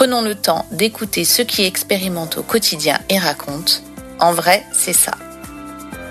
Prenons 0.00 0.22
le 0.22 0.34
temps 0.34 0.64
d'écouter 0.70 1.26
ceux 1.26 1.44
qui 1.44 1.62
expérimentent 1.66 2.38
au 2.38 2.42
quotidien 2.42 2.98
et 3.10 3.18
racontent. 3.18 3.74
En 4.18 4.32
vrai, 4.32 4.64
c'est 4.72 4.94
ça. 4.94 5.12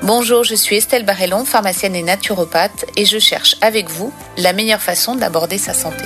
Bonjour, 0.04 0.44
je 0.44 0.54
suis 0.54 0.76
Estelle 0.76 1.08
Barrellon, 1.08 1.44
pharmacienne 1.44 1.96
et 1.96 2.04
naturopathe, 2.04 2.86
et 2.96 3.06
je 3.06 3.18
cherche 3.18 3.56
avec 3.62 3.90
vous 3.90 4.14
la 4.38 4.54
meilleure 4.54 4.80
façon 4.80 5.16
d'aborder 5.16 5.58
sa 5.58 5.74
santé. 5.74 6.04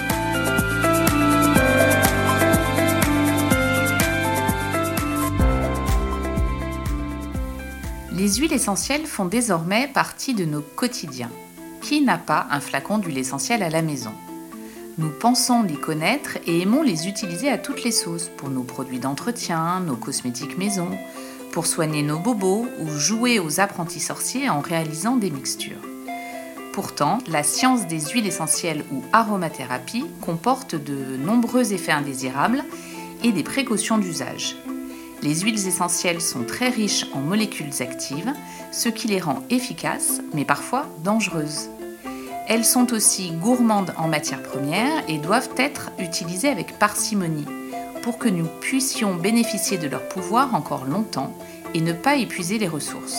Les 8.14 8.36
huiles 8.36 8.54
essentielles 8.54 9.08
font 9.08 9.26
désormais 9.26 9.90
partie 9.94 10.34
de 10.34 10.46
nos 10.46 10.62
quotidiens. 10.62 11.32
Qui 11.82 12.00
n'a 12.00 12.18
pas 12.18 12.48
un 12.50 12.62
flacon 12.62 12.98
d'huile 12.98 13.18
essentielle 13.18 13.62
à 13.62 13.70
la 13.70 13.82
maison? 13.82 14.14
Nous 15.00 15.10
pensons 15.10 15.64
les 15.64 15.74
connaître 15.74 16.38
et 16.46 16.62
aimons 16.62 16.84
les 16.84 17.08
utiliser 17.08 17.50
à 17.50 17.58
toutes 17.58 17.84
les 17.84 17.92
sauces 17.92 18.30
pour 18.38 18.50
nos 18.50 18.62
produits 18.62 19.00
d'entretien, 19.00 19.80
nos 19.80 19.96
cosmétiques 19.96 20.60
maison, 20.60 20.90
pour 21.52 21.66
soigner 21.66 22.04
nos 22.04 22.20
bobos 22.20 22.68
ou 22.80 22.88
jouer 22.90 23.40
aux 23.40 23.60
apprentis 23.60 24.00
sorciers 24.00 24.50
en 24.50 24.60
réalisant 24.60 25.16
des 25.16 25.32
mixtures. 25.32 25.82
Pourtant, 26.74 27.18
la 27.28 27.42
science 27.42 27.88
des 27.88 28.02
huiles 28.02 28.28
essentielles 28.28 28.84
ou 28.92 29.02
aromathérapie 29.14 30.06
comporte 30.22 30.76
de 30.76 31.18
nombreux 31.18 31.74
effets 31.74 31.92
indésirables 31.92 32.64
et 33.24 33.32
des 33.32 33.44
précautions 33.44 33.98
d'usage. 33.98 34.58
Les 35.24 35.40
huiles 35.40 35.68
essentielles 35.68 36.22
sont 36.22 36.44
très 36.44 36.70
riches 36.70 37.08
en 37.14 37.20
molécules 37.20 37.82
actives, 37.82 38.34
ce 38.72 38.90
qui 38.90 39.08
les 39.08 39.20
rend 39.20 39.42
efficaces, 39.50 40.22
mais 40.36 40.46
parfois 40.46 40.86
dangereuses. 41.04 41.70
Elles 42.48 42.66
sont 42.66 42.94
aussi 42.94 43.32
gourmandes 43.32 43.94
en 43.98 44.08
matières 44.08 44.44
premières 44.44 45.04
et 45.08 45.18
doivent 45.18 45.50
être 45.58 45.92
utilisées 45.98 46.50
avec 46.50 46.78
parcimonie 46.78 47.46
pour 48.02 48.18
que 48.18 48.28
nous 48.28 48.48
puissions 48.60 49.16
bénéficier 49.16 49.78
de 49.78 49.88
leur 49.88 50.08
pouvoir 50.10 50.54
encore 50.54 50.86
longtemps 50.86 51.34
et 51.74 51.80
ne 51.80 51.94
pas 51.94 52.18
épuiser 52.18 52.58
les 52.58 52.68
ressources. 52.68 53.18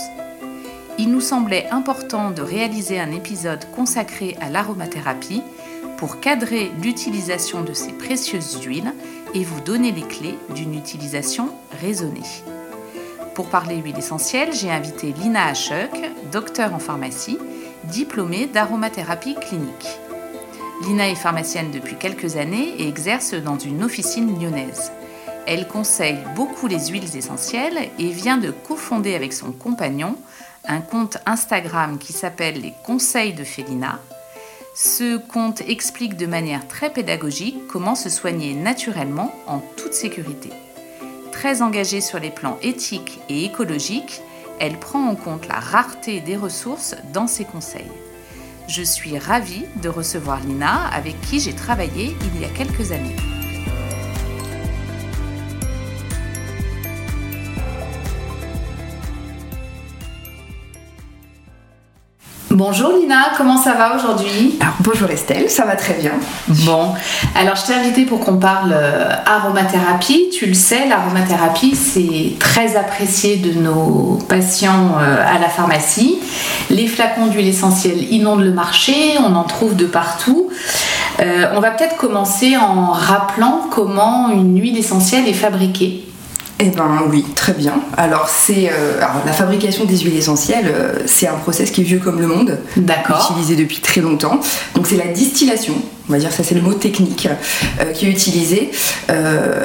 Il 0.98 1.10
nous 1.10 1.22
semblait 1.22 1.68
important 1.70 2.30
de 2.30 2.42
réaliser 2.42 3.00
un 3.00 3.10
épisode 3.10 3.64
consacré 3.74 4.36
à 4.40 4.50
l'aromathérapie 4.50 5.42
pour 5.96 6.20
cadrer 6.20 6.70
l'utilisation 6.82 7.62
de 7.62 7.72
ces 7.72 7.92
précieuses 7.92 8.62
huiles 8.62 8.92
et 9.32 9.42
vous 9.42 9.60
donner 9.60 9.90
les 9.90 10.02
clés 10.02 10.38
d'une 10.54 10.74
utilisation 10.74 11.48
raisonnée. 11.80 12.20
Pour 13.34 13.48
parler 13.48 13.76
huile 13.76 13.98
essentielle, 13.98 14.52
j'ai 14.52 14.70
invité 14.70 15.12
Lina 15.12 15.46
Hachek, 15.46 15.90
docteur 16.30 16.72
en 16.74 16.78
pharmacie, 16.78 17.38
diplômée 17.84 18.46
d'aromathérapie 18.46 19.34
clinique. 19.34 19.88
Lina 20.82 21.08
est 21.08 21.14
pharmacienne 21.14 21.70
depuis 21.70 21.96
quelques 21.96 22.36
années 22.36 22.74
et 22.78 22.88
exerce 22.88 23.34
dans 23.34 23.58
une 23.58 23.84
officine 23.84 24.40
lyonnaise. 24.40 24.92
Elle 25.46 25.68
conseille 25.68 26.18
beaucoup 26.34 26.66
les 26.66 26.88
huiles 26.88 27.16
essentielles 27.16 27.90
et 27.98 28.08
vient 28.08 28.38
de 28.38 28.50
cofonder 28.50 29.14
avec 29.14 29.32
son 29.32 29.52
compagnon 29.52 30.16
un 30.66 30.80
compte 30.80 31.18
Instagram 31.26 31.98
qui 31.98 32.12
s'appelle 32.12 32.60
Les 32.60 32.72
Conseils 32.84 33.34
de 33.34 33.44
Félina. 33.44 34.00
Ce 34.74 35.18
compte 35.18 35.60
explique 35.68 36.16
de 36.16 36.26
manière 36.26 36.66
très 36.66 36.90
pédagogique 36.90 37.66
comment 37.68 37.94
se 37.94 38.10
soigner 38.10 38.54
naturellement 38.54 39.32
en 39.46 39.60
toute 39.76 39.92
sécurité. 39.92 40.50
Très 41.30 41.62
engagée 41.62 42.00
sur 42.00 42.18
les 42.18 42.30
plans 42.30 42.58
éthiques 42.62 43.20
et 43.28 43.44
écologiques, 43.44 44.20
elle 44.60 44.78
prend 44.78 45.08
en 45.08 45.16
compte 45.16 45.48
la 45.48 45.60
rareté 45.60 46.20
des 46.20 46.36
ressources 46.36 46.94
dans 47.12 47.26
ses 47.26 47.44
conseils. 47.44 47.90
Je 48.68 48.82
suis 48.82 49.18
ravie 49.18 49.66
de 49.82 49.88
recevoir 49.88 50.40
Lina 50.40 50.86
avec 50.88 51.20
qui 51.20 51.40
j'ai 51.40 51.54
travaillé 51.54 52.16
il 52.34 52.40
y 52.40 52.44
a 52.44 52.48
quelques 52.48 52.92
années. 52.92 53.16
Bonjour 62.54 62.92
Lina, 62.92 63.32
comment 63.36 63.56
ça 63.56 63.74
va 63.74 63.96
aujourd'hui 63.96 64.54
Alors 64.60 64.74
bonjour 64.78 65.10
Estelle, 65.10 65.50
ça 65.50 65.64
va 65.64 65.74
très 65.74 65.94
bien. 65.94 66.12
Bon, 66.46 66.94
alors 67.34 67.56
je 67.56 67.66
t'ai 67.66 67.74
invitée 67.74 68.04
pour 68.04 68.20
qu'on 68.20 68.36
parle 68.36 68.72
euh, 68.72 69.10
aromathérapie. 69.26 70.30
Tu 70.30 70.46
le 70.46 70.54
sais, 70.54 70.86
l'aromathérapie 70.86 71.74
c'est 71.74 72.38
très 72.38 72.76
apprécié 72.76 73.38
de 73.38 73.58
nos 73.58 74.20
patients 74.28 74.98
euh, 75.00 75.16
à 75.26 75.40
la 75.40 75.48
pharmacie. 75.48 76.20
Les 76.70 76.86
flacons 76.86 77.26
d'huile 77.26 77.48
essentielle 77.48 78.12
inondent 78.12 78.44
le 78.44 78.52
marché, 78.52 78.94
on 79.18 79.34
en 79.34 79.42
trouve 79.42 79.74
de 79.74 79.86
partout. 79.86 80.48
Euh, 81.18 81.46
on 81.56 81.60
va 81.60 81.72
peut-être 81.72 81.96
commencer 81.96 82.56
en 82.56 82.92
rappelant 82.92 83.62
comment 83.68 84.30
une 84.30 84.60
huile 84.60 84.78
essentielle 84.78 85.26
est 85.26 85.32
fabriquée. 85.32 86.04
Eh 86.60 86.70
ben 86.70 87.02
oui, 87.10 87.24
très 87.34 87.52
bien. 87.52 87.74
Alors 87.96 88.28
c'est 88.28 88.70
euh, 88.72 89.00
la 89.26 89.32
fabrication 89.32 89.86
des 89.86 89.98
huiles 89.98 90.16
essentielles, 90.16 90.66
euh, 90.72 90.92
c'est 91.04 91.26
un 91.26 91.34
process 91.34 91.72
qui 91.72 91.80
est 91.80 91.84
vieux 91.84 91.98
comme 91.98 92.20
le 92.20 92.28
monde, 92.28 92.58
D'accord. 92.76 93.28
utilisé 93.32 93.56
depuis 93.56 93.80
très 93.80 94.00
longtemps. 94.00 94.38
Donc 94.76 94.86
c'est 94.86 94.96
la 94.96 95.08
distillation, 95.08 95.74
on 96.08 96.12
va 96.12 96.18
dire 96.20 96.30
ça 96.30 96.44
c'est 96.44 96.54
le 96.54 96.60
mot 96.62 96.72
technique 96.72 97.28
euh, 97.80 97.90
qui 97.92 98.06
est 98.06 98.10
utilisé, 98.10 98.70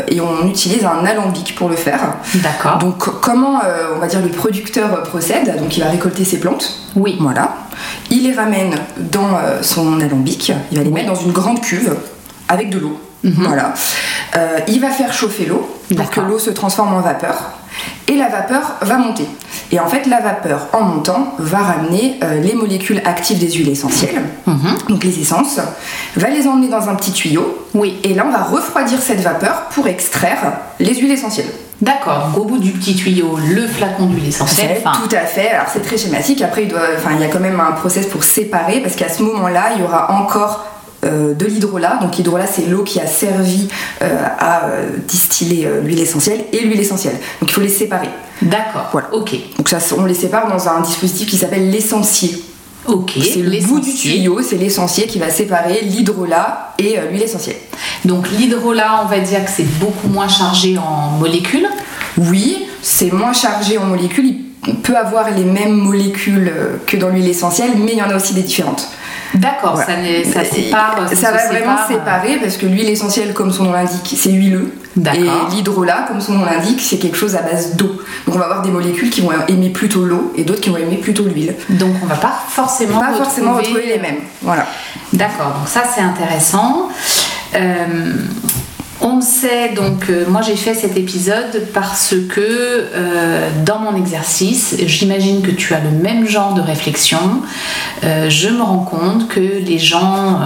et 0.08 0.20
on 0.20 0.48
utilise 0.48 0.84
un 0.84 1.06
alambic 1.06 1.56
pour 1.56 1.70
le 1.70 1.76
faire. 1.76 2.16
D'accord. 2.36 2.80
Donc 2.80 2.98
comment 3.22 3.62
on 3.96 4.00
va 4.00 4.08
dire 4.08 4.22
le 4.22 4.30
producteur 4.30 5.04
procède? 5.04 5.58
Donc 5.60 5.78
il 5.78 5.84
va 5.84 5.90
récolter 5.92 6.26
ses 6.26 6.40
plantes, 6.40 6.74
Oui. 6.96 7.18
voilà. 7.20 7.56
Il 8.10 8.24
les 8.24 8.34
ramène 8.34 8.74
dans 8.98 9.38
son 9.62 10.02
alambic, 10.02 10.52
il 10.72 10.78
va 10.78 10.84
les 10.84 10.90
Oui. 10.90 10.94
mettre 10.96 11.14
dans 11.14 11.20
une 11.22 11.32
grande 11.32 11.62
cuve 11.62 11.96
avec 12.48 12.70
de 12.72 12.80
l'eau. 12.80 13.00
Mhm. 13.24 13.34
Voilà. 13.46 13.74
Euh, 14.38 14.60
il 14.68 14.80
va 14.80 14.90
faire 14.90 15.12
chauffer 15.14 15.46
l'eau 15.46 15.70
pour 15.96 16.10
que 16.10 16.20
l'eau 16.22 16.40
se 16.40 16.50
transforme 16.52 16.94
en 16.94 17.02
vapeur. 17.02 17.36
Et 18.08 18.16
la 18.18 18.28
vapeur 18.28 18.76
va 18.82 18.98
monter. 18.98 19.26
Et 19.72 19.80
en 19.80 19.88
fait, 19.88 20.06
la 20.08 20.20
vapeur, 20.20 20.68
en 20.74 20.82
montant, 20.82 21.34
va 21.38 21.60
ramener 21.60 22.20
euh, 22.24 22.42
les 22.42 22.54
molécules 22.54 23.02
actives 23.06 23.38
des 23.40 23.52
huiles 23.52 23.70
essentielles, 23.70 24.22
Mhm. 24.48 24.78
donc 24.90 25.04
les 25.04 25.20
essences, 25.22 25.60
va 26.16 26.30
les 26.30 26.48
emmener 26.48 26.68
dans 26.70 26.90
un 26.90 26.96
petit 26.96 27.12
tuyau. 27.12 27.68
Oui. 27.76 28.00
Et 28.04 28.14
là, 28.16 28.26
on 28.28 28.32
va 28.32 28.44
refroidir 28.44 29.00
cette 29.00 29.22
vapeur 29.22 29.68
pour 29.72 29.88
extraire 29.88 30.40
les 30.80 30.96
huiles 30.96 31.12
essentielles. 31.12 31.50
D'accord. 31.82 32.32
Au 32.36 32.44
bout 32.44 32.58
du 32.58 32.72
petit 32.72 32.96
tuyau, 32.96 33.38
le 33.38 33.66
flacon 33.68 34.08
d'huile 34.08 34.28
essentielle. 34.28 34.82
Enfin, 34.84 35.00
tout 35.08 35.16
à 35.16 35.22
fait. 35.22 35.52
Alors 35.52 35.68
c'est 35.72 35.82
très 35.82 35.98
schématique. 35.98 36.42
Après, 36.42 36.64
il, 36.64 36.68
doit, 36.68 36.82
enfin, 36.98 37.12
il 37.16 37.22
y 37.22 37.24
a 37.24 37.28
quand 37.30 37.40
même 37.40 37.60
un 37.62 37.72
process 37.72 38.06
pour 38.08 38.24
séparer 38.26 38.82
parce 38.82 38.96
qu'à 38.96 39.08
ce 39.08 39.24
moment-là, 39.24 39.70
il 39.76 39.82
y 39.82 39.84
aura 39.86 40.12
encore 40.12 40.66
euh, 41.06 41.34
de 41.34 41.46
l'hydrolat. 41.46 41.98
Donc 42.02 42.18
l'hydrolat, 42.18 42.46
c'est 42.46 42.66
l'eau 42.66 42.84
qui 42.84 43.00
a 43.00 43.08
servi 43.08 43.70
euh, 44.02 44.26
à 44.38 44.66
euh, 44.66 44.98
distiller 45.08 45.66
l'huile 45.82 46.00
essentielle 46.00 46.44
et 46.52 46.60
l'huile 46.60 46.82
essentielle. 46.82 47.16
Donc 47.40 47.50
il 47.50 47.54
faut 47.54 47.62
les 47.62 47.70
séparer. 47.70 48.10
D'accord. 48.42 48.90
Voilà. 48.92 49.08
Ok. 49.14 49.34
Donc 49.58 49.70
ça, 49.70 49.78
on 49.98 50.04
les 50.04 50.14
sépare 50.14 50.50
dans 50.50 50.68
un 50.68 50.82
dispositif 50.82 51.30
qui 51.30 51.38
s'appelle 51.38 51.70
l'essentiel. 51.70 52.32
Ok. 52.86 53.12
C'est 53.22 53.42
le 53.42 53.66
bout 53.66 53.80
du 53.80 53.94
tuyau, 53.94 54.42
c'est 54.42 54.58
l'essentiel 54.58 55.08
qui 55.08 55.20
va 55.20 55.30
séparer 55.30 55.82
l'hydrolat 55.84 56.74
et 56.78 56.98
l'huile 57.10 57.24
essentielle. 57.24 57.58
Donc 58.04 58.30
l'hydrolat, 58.32 59.02
on 59.04 59.08
va 59.08 59.20
dire 59.20 59.46
que 59.46 59.52
c'est 59.52 59.68
beaucoup 59.80 60.10
moins 60.10 60.28
chargé 60.28 60.78
en 60.78 61.12
molécules. 61.18 61.68
Oui, 62.18 62.66
c'est 62.82 63.14
moins 63.14 63.32
chargé 63.32 63.78
en 63.78 63.86
molécules. 63.86 64.36
Il 64.68 64.76
peut 64.76 64.98
avoir 64.98 65.32
les 65.32 65.46
mêmes 65.46 65.76
molécules 65.76 66.52
que 66.86 66.98
dans 66.98 67.08
l'huile 67.08 67.30
essentielle, 67.30 67.72
mais 67.78 67.94
il 67.94 67.98
y 67.98 68.04
en 68.04 68.10
a 68.10 68.16
aussi 68.18 68.34
des 68.34 68.42
différentes. 68.42 68.90
D'accord, 69.36 69.76
Voilà. 69.76 69.86
ça, 70.26 70.44
ça 70.44 70.44
sépare. 70.44 71.08
ça, 71.10 71.16
se 71.16 71.22
va 71.22 71.32
vraiment 71.48 71.78
sépare. 71.78 71.88
séparer 71.88 72.38
parce 72.42 72.58
que 72.58 72.66
l'huile 72.66 72.90
essentielle, 72.90 73.34
comme 73.34 73.52
son 73.52 73.66
nom 73.66 73.72
l'indique, 73.74 74.16
c'est 74.18 74.32
huileux. 74.32 74.74
Et 75.14 75.24
l'hydrolat, 75.52 76.06
comme 76.08 76.20
son 76.20 76.34
nom 76.34 76.46
l'indique, 76.46 76.82
c'est 76.82 76.98
quelque 76.98 77.16
chose 77.16 77.36
à 77.36 77.42
base 77.42 77.76
d'eau. 77.76 78.02
Donc 78.26 78.36
on 78.36 78.40
va 78.40 78.46
avoir 78.46 78.62
des 78.64 78.72
molécules 78.72 79.10
qui 79.10 79.22
vont 79.22 79.30
aimer 79.48 79.70
plutôt 79.70 80.04
l'eau 80.04 80.34
et 80.36 80.44
d'autres 80.44 80.62
qui 80.62 80.70
vont 80.72 80.78
aimer 80.78 80.98
plutôt 80.98 81.24
l'huile. 81.24 81.56
Donc 81.70 81.94
on 82.04 82.06
va 82.06 82.16
pas 82.16 82.34
forcément 82.50 83.00
Pas 83.00 83.14
forcément 83.14 83.54
retrouver 83.56 83.86
les 83.86 84.00
mêmes. 84.00 84.18
Voilà. 84.42 84.66
D'accord, 85.14 85.54
donc 85.60 85.68
ça 85.68 85.84
c'est 85.94 86.02
intéressant. 86.02 86.90
Euh, 87.56 88.14
on 89.02 89.22
sait, 89.22 89.70
donc 89.70 90.10
euh, 90.10 90.26
moi 90.28 90.42
j'ai 90.42 90.56
fait 90.56 90.74
cet 90.74 90.98
épisode 90.98 91.68
parce 91.74 92.16
que 92.30 92.42
euh, 92.42 93.50
dans 93.66 93.80
mon 93.80 93.96
exercice, 93.96 94.76
j'imagine 94.86 95.42
que 95.42 95.52
tu 95.52 95.74
as 95.74 95.80
le 95.80 95.92
même 95.92 96.28
genre 96.28 96.54
de 96.54 96.62
réflexion. 96.62 97.42
Euh, 98.04 98.30
je 98.30 98.50
me 98.50 98.62
rends 98.62 98.84
compte 98.84 99.30
que 99.30 99.40
les 99.40 99.80
gens 99.80 100.40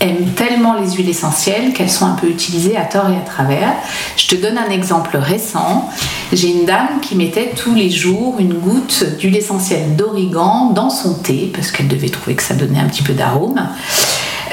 aiment 0.00 0.32
tellement 0.36 0.74
les 0.74 0.92
huiles 0.92 1.08
essentielles 1.08 1.72
qu'elles 1.72 1.90
sont 1.90 2.04
un 2.04 2.14
peu 2.14 2.28
utilisées 2.28 2.76
à 2.76 2.84
tort 2.84 3.08
et 3.08 3.16
à 3.16 3.24
travers. 3.24 3.72
Je 4.16 4.26
te 4.26 4.34
donne 4.34 4.58
un 4.58 4.70
exemple 4.70 5.16
récent. 5.16 5.88
J'ai 6.32 6.48
une 6.48 6.66
dame 6.66 7.00
qui 7.00 7.16
mettait 7.16 7.52
tous 7.56 7.74
les 7.74 7.90
jours 7.90 8.36
une 8.38 8.54
goutte 8.54 9.04
d'huile 9.18 9.36
essentielle 9.36 9.96
d'origan 9.96 10.72
dans 10.74 10.90
son 10.90 11.14
thé 11.14 11.50
parce 11.54 11.70
qu'elle 11.70 11.88
devait 11.88 12.10
trouver 12.10 12.36
que 12.36 12.42
ça 12.42 12.54
donnait 12.54 12.80
un 12.80 12.86
petit 12.88 13.02
peu 13.02 13.14
d'arôme. 13.14 13.66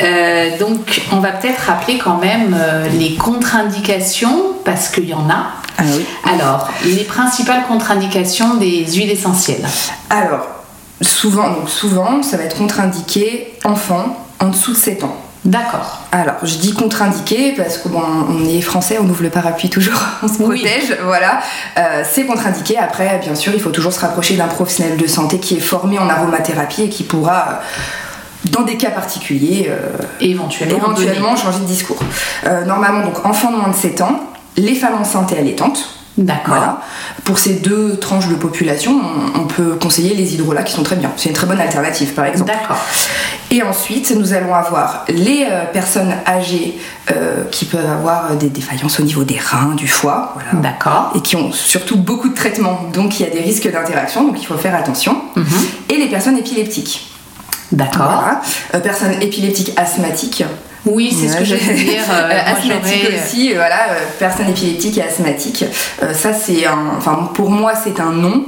Euh, 0.01 0.57
donc, 0.59 1.01
on 1.11 1.19
va 1.19 1.31
peut-être 1.31 1.59
rappeler 1.67 1.97
quand 1.97 2.17
même 2.17 2.55
euh, 2.59 2.87
les 2.89 3.15
contre-indications 3.15 4.53
parce 4.65 4.89
qu'il 4.89 5.07
y 5.09 5.13
en 5.13 5.29
a. 5.29 5.47
Ah 5.77 5.83
oui. 5.95 6.05
Alors, 6.31 6.69
les 6.85 7.03
principales 7.03 7.63
contre-indications 7.67 8.55
des 8.55 8.85
huiles 8.93 9.11
essentielles. 9.11 9.65
Alors, 10.09 10.47
souvent, 11.01 11.49
donc 11.49 11.69
souvent, 11.69 12.21
ça 12.23 12.37
va 12.37 12.43
être 12.43 12.57
contre-indiqué 12.57 13.53
enfant 13.63 14.17
en 14.39 14.47
dessous 14.49 14.71
de 14.73 14.77
7 14.77 15.03
ans. 15.03 15.15
D'accord. 15.43 16.01
Alors, 16.11 16.35
je 16.43 16.57
dis 16.57 16.71
contre-indiqué 16.73 17.53
parce 17.57 17.79
que 17.79 17.89
bon, 17.89 18.03
on 18.29 18.45
est 18.47 18.61
français, 18.61 18.99
on 19.01 19.09
ouvre 19.09 19.23
le 19.23 19.31
parapluie 19.31 19.69
toujours, 19.71 19.99
on 20.23 20.27
se 20.27 20.33
Oui. 20.43 20.59
protège, 20.61 20.95
voilà. 21.03 21.39
Euh, 21.79 22.03
c'est 22.07 22.25
contre-indiqué. 22.25 22.77
Après, 22.77 23.19
bien 23.23 23.33
sûr, 23.33 23.51
il 23.55 23.59
faut 23.59 23.71
toujours 23.71 23.91
se 23.91 23.99
rapprocher 24.01 24.35
d'un 24.35 24.47
professionnel 24.47 24.97
de 24.97 25.07
santé 25.07 25.39
qui 25.39 25.57
est 25.57 25.61
formé 25.61 25.97
en 25.97 26.07
aromathérapie 26.09 26.83
et 26.83 26.89
qui 26.89 27.01
pourra, 27.03 27.61
dans 28.49 28.61
des 28.63 28.77
cas 28.77 28.91
particuliers, 28.91 29.67
euh, 29.69 29.77
Éventuellement. 30.19 30.77
éventuellement 30.77 31.35
changer 31.35 31.59
de 31.59 31.65
discours. 31.65 31.99
Euh, 32.47 32.65
normalement, 32.65 33.05
donc 33.05 33.25
enfant 33.25 33.51
de 33.51 33.57
moins 33.57 33.69
de 33.69 33.75
7 33.75 34.01
ans, 34.01 34.19
les 34.57 34.75
femmes 34.75 34.95
enceintes 34.99 35.31
et 35.33 35.37
allaitantes. 35.37 35.89
D'accord. 36.17 36.55
Voilà. 36.55 36.81
Pour 37.23 37.39
ces 37.39 37.53
deux 37.53 37.95
tranches 37.97 38.27
de 38.27 38.35
population, 38.35 38.99
on, 39.35 39.41
on 39.41 39.45
peut 39.45 39.75
conseiller 39.81 40.13
les 40.13 40.33
hydrolats 40.35 40.63
qui 40.63 40.73
sont 40.73 40.83
très 40.83 40.97
bien. 40.97 41.09
C'est 41.15 41.29
une 41.29 41.35
très 41.35 41.47
bonne 41.47 41.59
alternative, 41.61 42.13
par 42.13 42.25
exemple. 42.25 42.51
D'accord. 42.51 42.77
Et 43.49 43.63
ensuite, 43.63 44.11
nous 44.17 44.33
allons 44.33 44.53
avoir 44.53 45.05
les 45.07 45.45
euh, 45.49 45.63
personnes 45.71 46.13
âgées 46.27 46.77
euh, 47.11 47.43
qui 47.51 47.63
peuvent 47.65 47.89
avoir 47.89 48.31
des 48.35 48.49
défaillances 48.49 48.99
au 48.99 49.03
niveau 49.03 49.23
des 49.23 49.37
reins, 49.37 49.73
du 49.75 49.87
foie, 49.87 50.33
voilà. 50.35 50.61
D'accord. 50.61 51.11
et 51.15 51.21
qui 51.21 51.37
ont 51.37 51.51
surtout 51.53 51.97
beaucoup 51.97 52.29
de 52.29 52.35
traitements. 52.35 52.81
Donc 52.93 53.19
il 53.19 53.25
y 53.25 53.29
a 53.29 53.31
des 53.31 53.41
risques 53.41 53.69
d'interaction, 53.71 54.25
donc 54.27 54.35
il 54.41 54.45
faut 54.45 54.57
faire 54.57 54.75
attention. 54.75 55.17
Mhm. 55.37 55.45
Et 55.89 55.95
les 55.97 56.07
personnes 56.07 56.37
épileptiques. 56.37 57.07
D'accord. 57.71 58.21
Voilà. 58.21 58.41
Euh, 58.75 58.79
personnes 58.79 59.13
épileptiques 59.21 59.73
asthmatiques. 59.77 60.43
Oui, 60.85 61.15
c'est 61.15 61.27
ce 61.29 61.37
que 61.37 61.43
veux 61.55 61.73
dire. 61.75 62.01
euh, 62.11 62.29
Euh, 62.31 62.51
asthmatique 62.55 63.03
j'aurais- 63.03 63.23
aussi, 63.23 63.51
euh, 63.51 63.55
voilà, 63.55 63.75
euh, 63.91 63.99
personnes 64.19 64.49
épileptiques 64.49 64.97
et 64.97 65.03
asthmatiques. 65.03 65.65
Euh, 66.03 66.13
ça, 66.13 66.33
c'est 66.33 66.65
un. 66.65 66.79
Enfin, 66.97 67.29
pour 67.33 67.49
moi, 67.51 67.73
c'est 67.81 67.99
un 67.99 68.11
non. 68.11 68.45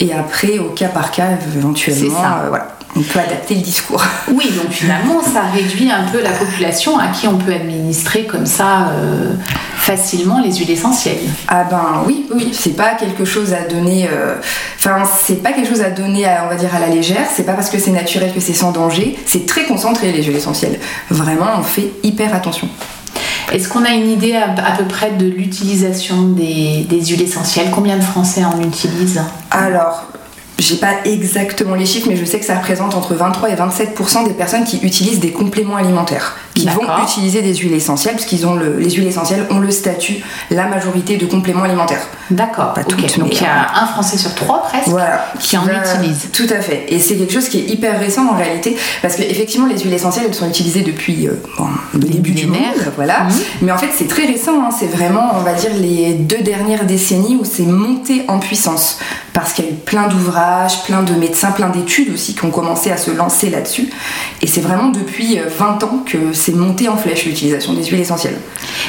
Et 0.00 0.12
après, 0.12 0.58
au 0.58 0.70
cas 0.70 0.88
par 0.88 1.10
cas, 1.10 1.26
éventuellement, 1.56 2.00
C'est 2.16 2.22
ça. 2.22 2.40
euh, 2.44 2.48
voilà, 2.48 2.68
on 2.96 3.00
peut 3.00 3.18
adapter 3.18 3.54
le 3.54 3.60
discours. 3.62 4.02
Oui, 4.34 4.50
donc 4.50 4.70
finalement, 4.72 5.20
ça 5.22 5.42
réduit 5.54 5.90
un 5.90 6.04
peu 6.10 6.20
la 6.22 6.30
population 6.30 6.98
à 6.98 7.08
qui 7.08 7.26
on 7.28 7.36
peut 7.36 7.52
administrer 7.52 8.24
comme 8.24 8.46
ça 8.46 8.88
euh, 8.92 9.34
facilement 9.76 10.40
les 10.42 10.52
huiles 10.54 10.70
essentielles. 10.70 11.18
Ah 11.48 11.64
ben 11.64 12.02
oui, 12.06 12.26
oui, 12.34 12.50
c'est 12.52 12.76
pas 12.76 12.94
quelque 12.94 13.24
chose 13.24 13.52
à 13.52 13.62
donner. 13.68 14.08
euh, 14.10 14.36
Enfin, 14.78 15.02
c'est 15.24 15.42
pas 15.42 15.52
quelque 15.52 15.68
chose 15.68 15.82
à 15.82 15.90
donner, 15.90 16.24
à, 16.26 16.44
on 16.46 16.48
va 16.48 16.56
dire, 16.56 16.74
à 16.74 16.78
la 16.80 16.88
légère. 16.88 17.26
C'est 17.34 17.44
pas 17.44 17.52
parce 17.52 17.70
que 17.70 17.78
c'est 17.78 17.90
naturel 17.92 18.32
que 18.32 18.40
c'est 18.40 18.52
sans 18.54 18.72
danger. 18.72 19.16
C'est 19.26 19.46
très 19.46 19.64
concentré 19.64 20.10
les 20.12 20.22
huiles 20.22 20.36
essentielles. 20.36 20.78
Vraiment, 21.10 21.46
on 21.58 21.62
fait 21.62 21.90
hyper 22.02 22.34
attention. 22.34 22.68
Est-ce 23.52 23.68
qu'on 23.68 23.84
a 23.84 23.90
une 23.90 24.08
idée 24.10 24.34
à, 24.34 24.46
à 24.66 24.72
peu 24.76 24.84
près 24.84 25.10
de 25.10 25.26
l'utilisation 25.26 26.22
des, 26.22 26.86
des 26.88 27.04
huiles 27.04 27.22
essentielles? 27.22 27.68
Combien 27.70 27.96
de 27.96 28.02
Français 28.02 28.44
en 28.44 28.58
utilisent? 28.62 29.20
Alors, 29.50 30.04
j'ai 30.62 30.76
pas 30.76 30.94
exactement 31.04 31.74
les 31.74 31.86
chiffres, 31.86 32.08
mais 32.08 32.16
je 32.16 32.24
sais 32.24 32.38
que 32.38 32.44
ça 32.44 32.56
représente 32.56 32.94
entre 32.94 33.14
23 33.14 33.50
et 33.50 33.54
27% 33.54 34.26
des 34.26 34.32
personnes 34.32 34.64
qui 34.64 34.78
utilisent 34.78 35.20
des 35.20 35.32
compléments 35.32 35.76
alimentaires, 35.76 36.36
qui 36.54 36.66
vont 36.68 36.82
utiliser 37.02 37.40
des 37.42 37.54
huiles 37.54 37.72
essentielles, 37.72 38.14
parce 38.14 38.26
qu'ils 38.26 38.46
ont 38.46 38.54
le, 38.54 38.78
les 38.78 38.90
huiles 38.90 39.06
essentielles 39.06 39.46
ont 39.50 39.58
le 39.58 39.70
statut, 39.70 40.16
la 40.50 40.66
majorité 40.66 41.16
de 41.16 41.24
compléments 41.26 41.62
alimentaires. 41.64 42.06
D'accord. 42.30 42.74
Pas 42.74 42.82
ok. 42.82 42.88
toutes, 42.88 43.18
Donc 43.18 43.34
il 43.34 43.42
y 43.42 43.46
a 43.46 43.82
un 43.82 43.86
Français 43.86 44.18
sur 44.18 44.34
trois 44.34 44.62
presque 44.62 44.88
Voilà. 44.88 45.26
qui 45.40 45.56
en 45.56 45.62
Va- 45.62 45.72
utilise. 45.96 46.28
Tout 46.32 46.46
à 46.50 46.60
fait. 46.60 46.84
Et 46.88 46.98
c'est 46.98 47.16
quelque 47.16 47.32
chose 47.32 47.48
qui 47.48 47.58
est 47.60 47.64
hyper 47.70 47.98
récent 47.98 48.26
en 48.30 48.36
réalité, 48.36 48.76
parce 49.00 49.16
qu'effectivement, 49.16 49.66
les 49.66 49.78
huiles 49.78 49.94
essentielles, 49.94 50.26
elles 50.28 50.34
sont 50.34 50.48
utilisées 50.48 50.82
depuis 50.82 51.26
euh, 51.26 51.32
bon, 51.58 51.68
le 51.94 52.00
début 52.00 52.32
du 52.32 52.46
monde, 52.46 52.58
voilà. 52.96 53.24
Mhm. 53.24 53.30
Mais 53.62 53.72
en 53.72 53.78
fait, 53.78 53.88
c'est 53.96 54.08
très 54.08 54.26
récent. 54.26 54.62
hein. 54.62 54.70
C'est 54.78 54.86
vraiment, 54.94 55.32
on 55.36 55.40
va 55.40 55.54
dire, 55.54 55.70
les 55.74 56.14
deux 56.14 56.42
dernières 56.42 56.84
décennies 56.84 57.36
où 57.40 57.44
c'est 57.44 57.62
monté 57.66 58.24
en 58.28 58.38
puissance, 58.38 58.98
parce 59.32 59.52
qu'il 59.54 59.64
y 59.64 59.68
a 59.68 59.70
eu 59.70 59.74
plein 59.74 60.06
d'ouvrages, 60.08 60.82
plein 60.84 61.02
de 61.02 61.14
médecins, 61.14 61.50
plein 61.52 61.70
d'études 61.70 62.12
aussi 62.12 62.34
qui 62.34 62.44
ont 62.44 62.50
commencé 62.50 62.90
à 62.90 62.96
se 62.98 63.10
lancer 63.10 63.48
là-dessus. 63.50 63.88
Et 64.42 64.46
c'est 64.46 64.60
vraiment 64.60 64.88
depuis 64.90 65.38
euh, 65.38 65.44
20 65.58 65.82
ans 65.84 66.02
que 66.04 66.32
c'est 66.42 66.54
monté 66.54 66.88
en 66.88 66.96
flèche 66.96 67.24
l'utilisation 67.24 67.72
des 67.72 67.84
huiles 67.84 68.00
essentielles. 68.00 68.38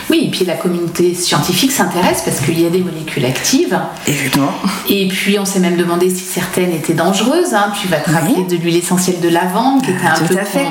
Oui, 0.09 0.23
et 0.25 0.31
puis 0.31 0.43
la 0.45 0.55
communauté 0.55 1.13
scientifique 1.13 1.71
s'intéresse 1.71 2.21
parce 2.25 2.39
qu'il 2.39 2.59
y 2.59 2.65
a 2.65 2.69
des 2.69 2.79
molécules 2.81 3.25
actives. 3.25 3.79
Exactement. 4.07 4.51
Et 4.89 5.07
puis 5.07 5.37
on 5.39 5.45
s'est 5.45 5.59
même 5.59 5.77
demandé 5.77 6.09
si 6.09 6.23
certaines 6.23 6.71
étaient 6.71 6.93
dangereuses. 6.93 7.53
hein. 7.53 7.71
Tu 7.79 7.87
vas 7.87 7.97
te 7.97 8.09
Oui. 8.09 8.45
de 8.49 8.55
l'huile 8.55 8.77
essentielle 8.77 9.19
de 9.21 9.29
lavande 9.29 9.83
qui 9.83 9.91
était 9.91 10.05
un 10.05 10.13
Tout 10.15 10.25
peu 10.33 10.39
à 10.39 10.45
fait. 10.45 10.65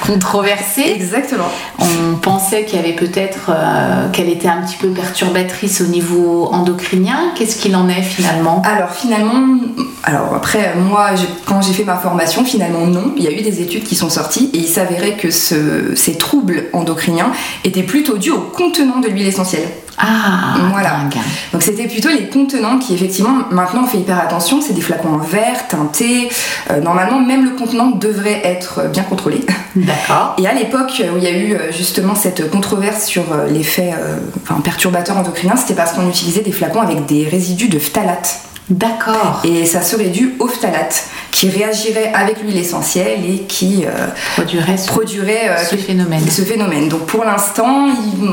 Con- 0.00 0.16
controversée. 0.16 0.82
Exactement. 0.94 1.44
On 1.78 2.16
pensait 2.16 2.64
qu'il 2.64 2.76
y 2.76 2.82
avait 2.82 2.94
peut-être 2.94 3.50
euh, 3.50 4.08
qu'elle 4.12 4.28
était 4.28 4.48
un 4.48 4.62
petit 4.62 4.76
peu 4.76 4.88
perturbatrice 4.88 5.80
au 5.80 5.86
niveau 5.86 6.48
endocrinien. 6.52 7.32
Qu'est-ce 7.36 7.56
qu'il 7.56 7.76
en 7.76 7.88
est 7.88 8.02
finalement? 8.02 8.62
Alors 8.64 8.90
finalement, 8.90 9.58
alors 10.04 10.34
après 10.34 10.74
moi 10.76 11.10
quand 11.44 11.62
j'ai 11.62 11.72
fait 11.72 11.84
ma 11.84 11.96
formation, 11.96 12.44
finalement 12.44 12.86
non, 12.86 13.12
il 13.16 13.22
y 13.22 13.28
a 13.28 13.30
eu 13.30 13.42
des 13.42 13.60
études 13.62 13.84
qui 13.84 13.94
sont 13.94 14.10
sorties 14.10 14.50
et 14.52 14.58
il 14.58 14.66
s'avérait 14.68 15.16
que 15.16 15.30
ce- 15.30 15.94
ces 15.94 16.16
troubles 16.18 16.64
endocriniens 16.72 17.30
étaient 17.64 17.82
plutôt 17.82 18.18
dus 18.18 18.30
au 18.32 18.40
contenant 18.40 18.98
de 19.00 19.08
l'huile 19.08 19.26
essentielle. 19.26 19.68
Ah, 19.98 20.56
Voilà. 20.72 20.90
dingue. 20.90 21.22
Donc 21.52 21.62
c'était 21.62 21.86
plutôt 21.86 22.08
les 22.10 22.28
contenants 22.28 22.78
qui 22.78 22.94
effectivement 22.94 23.38
maintenant 23.50 23.82
on 23.84 23.86
fait 23.86 23.98
hyper 23.98 24.18
attention, 24.18 24.60
c'est 24.60 24.72
des 24.74 24.80
flacons 24.80 25.14
en 25.14 25.18
verre, 25.18 25.66
teintés. 25.68 26.28
Euh, 26.70 26.80
normalement 26.80 27.20
même 27.20 27.44
le 27.44 27.50
contenant 27.50 27.90
devrait 27.92 28.42
être 28.44 28.88
bien 28.92 29.02
contrôlé. 29.04 29.40
D'accord. 29.76 30.34
Et 30.38 30.46
à 30.46 30.52
l'époque 30.52 31.02
où 31.12 31.16
il 31.16 31.24
y 31.24 31.26
a 31.26 31.30
eu 31.36 31.54
euh, 31.54 31.72
justement 31.72 32.14
cette 32.14 32.50
controverse 32.50 33.04
sur 33.06 33.24
euh, 33.32 33.46
l'effet 33.48 33.94
euh, 33.98 34.16
enfin, 34.42 34.60
perturbateur 34.60 35.16
endocrinien, 35.16 35.56
c'était 35.56 35.74
parce 35.74 35.92
qu'on 35.92 36.08
utilisait 36.08 36.42
des 36.42 36.52
flacons 36.52 36.80
avec 36.80 37.06
des 37.06 37.26
résidus 37.28 37.68
de 37.68 37.78
phtalate. 37.78 38.40
D'accord. 38.68 39.40
Et 39.44 39.64
ça 39.64 39.80
serait 39.80 40.08
dû 40.08 40.34
au 40.40 40.48
phtalate 40.48 41.04
qui 41.30 41.48
réagirait 41.48 42.12
avec 42.14 42.42
l'huile 42.42 42.56
essentielle 42.56 43.20
et 43.24 43.42
qui 43.42 43.84
euh, 43.86 44.08
Produirait 44.34 44.76
ce, 44.76 44.88
produirait 44.88 45.48
euh, 45.50 45.64
ce 45.64 45.76
phénomène. 45.76 46.28
ce 46.28 46.42
phénomène. 46.42 46.88
Donc 46.88 47.06
pour 47.06 47.24
l'instant, 47.24 47.86
il- 47.86 48.28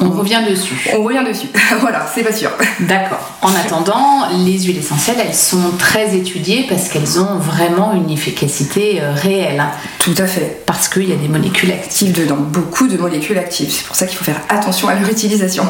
On 0.00 0.10
revient 0.10 0.42
dessus. 0.48 0.90
on 0.96 1.02
revient 1.02 1.22
dessus. 1.26 1.48
voilà, 1.80 2.06
c'est 2.12 2.22
pas 2.22 2.32
sûr. 2.32 2.50
D'accord. 2.80 3.30
En 3.42 3.54
attendant, 3.54 4.26
les 4.44 4.58
huiles 4.64 4.78
essentielles, 4.78 5.16
elles 5.24 5.34
sont 5.34 5.70
très 5.78 6.16
étudiées 6.16 6.66
parce 6.68 6.88
qu'elles 6.88 7.20
ont 7.20 7.36
vraiment 7.38 7.92
une 7.92 8.10
efficacité 8.10 9.00
euh, 9.00 9.12
réelle. 9.14 9.60
hein. 9.60 9.70
Tout 9.98 10.14
à 10.18 10.26
fait. 10.26 10.62
Parce 10.66 10.88
qu'il 10.88 11.08
y 11.08 11.12
a 11.12 11.16
des 11.16 11.28
molécules 11.28 11.70
actives. 11.70 11.84
Active 11.84 12.12
dedans, 12.24 12.36
beaucoup 12.38 12.88
de 12.88 12.96
molécules 12.96 13.38
actives. 13.38 13.70
C'est 13.70 13.86
pour 13.86 13.94
ça 13.94 14.06
qu'il 14.06 14.16
faut 14.18 14.24
faire 14.24 14.40
attention 14.48 14.88
à 14.88 14.94
leur 14.94 15.08
utilisation. 15.08 15.64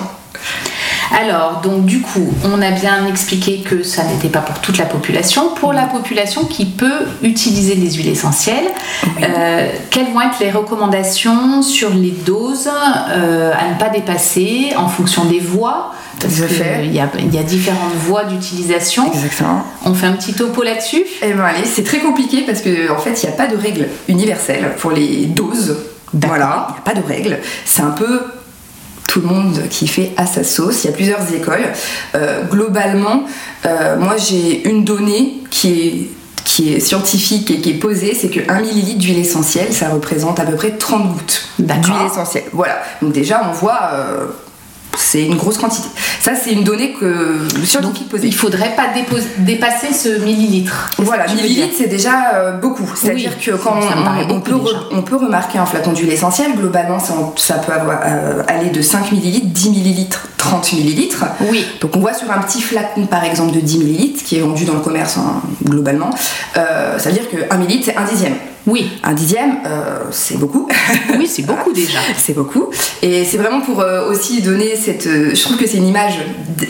Alors, 1.13 1.61
donc 1.63 1.85
du 1.85 2.01
coup, 2.01 2.33
on 2.45 2.61
a 2.63 2.71
bien 2.71 3.07
expliqué 3.07 3.59
que 3.59 3.83
ça 3.83 4.05
n'était 4.05 4.29
pas 4.29 4.41
pour 4.41 4.59
toute 4.61 4.79
la 4.79 4.87
population. 4.87 5.51
Pour 5.55 5.73
la 5.73 5.87
population 5.87 6.45
qui 6.45 6.67
peut 6.67 7.07
utiliser 7.23 7.75
des 7.77 7.91
huiles 7.93 8.09
essentielles, 8.09 8.67
euh, 9.23 9.69
quelles 9.91 10.13
vont 10.13 10.21
être 10.21 10.39
les 10.41 10.51
recommandations 10.51 11.63
sur 11.63 11.91
les 11.91 12.11
doses 12.11 12.71
euh, 13.11 13.53
à 13.53 13.73
ne 13.73 13.79
pas 13.79 13.89
dépasser 13.89 14.73
en 14.77 14.89
fonction 14.89 15.25
des 15.27 15.41
voies? 15.41 15.93
Parce 16.21 16.35
qu'il 16.35 16.95
y 16.95 17.01
a, 17.01 17.09
il 17.19 17.35
y 17.35 17.39
a 17.39 17.43
différentes 17.43 17.95
voies 17.95 18.25
d'utilisation. 18.25 19.07
Exactement. 19.13 19.65
On 19.85 19.95
fait 19.95 20.07
un 20.07 20.13
petit 20.13 20.33
topo 20.33 20.63
là-dessus? 20.63 21.05
Et 21.23 21.33
ben 21.33 21.45
allez, 21.45 21.65
c'est 21.65 21.85
très 21.85 21.99
compliqué 21.99 22.43
parce 22.43 22.61
que 22.61 22.91
en 22.91 22.99
fait, 22.99 23.23
il 23.23 23.27
n'y 23.27 23.33
a 23.33 23.37
pas 23.37 23.47
de 23.47 23.57
règle 23.57 23.89
universelle 24.09 24.75
pour 24.79 24.93
les 24.93 25.27
doses. 25.27 25.77
Voilà, 26.13 26.69
il 26.69 26.73
n'y 26.73 26.79
a 26.79 26.83
pas 26.83 26.95
de 26.95 27.07
règle. 27.07 27.39
C'est 27.65 27.83
un 27.83 27.91
peu 27.91 28.23
tout 29.09 29.21
le 29.21 29.27
monde 29.27 29.63
qui 29.71 29.87
fait 29.87 30.13
à 30.17 30.27
sa 30.27 30.45
sauce. 30.45 30.85
Il 30.85 30.91
y 30.91 30.91
a 30.91 30.97
plusieurs 30.97 31.33
écoles. 31.33 31.73
Euh, 32.15 32.45
globalement, 32.45 33.25
euh, 33.67 33.97
moi 33.97 34.17
j'ai 34.17 34.69
une 34.69 34.85
donnée 34.85 35.43
qui 35.51 35.69
est 35.71 36.11
qui 36.45 36.75
est 36.75 36.81
scientifique 36.81 37.51
et 37.51 37.61
qui 37.61 37.71
est 37.71 37.79
posée, 37.79 38.15
c'est 38.15 38.29
que 38.29 38.41
1 38.49 38.61
millilitre 38.61 38.99
d'huile 38.99 39.19
essentielle, 39.19 39.73
ça 39.73 39.89
représente 39.89 40.39
à 40.39 40.45
peu 40.45 40.55
près 40.55 40.73
30 40.73 41.13
gouttes 41.13 41.49
d'huile 41.59 42.07
essentielle. 42.07 42.45
Voilà. 42.53 42.83
Donc 43.01 43.13
déjà, 43.13 43.49
on 43.49 43.53
voit, 43.53 43.81
euh, 43.95 44.27
c'est 44.97 45.23
une 45.25 45.37
grosse 45.37 45.59
quantité. 45.59 45.89
Ça, 46.21 46.33
c'est 46.35 46.53
une 46.53 46.65
donnée 46.65 46.93
que 46.93 47.05
le 47.05 47.65
scientifique 47.65 48.09
posait. 48.09 48.27
Il 48.27 48.35
faudrait 48.35 48.75
pas 48.77 48.87
dépasser 49.39 49.93
ce 49.93 50.21
millilitre. 50.25 50.91
Voilà, 50.99 51.27
dire. 51.27 51.69
c'est 51.77 51.89
déjà 51.89 52.35
euh, 52.35 52.53
beaucoup. 52.53 52.89
C'est-à-dire 52.95 53.33
Oui, 53.39 53.45
que 53.45 53.51
quand 53.57 53.77
on, 54.31 54.41
peut 54.41 54.53
déjà. 54.53 54.63
re- 54.65 54.85
on 54.93 55.03
peut 55.03 55.17
remarquer 55.17 55.59
un 55.59 55.67
flacon 55.67 55.93
d'huile 55.93 56.13
essentielle, 56.13 56.53
globalement 56.57 56.99
ça, 56.99 57.15
ça 57.37 57.55
peut 57.55 57.73
avoir, 57.73 58.01
euh, 58.07 58.43
aller 58.49 58.71
de 58.71 58.81
5 58.83 59.13
millilitres, 59.13 59.47
10 59.49 59.71
millilitres, 59.71 60.29
30 60.39 60.73
millilitres. 60.75 61.25
Oui. 61.51 61.65
Donc 61.81 61.97
on 61.97 62.01
voit 62.01 62.15
sur 62.15 62.31
un 62.31 62.39
petit 62.39 62.63
flacon 62.63 63.07
par 63.07 63.25
exemple 63.25 63.55
de 63.55 63.61
10 63.61 63.79
millilitres 63.79 64.25
qui 64.25 64.37
est 64.37 64.41
vendu 64.41 64.65
dans 64.65 64.75
le 64.75 64.81
commerce 64.81 65.17
hein, 65.19 65.43
globalement, 65.65 66.11
euh, 66.57 66.99
ça 66.99 67.11
veut 67.11 67.15
dire 67.17 67.29
que 67.31 67.37
1 67.53 67.57
millilitre 67.59 67.87
c'est 67.87 67.97
un 67.97 68.05
dixième. 68.05 68.35
Oui, 68.67 68.91
Un 69.03 69.13
dixième, 69.13 69.59
euh, 69.67 69.99
c'est 70.11 70.39
beaucoup. 70.39 70.67
oui, 71.19 71.27
c'est 71.27 71.43
beaucoup 71.43 71.73
déjà. 71.75 71.99
c'est 72.17 72.33
beaucoup. 72.33 72.71
Et 73.03 73.25
c'est 73.27 73.37
vraiment 73.37 73.61
pour 73.61 73.81
euh, 73.81 74.11
aussi 74.11 74.41
donner 74.41 74.75
cette. 74.75 75.07
euh, 75.07 75.35
je 75.35 75.41
trouve 75.43 75.59
que 75.59 75.67
c'est 75.67 75.77
une 75.77 75.87
image. 75.89 76.15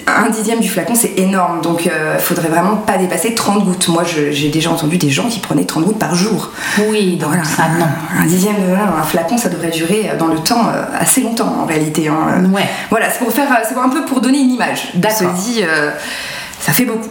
Un 0.09 0.29
dixième 0.31 0.59
du 0.59 0.69
flacon, 0.69 0.95
c'est 0.97 1.13
énorme. 1.19 1.61
Donc, 1.61 1.85
il 1.85 1.93
faudrait 2.21 2.49
vraiment 2.49 2.77
pas 2.77 2.97
dépasser 2.99 3.35
30 3.35 3.65
gouttes. 3.65 3.87
Moi, 3.89 4.03
j'ai 4.05 4.49
déjà 4.49 4.71
entendu 4.71 4.97
des 4.99 5.11
gens 5.11 5.29
qui 5.29 5.39
prenaient 5.39 5.65
30 5.67 5.85
gouttes 5.85 5.99
par 5.99 6.17
jour. 6.17 6.51
Oui, 6.91 7.17
donc 7.17 7.29
Voilà. 7.29 7.45
ça 7.45 7.69
non. 7.79 7.87
Un 8.19 8.27
dixième, 8.27 8.57
de- 8.57 8.75
un 8.75 9.03
flacon, 9.05 9.39
ça 9.39 9.49
devrait 9.49 9.71
durer 9.71 10.11
dans 10.19 10.27
le 10.29 10.39
temps 10.41 10.67
assez 10.99 11.21
longtemps 11.21 11.59
en 11.63 11.67
réalité. 11.67 12.09
hein. 12.09 12.45
Ouais. 12.53 12.67
Voilà, 12.91 13.09
c'est 13.11 13.19
pour 13.21 13.33
faire, 13.33 13.47
c'est 13.69 13.77
un 13.79 13.89
peu 13.89 14.05
pour 14.05 14.21
donner 14.21 14.39
une 14.41 14.51
image. 14.51 14.89
On 14.97 14.99
D'accord. 14.99 15.37
se 15.37 15.45
dit, 15.45 15.63
ça 16.65 16.73
fait 16.73 16.85
beaucoup. 16.87 17.09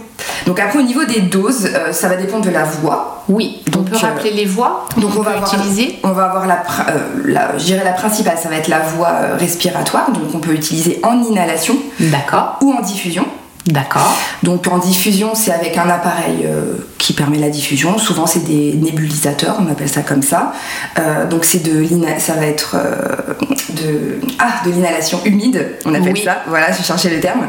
Donc 0.47 0.59
après, 0.59 0.79
au 0.79 0.81
niveau 0.81 1.05
des 1.05 1.21
doses, 1.21 1.69
euh, 1.73 1.93
ça 1.93 2.07
va 2.09 2.15
dépendre 2.15 2.43
de 2.45 2.49
la 2.49 2.63
voix. 2.63 3.23
Oui, 3.29 3.61
on 3.67 3.71
Donc, 3.77 3.89
peut 3.91 3.95
euh, 3.95 3.99
rappeler 3.99 4.31
les 4.31 4.45
voix 4.45 4.85
Donc 4.97 5.11
on, 5.15 5.21
va 5.21 5.31
peut 5.31 5.37
avoir, 5.37 5.53
utiliser. 5.53 5.99
on 6.03 6.09
va 6.11 6.25
avoir 6.25 6.47
la, 6.47 6.55
euh, 6.89 6.97
la- 7.25 7.57
je 7.57 7.65
dirais 7.65 7.83
la 7.83 7.91
principale, 7.93 8.37
ça 8.41 8.49
va 8.49 8.55
être 8.55 8.67
la 8.67 8.79
euh, 8.79 9.37
respiratoire. 9.37 10.11
Donc 10.11 10.23
on 10.33 10.39
peut 10.39 10.53
utiliser 10.53 10.99
en 11.03 11.21
inhalation 11.21 11.75
D'accord, 11.99 12.57
ou 12.61 12.73
en 12.73 12.81
diffusion. 12.81 13.25
D'accord. 13.67 14.17
Donc 14.43 14.67
en 14.67 14.77
diffusion, 14.77 15.31
c'est 15.35 15.51
avec 15.51 15.77
un 15.77 15.89
appareil 15.89 16.45
euh, 16.45 16.75
qui 16.97 17.13
permet 17.13 17.37
la 17.37 17.49
diffusion. 17.49 17.97
Souvent, 17.97 18.25
c'est 18.25 18.43
des 18.43 18.73
nébulisateurs, 18.73 19.57
on 19.59 19.71
appelle 19.71 19.89
ça 19.89 20.01
comme 20.01 20.21
ça. 20.21 20.53
Euh, 20.99 21.27
donc 21.27 21.45
c'est 21.45 21.63
de 21.63 21.85
ça 22.19 22.33
va 22.33 22.45
être 22.45 22.75
euh, 22.75 23.33
de 23.81 24.19
ah 24.39 24.65
de 24.65 24.71
l'inhalation 24.71 25.19
humide, 25.25 25.75
on 25.85 25.93
appelle 25.93 26.13
Oui. 26.13 26.23
ça. 26.23 26.43
Voilà, 26.47 26.71
j'ai 26.71 26.83
cherché 26.83 27.09
le 27.09 27.19
terme. 27.19 27.47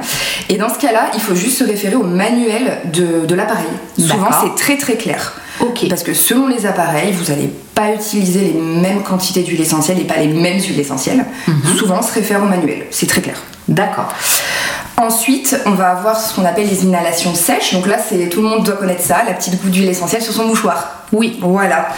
Et 0.49 0.57
dans 0.57 0.73
ce 0.73 0.79
cas-là, 0.79 1.11
il 1.15 1.21
faut 1.21 1.35
juste 1.35 1.59
se 1.59 1.65
référer 1.65 1.95
au 1.95 2.05
manuel 2.05 2.79
de, 2.93 3.27
de 3.27 3.35
l'appareil. 3.35 3.67
Souvent, 3.99 4.29
c'est 4.43 4.55
très 4.55 4.77
très 4.77 4.97
clair. 4.97 5.35
Ok. 5.61 5.89
Parce 5.89 6.03
que 6.03 6.15
selon 6.15 6.49
les 6.49 6.67
appareils, 6.67 7.13
vous 7.13 7.31
n'allez 7.33 7.51
pas 7.75 7.93
utiliser 7.93 8.41
les 8.41 8.61
mêmes 8.61 9.03
quantités 9.03 9.43
d'huile 9.43 9.61
essentielle 9.61 10.01
et 10.01 10.05
pas 10.05 10.17
les 10.17 10.29
mêmes 10.29 10.61
huiles 10.61 10.81
essentielles. 10.81 11.25
Mhm. 11.47 11.77
Souvent, 11.79 11.99
on 11.99 12.03
se 12.03 12.13
réfère 12.13 12.43
au 12.43 12.47
manuel. 12.47 12.87
C'est 12.91 13.07
très 13.07 13.21
clair. 13.21 13.37
D'accord. 13.69 14.13
Ensuite, 14.97 15.57
on 15.67 15.73
va 15.73 15.91
avoir 15.91 16.19
ce 16.19 16.35
qu'on 16.35 16.45
appelle 16.45 16.69
les 16.69 16.85
inhalations 16.85 17.35
sèches. 17.35 17.75
Donc 17.75 17.87
là, 17.87 17.97
c'est 17.99 18.29
tout 18.29 18.43
le 18.43 18.49
monde 18.49 18.65
doit 18.65 18.77
connaître 18.77 19.03
ça, 19.03 19.19
la 19.27 19.33
petite 19.33 19.61
goutte 19.61 19.73
d'huile 19.73 19.89
essentielle 19.89 20.23
sur 20.23 20.33
son 20.33 20.45
mouchoir. 20.47 21.05
Oui, 21.13 21.39
Voilà. 21.41 21.89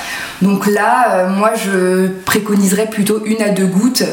Donc 0.42 0.66
là, 0.66 1.06
euh, 1.12 1.28
moi, 1.28 1.52
je 1.54 2.08
préconiserais 2.24 2.86
plutôt 2.86 3.22
une 3.24 3.42
à 3.42 3.50
deux 3.50 3.66
gouttes 3.66 4.04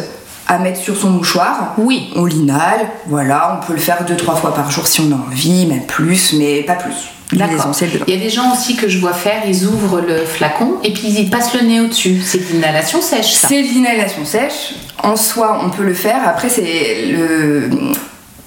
à 0.48 0.58
mettre 0.58 0.80
sur 0.80 0.98
son 0.98 1.10
mouchoir. 1.10 1.74
oui. 1.78 2.12
On 2.16 2.26
l'inhale, 2.26 2.82
voilà, 3.08 3.58
on 3.58 3.66
peut 3.66 3.74
le 3.74 3.80
faire 3.80 4.04
deux, 4.06 4.18
trois 4.18 4.36
fois 4.36 4.54
par 4.54 4.70
jour 4.70 4.86
si 4.88 5.02
on 5.02 5.12
a 5.12 5.16
envie, 5.16 5.66
même 5.66 5.86
plus, 5.86 6.34
mais 6.34 6.64
pas 6.64 6.76
plus. 6.76 6.94
D'accord. 7.32 7.72
Il 8.08 8.14
y 8.14 8.18
a 8.18 8.22
des 8.22 8.30
gens 8.30 8.54
aussi 8.54 8.76
que 8.76 8.88
je 8.88 9.00
vois 9.00 9.14
faire, 9.14 9.42
ils 9.48 9.66
ouvrent 9.66 10.02
le 10.02 10.18
flacon 10.26 10.76
et 10.84 10.94
puis 10.94 11.08
ils 11.08 11.30
passent 11.30 11.54
le 11.54 11.62
nez 11.62 11.80
au-dessus. 11.80 12.22
C'est 12.24 12.38
de 12.38 12.54
l'inhalation 12.54 13.02
sèche, 13.02 13.34
ça. 13.34 13.48
C'est 13.48 13.64
de 13.64 13.68
l'inhalation 13.70 14.26
sèche. 14.26 14.76
En 15.02 15.16
soi, 15.16 15.60
on 15.64 15.70
peut 15.70 15.84
le 15.84 15.94
faire. 15.94 16.28
Après, 16.28 16.50
c'est 16.50 17.06
le. 17.08 17.70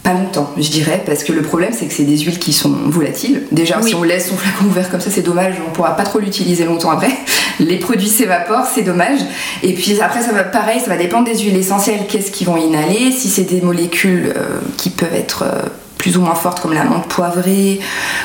Pas 0.07 0.13
longtemps, 0.13 0.53
je 0.57 0.71
dirais, 0.71 1.03
parce 1.05 1.25
que 1.25 1.33
le 1.33 1.43
problème, 1.43 1.73
c'est 1.77 1.87
que 1.87 1.93
c'est 1.93 2.05
des 2.05 2.17
huiles 2.19 2.39
qui 2.39 2.53
sont 2.53 2.71
volatiles. 2.71 3.43
Déjà, 3.51 3.81
Oui. 3.83 3.89
si 3.89 3.95
on 3.97 4.05
laisse 4.05 4.29
son 4.29 4.37
flacon 4.37 4.67
ouvert 4.67 4.89
comme 4.89 5.01
ça, 5.01 5.11
c'est 5.11 5.23
dommage, 5.23 5.55
on 5.67 5.73
pourra 5.73 5.97
pas 5.97 6.05
trop 6.05 6.21
l'utiliser 6.21 6.65
longtemps 6.65 6.91
après. 6.91 7.11
Les 7.59 7.79
produits 7.81 8.07
s'évaporent, 8.09 8.67
c'est 8.73 8.83
dommage. 8.83 9.19
Et 9.65 9.73
puis 9.73 10.01
après, 10.01 10.23
ça 10.23 10.31
va 10.31 10.45
pareil, 10.45 10.79
ça 10.79 10.87
va 10.91 10.97
dépendre 10.97 11.25
des 11.25 11.37
huiles 11.37 11.57
essentielles, 11.57 12.03
qu'est-ce 12.09 12.31
qu'ils 12.31 12.47
vont 12.47 12.57
inhaler? 12.57 13.11
Si 13.11 13.29
c'est 13.29 13.43
des 13.43 13.61
molécules 13.63 14.33
euh, 14.37 14.61
qui 14.77 14.91
peuvent 14.91 15.13
être 15.15 15.43
euh, 15.43 15.63
plus 15.99 16.17
ou 16.17 16.21
moins 16.21 16.35
fortes, 16.35 16.61
comme 16.61 16.73
la 16.75 16.85
menthe 16.85 17.07
poivrée, 17.09 17.81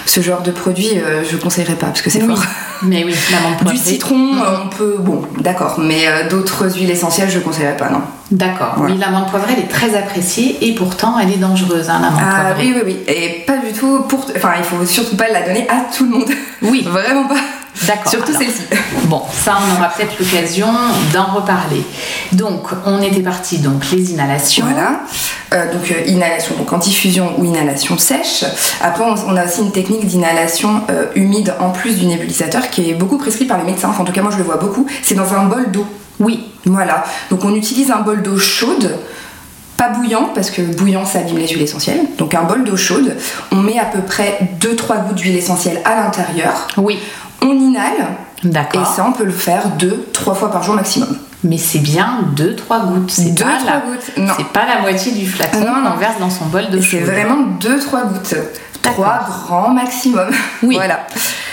ce 0.05 0.21
genre 0.21 0.41
de 0.41 0.51
produits, 0.51 0.97
euh, 0.97 1.23
je 1.29 1.37
conseillerais 1.37 1.75
pas, 1.75 1.87
parce 1.87 2.01
que 2.01 2.09
c'est 2.09 2.21
Oui. 2.21 2.27
fort. 2.35 2.43
Mais 2.83 3.03
oui, 3.03 3.13
la 3.31 3.39
menthe 3.41 3.57
Du 3.59 3.63
poivrée. 3.65 3.77
citron, 3.79 4.35
euh, 4.37 4.57
on 4.65 4.69
peut. 4.75 4.95
Bon, 4.97 5.21
d'accord, 5.39 5.75
mais 5.77 6.07
euh, 6.07 6.27
d'autres 6.27 6.67
huiles 6.75 6.89
essentielles, 6.89 7.29
je 7.29 7.37
conseillerais 7.37 7.77
pas, 7.77 7.89
non. 7.89 8.01
D'accord. 8.31 8.73
Voilà. 8.77 8.93
Oui, 8.95 8.99
la 8.99 9.09
menthe 9.11 9.29
poivrée, 9.29 9.53
elle 9.55 9.63
est 9.65 9.67
très 9.67 9.95
appréciée 9.95 10.57
et 10.67 10.73
pourtant 10.73 11.19
elle 11.19 11.29
est 11.31 11.37
dangereuse, 11.37 11.89
hein, 11.91 11.99
la 12.01 12.09
menthe 12.09 12.21
Ah 12.25 12.41
poivrée. 12.41 12.63
oui, 12.65 12.73
oui, 12.77 12.81
oui. 13.07 13.13
Et 13.13 13.43
pas 13.45 13.57
du 13.57 13.71
tout 13.71 13.99
pour. 14.09 14.25
Enfin, 14.35 14.53
il 14.57 14.63
faut 14.63 14.83
surtout 14.83 15.15
pas 15.15 15.27
la 15.31 15.43
donner 15.43 15.67
à 15.69 15.85
tout 15.95 16.05
le 16.05 16.09
monde. 16.09 16.31
Oui. 16.63 16.83
Vraiment 16.89 17.25
pas. 17.25 17.35
D'accord. 17.87 18.11
Surtout 18.11 18.33
celle-ci. 18.33 18.63
Bon, 19.05 19.21
ça, 19.31 19.57
on 19.59 19.77
aura 19.77 19.89
peut-être 19.89 20.19
l'occasion 20.19 20.67
d'en 21.13 21.25
reparler. 21.25 21.83
Donc, 22.33 22.67
on 22.85 23.01
était 23.01 23.21
parti 23.21 23.57
donc 23.59 23.89
les 23.91 24.11
inhalations. 24.11 24.65
Voilà. 24.65 25.01
Euh, 25.53 25.73
donc, 25.73 25.89
euh, 25.91 26.05
inhalation 26.07 26.55
donc 26.57 26.71
en 26.71 26.77
diffusion 26.77 27.33
ou 27.37 27.45
inhalation 27.45 27.97
sèche. 27.97 28.45
Après, 28.81 29.03
on, 29.03 29.15
on 29.27 29.35
a 29.35 29.45
aussi 29.45 29.61
une 29.61 29.71
technique 29.71 30.05
d'inhalation 30.05 30.81
euh, 30.89 31.05
humide 31.15 31.53
en 31.59 31.69
plus 31.71 31.97
du 31.97 32.05
nébulisateur 32.05 32.69
qui 32.69 32.89
est 32.89 32.93
beaucoup 32.93 33.17
prescrit 33.17 33.45
par 33.45 33.57
les 33.57 33.63
médecins. 33.63 33.89
Enfin, 33.89 34.03
en 34.03 34.05
tout 34.05 34.13
cas, 34.13 34.21
moi, 34.21 34.31
je 34.31 34.37
le 34.37 34.43
vois 34.43 34.57
beaucoup. 34.57 34.85
C'est 35.01 35.15
dans 35.15 35.33
un 35.33 35.45
bol 35.45 35.71
d'eau. 35.71 35.85
Oui, 36.19 36.45
Voilà. 36.65 37.03
Donc, 37.31 37.43
on 37.45 37.55
utilise 37.55 37.89
un 37.89 38.01
bol 38.01 38.21
d'eau 38.21 38.37
chaude. 38.37 38.95
Pas 39.77 39.89
bouillant, 39.89 40.29
parce 40.35 40.51
que 40.51 40.61
bouillant 40.61 41.05
ça 41.05 41.19
abîme 41.19 41.39
les 41.39 41.47
huiles 41.47 41.63
essentielles. 41.63 42.01
Donc 42.19 42.35
un 42.35 42.43
bol 42.43 42.63
d'eau 42.63 42.77
chaude, 42.77 43.15
on 43.51 43.55
met 43.55 43.79
à 43.79 43.85
peu 43.85 44.01
près 44.01 44.37
2-3 44.59 45.07
gouttes 45.07 45.15
d'huile 45.15 45.35
essentielle 45.35 45.81
à 45.85 45.95
l'intérieur. 45.95 46.67
oui. 46.77 46.99
On 47.43 47.51
inhale, 47.53 48.07
et 48.43 48.47
D'accord. 48.47 48.85
ça 48.87 49.05
on 49.07 49.11
peut 49.11 49.23
le 49.25 49.31
faire 49.31 49.63
2-3 49.79 50.35
fois 50.35 50.51
par 50.51 50.63
jour 50.63 50.75
maximum. 50.75 51.17
Mais 51.43 51.57
c'est 51.57 51.79
bien 51.79 52.19
2-3 52.35 52.85
gouttes. 52.87 53.09
C'est 53.11 53.31
Deux, 53.33 53.43
pas, 53.43 53.57
trois 53.57 53.71
la... 53.71 53.79
gouttes. 53.79 54.11
Non. 54.17 54.33
c'est 54.37 54.47
pas 54.47 54.65
la 54.67 54.81
moitié 54.81 55.11
du 55.11 55.25
flacon 55.27 55.65
Ah, 55.67 55.89
qu'on 55.91 55.97
verse 55.97 56.19
dans 56.19 56.29
son 56.29 56.45
bol 56.45 56.69
de 56.69 56.79
C'est 56.79 56.99
vraiment 56.99 57.37
2-3 57.59 58.07
gouttes. 58.09 58.35
3 58.83 59.19
grands 59.27 59.69
maximum. 59.69 60.29
Oui. 60.63 60.75
voilà. 60.75 60.99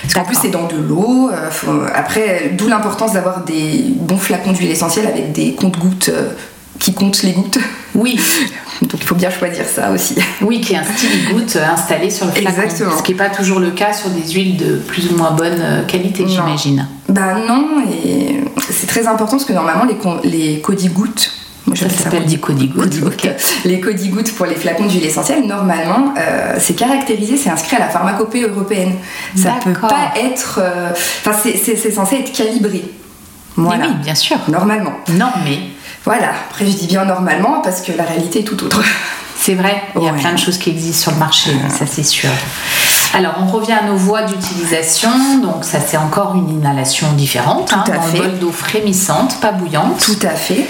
Parce 0.02 0.14
qu'en 0.14 0.25
plus 0.25 0.37
c'est 0.40 0.50
dans 0.50 0.66
de 0.66 0.76
l'eau. 0.76 1.30
euh, 1.33 1.50
faut- 1.50 1.83
Après, 1.95 2.52
d'où 2.57 2.68
l'importance 2.68 3.14
d'avoir 3.14 3.40
des 3.45 3.85
bons 3.97 4.18
flacons 4.18 4.52
d'huile 4.52 4.71
essentielle 4.71 5.07
avec 5.07 5.33
des 5.33 5.54
comptes-gouttes 5.54 6.11
euh, 6.11 6.30
qui 6.78 6.94
comptent 6.94 7.23
les 7.23 7.32
gouttes. 7.32 7.58
Oui, 7.94 8.18
Donc 8.82 9.00
il 9.00 9.02
faut 9.06 9.14
bien 9.16 9.30
choisir 9.30 9.64
ça 9.66 9.90
aussi. 9.90 10.14
oui, 10.42 10.61
qui 10.61 10.75
est 10.75 10.76
un 10.76 10.85
style 10.85 11.32
goutte 11.32 11.56
euh, 11.56 11.66
installé 11.73 12.11
sur 12.11 12.26
le 12.26 12.32
flacon. 12.32 12.49
Exactement. 12.62 12.97
Ce 12.99 13.02
qui 13.02 13.12
n'est 13.12 13.18
pas 13.18 13.28
toujours 13.30 13.58
le 13.58 13.70
cas 13.73 13.92
sur 13.92 14.11
des 14.11 14.32
huiles 14.32 14.56
de 14.56 14.76
plus 14.76 15.11
ou 15.11 15.16
moins 15.16 15.32
bonne 15.32 15.58
euh, 15.61 15.85
qualité, 15.85 16.25
j'imagine. 16.28 16.87
Bah 17.08 17.35
non, 17.49 17.82
et 18.04 18.44
c'est 18.70 18.87
très 18.87 19.06
important 19.06 19.32
parce 19.32 19.44
que 19.47 19.52
normalement 19.52 19.85
les, 19.85 20.30
les 20.30 20.61
codigouttes, 20.61 21.32
moi 21.66 21.75
Ça 21.75 21.88
s'appelle 21.88 22.26
des 22.26 22.38
codigouttes. 22.38 22.94
Les 23.64 23.80
codigouttes 23.80 24.32
pour 24.35 24.47
les 24.47 24.54
flacons 24.54 24.87
d'huile 24.87 25.04
essentielle, 25.04 25.44
normalement, 25.47 26.14
euh, 26.18 26.54
c'est 26.58 26.75
caractérisé, 26.75 27.37
c'est 27.37 27.50
inscrit 27.50 27.76
à 27.76 27.80
la 27.80 27.88
pharmacopée 27.88 28.42
européenne. 28.42 28.92
Ça 29.37 29.54
peut 29.64 29.73
D'accord. 29.73 29.88
pas 29.90 30.12
être. 30.18 30.61
Enfin, 31.26 31.37
c'est- 31.42 31.90
censé 31.90 32.16
être 32.16 32.32
calibré. 32.32 32.85
Mais 33.56 33.68
oui, 33.68 33.76
bien 34.04 34.14
sûr. 34.14 34.37
Normalement. 34.49 34.92
Non, 35.11 35.30
mais 35.44 35.58
Voilà. 36.08 36.30
Après, 36.48 36.64
je 36.64 36.72
dis 36.74 36.86
bien 36.86 37.04
normalement 37.04 37.60
parce 37.62 37.82
que 37.82 37.92
la 37.92 38.02
réalité 38.04 38.38
est 38.40 38.44
tout 38.44 38.64
autre. 38.64 38.82
c'est 39.38 39.52
vrai, 39.54 39.82
il 39.94 40.02
y 40.02 40.08
a 40.08 40.12
Ouais. 40.12 40.18
plein 40.18 40.32
de 40.32 40.38
choses 40.38 40.56
qui 40.56 40.70
existent 40.70 41.02
sur 41.02 41.10
le 41.12 41.18
marché, 41.18 41.50
ça 41.68 41.84
c'est 41.86 42.02
sûr. 42.02 42.30
Alors, 43.14 43.34
on 43.42 43.46
revient 43.46 43.72
à 43.74 43.82
nos 43.84 43.96
voies 43.96 44.22
d'utilisation. 44.22 45.10
Donc, 45.42 45.64
ça, 45.64 45.80
c'est 45.86 45.98
encore 45.98 46.34
une 46.34 46.48
inhalation 46.48 47.12
différente. 47.12 47.72
hein, 47.74 47.82
Tout 47.84 47.92
à 47.92 47.96
dans 47.96 48.02
fait. 48.02 48.18
le 48.18 48.24
bol 48.24 48.38
d'eau 48.38 48.52
frémissante, 48.52 49.38
pas 49.40 49.52
bouillante. 49.52 49.98
Tout 49.98 50.26
à 50.26 50.30
fait. 50.30 50.66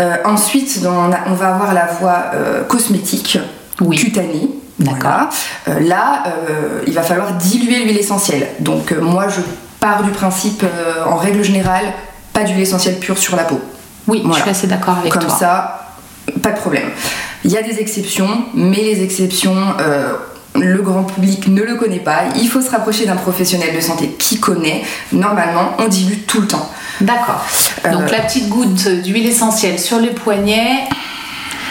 Euh, 0.00 0.16
ensuite, 0.24 0.80
on, 0.84 1.34
va 1.34 1.48
avoir 1.54 1.74
la 1.74 1.86
voie 1.86 2.26
euh, 2.34 2.62
cosmétique, 2.64 3.38
Oui. 3.80 3.96
cutanée. 3.96 4.48
D'accord. 4.78 5.00
Voilà. 5.00 5.28
Euh, 5.68 5.80
là, 5.88 6.24
il 6.86 6.92
va 6.92 7.02
falloir 7.02 7.32
diluer 7.34 7.84
l'huile 7.84 7.98
essentielle. 7.98 8.48
Donc, 8.60 8.92
moi, 9.00 9.26
je 9.28 9.40
pars 9.80 10.02
du 10.04 10.10
principe, 10.10 10.64
en 11.08 11.16
règle 11.16 11.42
générale, 11.44 11.86
pas 12.32 12.42
d'huile 12.44 12.60
essentielle 12.60 12.98
pure 12.98 13.16
sur 13.18 13.34
la 13.36 13.44
peau. 13.44 13.60
Oui, 14.08 14.22
je 14.28 14.40
suis 14.40 14.50
assez 14.50 14.66
d'accord 14.66 14.98
avec 14.98 15.12
Comme 15.12 15.22
toi. 15.26 15.36
ça, 15.38 15.86
pas 16.42 16.50
de 16.52 16.58
problème. 16.58 16.88
Il 17.44 17.50
y 17.50 17.56
a 17.56 17.62
des 17.62 17.78
exceptions, 17.80 18.28
mais 18.54 18.76
les 18.78 19.02
exceptions, 19.02 19.56
euh, 19.80 20.12
le 20.54 20.80
grand 20.82 21.04
public 21.04 21.48
ne 21.48 21.62
le 21.62 21.74
connaît 21.76 21.98
pas. 22.00 22.20
Il 22.36 22.48
faut 22.48 22.60
se 22.60 22.70
rapprocher 22.70 23.04
d'un 23.06 23.16
professionnel 23.16 23.74
de 23.74 23.80
santé 23.80 24.08
qui 24.18 24.38
connaît. 24.40 24.82
Normalement, 25.12 25.72
on 25.78 25.88
dilue 25.88 26.22
tout 26.26 26.40
le 26.40 26.46
temps. 26.46 26.70
D'accord. 27.00 27.44
Donc, 27.84 28.02
Euh, 28.02 28.08
la 28.10 28.20
petite 28.20 28.48
goutte 28.48 28.88
d'huile 29.02 29.26
essentielle 29.26 29.78
sur 29.78 29.98
les 30.00 30.10
poignets, 30.10 30.88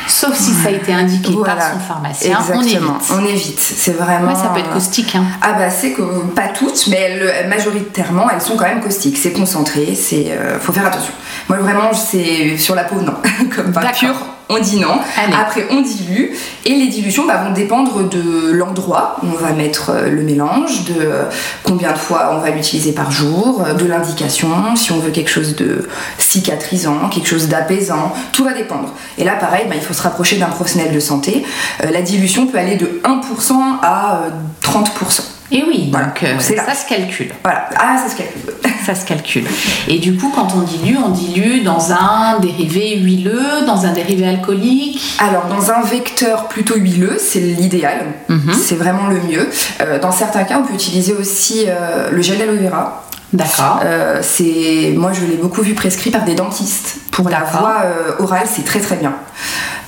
sauf 0.08 0.36
si 0.36 0.52
ça 0.52 0.70
a 0.70 0.72
été 0.72 0.94
indiqué 0.94 1.32
Voilà. 1.34 1.56
par 1.56 1.72
son 1.74 1.80
pharmacien, 1.80 2.38
Exactement. 2.40 2.60
on 2.60 2.64
évite. 2.64 3.12
On 3.22 3.26
évite. 3.26 3.60
C'est 3.60 3.92
vraiment. 3.94 4.28
Ouais, 4.30 4.36
ça 4.36 4.50
peut 4.54 4.60
être 4.60 4.72
caustique. 4.72 5.16
Hein. 5.16 5.26
Ah 5.42 5.54
bah 5.54 5.70
c'est 5.70 5.92
que 5.94 6.02
pas 6.36 6.50
toutes, 6.50 6.88
mais 6.88 6.98
elles- 6.98 7.48
majoritairement 7.50 8.30
elles 8.30 8.42
sont 8.42 8.56
quand 8.56 8.66
même 8.66 8.82
caustiques. 8.82 9.18
C'est 9.18 9.32
concentré, 9.34 9.96
c'est 9.96 10.28
euh, 10.32 10.60
faut 10.60 10.74
faire 10.74 10.86
attention. 10.86 11.14
Moi 11.50 11.58
vraiment 11.60 11.94
c'est 11.94 12.58
sur 12.58 12.76
la 12.76 12.84
peau 12.84 13.02
non, 13.02 13.14
comme 13.56 13.72
pas 13.72 13.82
D'accord. 13.82 14.28
On 14.48 14.60
dit 14.60 14.80
non. 14.80 15.00
Allez. 15.18 15.34
Après 15.34 15.68
on 15.72 15.82
dilue 15.82 16.32
et 16.66 16.70
les 16.70 16.88
dilutions 16.88 17.26
bah, 17.26 17.44
vont 17.44 17.54
dépendre 17.54 18.08
de 18.08 18.52
l'endroit 18.52 19.18
où 19.24 19.28
on 19.28 19.44
va 19.44 19.54
mettre 19.54 19.90
euh, 19.90 20.10
le 20.10 20.22
mélange, 20.22 20.86
de 20.86 20.94
euh, 21.00 21.24
combien 21.64 21.92
de 21.92 21.98
fois 21.98 22.32
on 22.34 22.40
va 22.40 22.52
l'utiliser 22.52 22.92
par 22.92 23.12
jour, 23.12 23.64
euh, 23.66 23.74
de 23.74 23.86
l'indication, 23.86 24.76
si 24.76 24.92
on 24.92 25.00
veut 25.00 25.12
quelque 25.12 25.32
chose 25.32 25.56
de 25.56 25.88
cicatrisant, 26.18 27.10
quelque 27.10 27.28
chose 27.28 27.48
d'apaisant, 27.48 28.14
tout 28.34 28.44
va 28.44 28.54
dépendre. 28.54 28.94
Et 29.18 29.24
là 29.24 29.34
pareil, 29.34 29.66
bah, 29.68 29.76
il 29.76 29.82
faut 29.82 29.94
se 29.94 30.04
rapprocher 30.04 30.38
d'un 30.38 30.48
professionnel 30.48 30.94
de 30.94 31.00
santé. 31.00 31.44
Euh, 31.84 31.90
la 31.92 32.02
dilution 32.02 32.48
peut 32.48 32.60
aller 32.60 32.76
de 32.76 33.02
1% 33.04 33.54
à 33.82 34.22
euh, 34.26 34.30
30%. 34.64 35.35
Et 35.56 35.64
oui, 35.66 35.88
Voilà. 35.90 36.08
donc 36.08 36.24
euh, 36.24 36.38
ça 36.40 36.76
se 36.76 36.86
calcule. 36.86 37.32
Voilà, 37.44 37.70
ah, 37.78 37.96
c'est 38.04 38.12
ce 38.12 38.18
qu'elle 38.18 38.72
ça 38.86 38.94
se 38.94 39.06
calcule. 39.06 39.46
Et 39.88 40.00
du 40.00 40.16
coup, 40.16 40.32
quand 40.36 40.50
on 40.56 40.62
dilue, 40.62 40.98
on 41.04 41.10
dilue 41.10 41.64
dans 41.64 41.92
un 41.94 42.40
dérivé 42.40 42.98
huileux, 42.98 43.66
dans 43.66 43.86
un 43.86 43.94
dérivé 43.94 44.28
alcoolique. 44.28 45.02
Alors, 45.20 45.46
dans 45.46 45.72
un 45.72 45.82
vecteur 45.82 46.50
plutôt 46.50 46.76
huileux, 46.76 47.18
c'est 47.18 47.40
l'idéal. 47.40 48.06
Mhm. 48.28 48.54
C'est 48.54 48.76
vraiment 48.76 49.08
le 49.08 49.22
mieux. 49.22 49.50
Euh, 49.82 49.98
dans 49.98 50.12
certains 50.12 50.44
cas, 50.44 50.60
on 50.60 50.68
peut 50.68 50.74
utiliser 50.74 51.14
aussi 51.14 51.66
euh, 51.68 52.10
le 52.12 52.22
gel 52.22 52.38
d'aloe 52.38 52.58
vera. 52.58 53.06
D'accord. 53.34 53.80
Euh, 53.84 54.20
c'est, 54.22 54.94
moi, 54.96 55.12
je 55.14 55.26
l'ai 55.26 55.38
beaucoup 55.38 55.62
vu 55.62 55.74
prescrit 55.74 56.12
par 56.12 56.24
des 56.24 56.36
dentistes. 56.36 56.98
Pour 57.12 57.30
la 57.30 57.40
euh, 57.40 58.12
orale, 58.20 58.48
c'est 58.54 58.66
très 58.66 58.80
très 58.80 58.98
bien. 58.98 59.14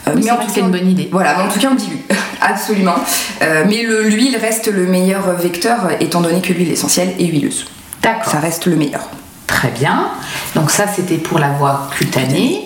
Euh, 0.07 0.13
Oui, 0.15 0.23
c'est 0.23 0.31
en 0.31 0.37
tout 0.37 0.51
cas, 0.51 0.61
une 0.61 0.71
bonne 0.71 0.89
idée. 0.89 1.09
Voilà, 1.11 1.35
mais 1.37 1.43
en 1.43 1.47
tout 1.47 1.59
cas, 1.59 1.69
on 1.71 1.75
dilue. 1.75 1.97
Absolument. 2.41 2.95
Euh, 3.41 3.63
mais 3.67 3.83
le- 3.83 4.07
l'huile 4.09 4.37
reste 4.37 4.67
le 4.71 4.85
meilleur 4.85 5.31
vecteur, 5.37 5.89
étant 5.99 6.21
donné 6.21 6.41
que 6.41 6.53
l'huile 6.53 6.71
essentielle 6.71 7.13
est 7.19 7.25
huileuse. 7.25 7.65
D'accord. 8.01 8.31
Ça 8.31 8.39
reste 8.39 8.65
le 8.67 8.75
meilleur. 8.75 9.09
Très 9.47 9.69
bien. 9.69 10.09
Donc 10.55 10.71
ça, 10.71 10.85
c'était 10.93 11.17
pour 11.17 11.39
la 11.39 11.49
voie 11.49 11.89
cutanée. 11.97 12.61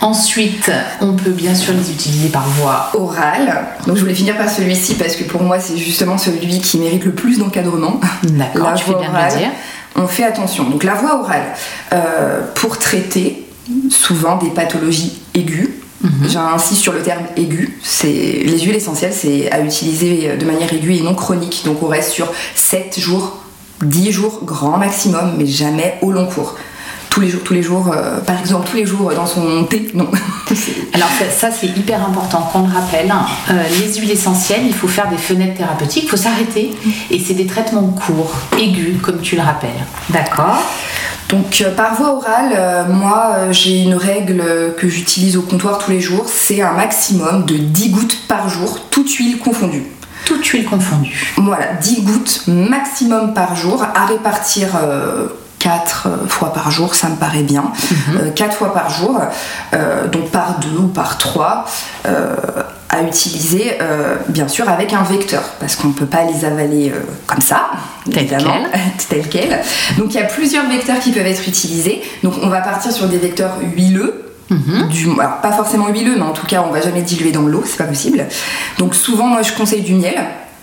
Ensuite, 0.00 0.70
on 1.00 1.12
peut 1.14 1.30
bien 1.30 1.54
sûr 1.54 1.72
les 1.72 1.90
utiliser 1.90 2.28
par 2.28 2.46
voie. 2.46 2.90
Oral. 2.94 3.64
Donc, 3.86 3.96
je 3.96 4.02
voulais 4.02 4.14
finir 4.14 4.36
par 4.36 4.50
celui-ci 4.50 4.94
parce 4.96 5.16
que 5.16 5.24
pour 5.24 5.42
moi, 5.42 5.58
c'est 5.60 5.76
justement 5.78 6.18
celui 6.18 6.60
qui 6.60 6.78
mérite 6.78 7.04
le 7.04 7.12
plus 7.12 7.38
d'encadrement. 7.38 8.00
D'accord, 8.22 8.74
tu 8.74 8.84
fais 8.84 8.90
bien 8.90 9.08
de 9.08 9.12
le 9.14 9.18
orale, 9.18 9.36
dire. 9.38 9.48
On 9.96 10.06
fait 10.06 10.24
attention. 10.24 10.64
Donc 10.64 10.82
la 10.84 10.94
voie 10.94 11.20
orale, 11.20 11.44
euh, 11.92 12.40
pour 12.54 12.78
traiter 12.78 13.46
souvent 13.88 14.36
des 14.36 14.50
pathologies 14.50 15.20
aiguës, 15.34 15.68
Mhm. 16.04 16.28
j'insiste 16.28 16.82
sur 16.82 16.92
le 16.92 17.00
terme 17.02 17.24
aigu, 17.36 17.78
les 18.04 18.60
huiles 18.60 18.76
essentielles, 18.76 19.14
c'est 19.14 19.50
à 19.50 19.60
utiliser 19.60 20.36
de 20.36 20.44
manière 20.44 20.72
aiguë 20.72 20.96
et 20.96 21.00
non 21.00 21.14
chronique. 21.14 21.62
Donc 21.64 21.82
on 21.82 21.88
reste 21.88 22.10
sur 22.10 22.30
7 22.54 23.00
jours, 23.00 23.38
10 23.82 24.12
jours 24.12 24.40
grand 24.44 24.76
maximum, 24.76 25.34
mais 25.38 25.46
jamais 25.46 25.98
au 26.02 26.12
long 26.12 26.26
cours. 26.26 26.56
Tous 27.14 27.20
les 27.20 27.28
jours, 27.28 27.40
tous 27.44 27.54
les 27.54 27.62
jours, 27.62 27.92
euh, 27.92 28.18
par 28.18 28.40
exemple, 28.40 28.68
tous 28.68 28.76
les 28.76 28.86
jours 28.86 29.12
dans 29.14 29.26
son 29.26 29.64
thé, 29.64 29.88
non. 29.94 30.08
Alors 30.92 31.08
ça, 31.16 31.30
ça, 31.30 31.56
c'est 31.56 31.68
hyper 31.68 32.04
important 32.04 32.50
qu'on 32.52 32.66
le 32.66 32.74
rappelle. 32.74 33.12
Euh, 33.50 33.62
les 33.80 34.00
huiles 34.00 34.10
essentielles, 34.10 34.62
il 34.66 34.74
faut 34.74 34.88
faire 34.88 35.08
des 35.08 35.16
fenêtres 35.16 35.58
thérapeutiques, 35.58 36.04
il 36.04 36.08
faut 36.08 36.16
s'arrêter. 36.16 36.74
Et 37.12 37.20
c'est 37.20 37.34
des 37.34 37.46
traitements 37.46 37.86
courts, 37.86 38.34
aigus, 38.58 39.00
comme 39.00 39.20
tu 39.20 39.36
le 39.36 39.42
rappelles. 39.42 39.70
D'accord? 40.10 40.60
Donc 41.28 41.60
euh, 41.60 41.74
par 41.74 41.94
voie 41.94 42.16
orale, 42.16 42.52
euh, 42.54 42.84
moi 42.86 43.32
euh, 43.36 43.52
j'ai 43.52 43.82
une 43.82 43.94
règle 43.94 44.42
que 44.76 44.88
j'utilise 44.88 45.36
au 45.36 45.42
comptoir 45.42 45.78
tous 45.78 45.90
les 45.90 46.00
jours, 46.00 46.26
c'est 46.28 46.60
un 46.60 46.72
maximum 46.72 47.44
de 47.44 47.56
10 47.56 47.90
gouttes 47.90 48.18
par 48.28 48.48
jour, 48.48 48.78
toute 48.90 49.10
huile 49.14 49.38
confondue. 49.38 49.84
Toute 50.26 50.44
huile 50.46 50.64
confondue. 50.64 51.34
Voilà, 51.36 51.74
10 51.74 52.02
gouttes 52.02 52.44
maximum 52.46 53.34
par 53.34 53.56
jour, 53.56 53.82
à 53.82 54.06
répartir 54.06 54.68
4 55.64 56.28
fois 56.28 56.52
par 56.52 56.70
jour, 56.70 56.94
ça 56.94 57.08
me 57.08 57.16
paraît 57.16 57.42
bien. 57.42 57.64
4 58.36 58.54
fois 58.54 58.72
par 58.72 58.90
jour, 58.90 59.18
euh, 59.72 60.06
donc 60.08 60.30
par 60.30 60.58
2 60.60 60.78
ou 60.78 60.88
par 60.88 61.18
3, 61.18 61.64
à 62.94 63.02
utiliser 63.02 63.78
euh, 63.80 64.16
bien 64.28 64.46
sûr 64.46 64.68
avec 64.68 64.92
un 64.92 65.02
vecteur, 65.02 65.42
parce 65.58 65.74
qu'on 65.74 65.88
ne 65.88 65.92
peut 65.92 66.06
pas 66.06 66.24
les 66.24 66.44
avaler 66.44 66.90
euh, 66.90 67.00
comme 67.26 67.40
ça, 67.40 67.70
Tel 68.04 68.22
évidemment, 68.22 68.54
tel 69.08 69.28
quel. 69.28 69.60
Donc 69.98 70.14
il 70.14 70.14
y 70.14 70.20
a 70.20 70.24
plusieurs 70.24 70.68
vecteurs 70.68 71.00
qui 71.00 71.10
peuvent 71.10 71.26
être 71.26 71.48
utilisés. 71.48 72.02
Donc 72.22 72.34
on 72.42 72.48
va 72.48 72.60
partir 72.60 72.92
sur 72.92 73.06
des 73.06 73.18
vecteurs 73.18 73.58
huileux. 73.74 74.20
Du, 74.90 75.08
alors 75.18 75.40
pas 75.40 75.50
forcément 75.50 75.88
huileux, 75.88 76.14
mais 76.16 76.22
en 76.22 76.32
tout 76.32 76.46
cas 76.46 76.62
on 76.68 76.70
va 76.70 76.80
jamais 76.80 77.02
diluer 77.02 77.32
dans 77.32 77.42
l'eau, 77.42 77.64
c'est 77.66 77.78
pas 77.78 77.84
possible. 77.84 78.24
Donc 78.78 78.94
souvent 78.94 79.26
moi 79.26 79.42
je 79.42 79.52
conseille 79.52 79.80
du 79.80 79.94
miel. 79.94 80.14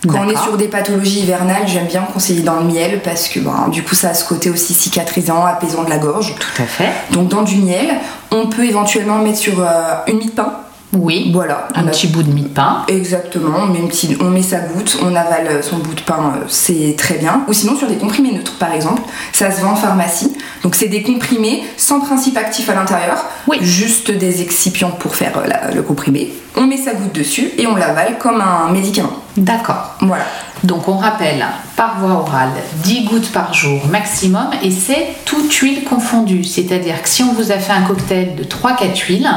Quand 0.07 0.25
on 0.25 0.29
est 0.29 0.37
sur 0.37 0.57
des 0.57 0.67
pathologies 0.67 1.19
hivernales, 1.21 1.67
j'aime 1.67 1.85
bien 1.85 2.01
conseiller 2.13 2.41
dans 2.41 2.55
le 2.55 2.65
miel 2.65 3.01
parce 3.03 3.27
que 3.27 3.39
ben, 3.39 3.67
du 3.71 3.83
coup 3.83 3.93
ça 3.95 4.09
a 4.09 4.13
ce 4.15 4.25
côté 4.27 4.49
aussi 4.49 4.73
cicatrisant, 4.73 5.45
apaisant 5.45 5.83
de 5.83 5.89
la 5.89 5.97
gorge. 5.99 6.35
Tout 6.39 6.61
à 6.61 6.65
fait. 6.65 6.89
Donc 7.11 7.27
dans 7.27 7.43
du 7.43 7.57
miel, 7.57 7.87
on 8.31 8.47
peut 8.47 8.65
éventuellement 8.65 9.19
mettre 9.19 9.37
sur 9.37 9.59
euh, 9.59 9.65
une 10.07 10.17
mie 10.17 10.25
de 10.25 10.31
pain. 10.31 10.53
Oui. 10.93 11.31
Voilà, 11.33 11.69
Un 11.73 11.87
a- 11.87 11.91
petit 11.91 12.07
bout 12.07 12.21
de 12.21 12.31
mie 12.33 12.41
de 12.41 12.47
pain. 12.49 12.83
Exactement, 12.89 13.59
on 13.61 13.67
met, 13.67 13.79
une 13.79 13.87
petite- 13.87 14.21
on 14.21 14.29
met 14.29 14.41
sa 14.41 14.59
goutte, 14.59 14.97
on 15.01 15.15
avale 15.15 15.63
son 15.63 15.77
bout 15.77 15.93
de 15.93 16.01
pain, 16.01 16.33
euh, 16.35 16.45
c'est 16.49 16.95
très 16.97 17.13
bien. 17.15 17.43
Ou 17.47 17.53
sinon 17.53 17.77
sur 17.77 17.87
des 17.87 17.95
comprimés 17.95 18.33
neutres 18.33 18.57
par 18.59 18.73
exemple, 18.73 19.01
ça 19.31 19.51
se 19.51 19.61
vend 19.61 19.71
en 19.71 19.75
pharmacie. 19.75 20.33
Donc 20.63 20.75
c'est 20.75 20.89
des 20.89 21.01
comprimés 21.01 21.63
sans 21.77 22.01
principe 22.01 22.35
actif 22.35 22.69
à 22.69 22.73
l'intérieur, 22.73 23.23
Oui. 23.47 23.59
juste 23.61 24.11
des 24.11 24.41
excipients 24.41 24.91
pour 24.91 25.15
faire 25.15 25.37
euh, 25.37 25.47
la- 25.47 25.71
le 25.73 25.81
comprimé. 25.81 26.33
On 26.57 26.67
met 26.67 26.75
sa 26.77 26.93
goutte 26.93 27.13
dessus 27.13 27.51
et 27.57 27.65
on 27.67 27.75
l'avale 27.77 28.17
comme 28.19 28.41
un 28.41 28.69
médicament. 28.73 29.13
D'accord. 29.37 29.95
Voilà. 30.01 30.25
Donc 30.63 30.87
on 30.87 30.97
rappelle, 30.97 31.43
par 31.75 31.99
voie 31.99 32.11
orale, 32.11 32.51
10 32.83 33.05
gouttes 33.05 33.31
par 33.31 33.53
jour 33.53 33.81
maximum 33.87 34.47
et 34.61 34.69
c'est 34.69 35.15
toute 35.25 35.51
huile 35.53 35.83
confondue. 35.83 36.43
C'est-à-dire 36.43 37.01
que 37.01 37.09
si 37.09 37.23
on 37.23 37.33
vous 37.33 37.51
a 37.51 37.57
fait 37.57 37.71
un 37.71 37.81
cocktail 37.81 38.35
de 38.35 38.43
3-4 38.43 39.05
huiles, 39.07 39.29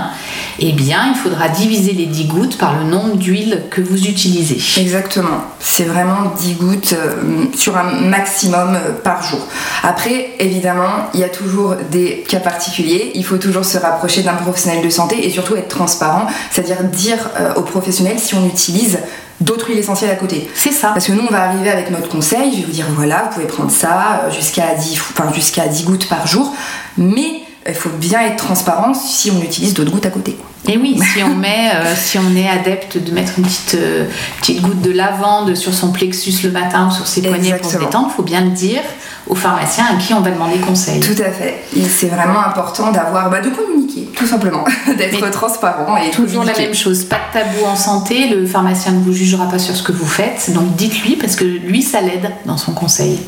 eh 0.59 0.73
bien 0.73 1.07
il 1.09 1.15
faudra 1.15 1.49
diviser 1.49 1.93
les 1.93 2.07
10 2.07 2.25
gouttes 2.27 2.59
par 2.59 2.79
le 2.79 2.85
nombre 2.85 3.17
d'huiles 3.17 3.63
que 3.71 3.81
vous 3.81 4.07
utilisez. 4.07 4.61
Exactement. 4.81 5.45
C'est 5.61 5.85
vraiment 5.85 6.31
10 6.39 6.55
gouttes 6.55 6.93
euh, 6.93 7.47
sur 7.57 7.77
un 7.79 8.01
maximum 8.01 8.75
euh, 8.75 8.93
par 9.03 9.23
jour. 9.23 9.41
Après, 9.83 10.33
évidemment, 10.41 11.09
il 11.15 11.21
y 11.21 11.25
a 11.25 11.29
toujours 11.29 11.77
des 11.91 12.25
cas 12.29 12.41
particuliers. 12.41 13.13
Il 13.15 13.25
faut 13.25 13.39
toujours 13.39 13.65
se 13.65 13.79
rapprocher 13.79 14.23
d'un 14.23 14.35
professionnel 14.35 14.85
de 14.85 14.91
santé 14.91 15.27
et 15.27 15.31
surtout 15.31 15.57
être 15.57 15.69
transparent, 15.69 16.27
c'est-à-dire 16.51 16.85
dire 16.85 17.31
euh, 17.41 17.55
aux 17.55 17.63
professionnels 17.63 18.19
si 18.19 18.35
on 18.35 18.47
utilise 18.47 18.99
d'autres 19.41 19.69
huiles 19.69 19.79
essentielles 19.79 20.11
à 20.11 20.17
côté. 20.17 20.49
C'est 20.55 20.73
ça. 20.73 20.89
Parce 20.89 21.07
que 21.07 21.13
nous, 21.13 21.25
on 21.29 21.33
va 21.33 21.45
arriver 21.45 21.71
avec 21.71 21.91
notre 21.91 22.09
conseil, 22.09 22.53
je 22.53 22.57
vais 22.59 22.63
vous 22.65 22.73
dire 22.73 22.87
voilà, 22.95 23.25
vous 23.25 23.35
pouvez 23.35 23.47
prendre 23.47 23.71
ça 23.71 24.23
euh, 24.25 24.31
jusqu'à 24.31 24.75
10, 24.75 24.99
enfin, 24.99 25.33
jusqu'à 25.33 25.67
10 25.67 25.85
gouttes 25.85 26.09
par 26.09 26.27
jour, 26.27 26.55
mais 26.97 27.43
il 27.67 27.75
faut 27.75 27.91
bien 27.91 28.21
être 28.21 28.37
transparent 28.37 28.95
si 28.95 29.31
on 29.31 29.41
utilise 29.43 29.75
d'autres 29.75 29.91
gouttes 29.91 30.07
à 30.07 30.11
côté. 30.11 30.37
Et 30.69 30.79
oui, 30.79 30.99
si 31.15 31.23
on 31.23 31.35
met, 31.35 31.71
euh, 31.75 31.95
si 31.97 32.19
on 32.19 32.35
est 32.37 32.49
adepte 32.49 32.99
de 32.99 33.13
mettre 33.13 33.33
une 33.39 33.45
petite, 33.45 33.75
euh, 33.75 34.07
petite 34.41 34.63
goutte 34.63 34.81
de 34.81 34.91
lavande 34.91 35.55
sur 35.55 35.75
son 35.75 35.93
plexus 35.93 36.35
le 36.43 36.51
matin 36.51 36.89
ou 36.89 36.95
sur 36.95 37.07
ses 37.07 37.23
poignets 37.23 37.51
pour 37.51 37.71
se 37.71 37.77
Exactement. 37.77 37.87
détendre, 37.87 38.09
il 38.13 38.17
faut 38.17 38.23
bien 38.23 38.41
le 38.43 38.51
dire 38.51 38.81
au 39.27 39.35
pharmacien 39.35 39.85
à 39.87 39.97
qui 39.97 40.13
on 40.13 40.21
va 40.21 40.31
demander 40.31 40.59
conseil. 40.59 41.01
Tout 41.01 41.21
à 41.23 41.31
fait. 41.31 41.65
Et 41.77 41.83
c'est 41.83 42.09
vraiment 42.09 42.45
important 42.45 42.93
d'avoir, 42.93 43.31
bah, 43.31 43.41
de 43.41 43.49
communiquer, 43.51 44.09
tout 44.15 44.27
simplement, 44.27 44.65
d'être 44.99 45.31
transparent 45.31 45.97
et 45.97 46.11
Toujours 46.11 46.45
la 46.45 46.53
même 46.57 46.75
chose, 46.75 47.05
pas 47.05 47.17
de 47.33 47.39
tabou 47.39 47.65
en 47.67 47.77
santé, 47.77 48.29
le 48.29 48.47
pharmacien 48.47 48.93
ne 48.93 49.01
vous 49.01 49.13
jugera 49.13 49.49
pas 49.49 49.59
sur 49.59 49.75
ce 49.75 49.83
que 49.83 49.93
vous 49.93 50.07
faites, 50.07 50.53
donc 50.53 50.77
dites-lui 50.77 51.17
parce 51.17 51.37
que 51.37 51.45
lui 51.45 51.83
ça 51.83 52.01
l'aide 52.01 52.31
dans 52.45 52.59
son 52.59 52.73
conseil. 52.73 53.19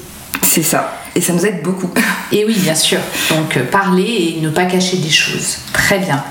C'est 0.42 0.62
ça. 0.62 0.92
Et 1.14 1.20
ça 1.20 1.32
nous 1.32 1.44
aide 1.46 1.62
beaucoup. 1.62 1.90
Et 2.32 2.44
oui, 2.44 2.56
bien 2.58 2.74
sûr, 2.74 2.98
donc 3.30 3.56
euh, 3.56 3.64
parler 3.64 4.36
et 4.36 4.40
ne 4.40 4.50
pas 4.50 4.64
cacher 4.64 4.96
des 4.96 5.10
choses. 5.10 5.58
Très 5.72 5.98
bien. 5.98 6.22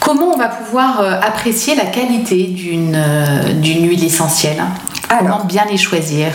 Comment 0.00 0.34
on 0.34 0.36
va 0.36 0.48
pouvoir 0.48 1.00
euh, 1.00 1.20
apprécier 1.20 1.76
la 1.76 1.84
qualité 1.84 2.48
d'une 2.48 2.96
euh, 2.96 3.52
d'une 3.52 3.88
huile 3.88 4.04
essentielle? 4.04 4.60
Comment 5.08 5.36
Alors. 5.36 5.44
bien 5.44 5.64
les 5.70 5.78
choisir? 5.78 6.26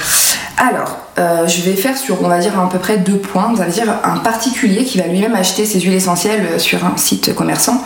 Alors, 0.57 0.97
euh, 1.19 1.47
je 1.47 1.61
vais 1.61 1.75
faire 1.75 1.97
sur, 1.97 2.23
on 2.23 2.29
va 2.29 2.39
dire, 2.39 2.57
à 2.57 2.69
peu 2.69 2.79
près 2.79 2.97
deux 2.97 3.17
points. 3.17 3.53
Ça 3.57 3.65
veut 3.65 3.71
dire 3.71 3.93
un 4.05 4.17
particulier 4.17 4.85
qui 4.85 4.97
va 4.97 5.07
lui-même 5.07 5.35
acheter 5.35 5.65
ses 5.65 5.81
huiles 5.81 5.93
essentielles 5.93 6.59
sur 6.59 6.85
un 6.85 6.95
site 6.95 7.35
commerçant. 7.35 7.83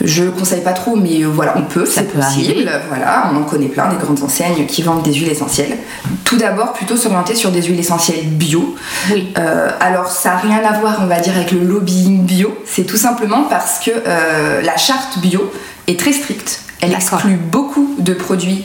Je 0.00 0.24
conseille 0.24 0.62
pas 0.62 0.72
trop, 0.72 0.96
mais 0.96 1.22
euh, 1.22 1.28
voilà, 1.28 1.54
on 1.56 1.62
peut, 1.62 1.86
c'est 1.86 2.04
possible. 2.04 2.22
arriver. 2.22 2.66
Voilà, 2.88 3.30
on 3.32 3.36
en 3.36 3.44
connaît 3.44 3.66
plein, 3.66 3.88
des 3.88 3.96
grandes 3.96 4.22
enseignes 4.22 4.66
qui 4.66 4.82
vendent 4.82 5.02
des 5.02 5.12
huiles 5.12 5.30
essentielles. 5.30 5.76
Tout 6.24 6.36
d'abord, 6.36 6.72
plutôt 6.72 6.96
s'orienter 6.96 7.34
sur 7.34 7.50
des 7.50 7.62
huiles 7.62 7.80
essentielles 7.80 8.26
bio. 8.26 8.74
Oui. 9.12 9.32
Euh, 9.38 9.70
alors, 9.80 10.08
ça 10.08 10.30
n'a 10.30 10.36
rien 10.38 10.64
à 10.64 10.78
voir, 10.78 11.00
on 11.02 11.06
va 11.06 11.20
dire, 11.20 11.34
avec 11.36 11.52
le 11.52 11.60
lobbying 11.60 12.24
bio. 12.24 12.56
C'est 12.64 12.84
tout 12.84 12.96
simplement 12.96 13.44
parce 13.44 13.78
que 13.78 13.90
euh, 13.90 14.62
la 14.62 14.76
charte 14.76 15.18
bio 15.18 15.52
est 15.86 15.98
très 15.98 16.12
stricte. 16.12 16.62
Elle 16.80 16.94
exclut 16.94 17.36
beaucoup 17.36 17.94
de 17.98 18.12
produits 18.12 18.64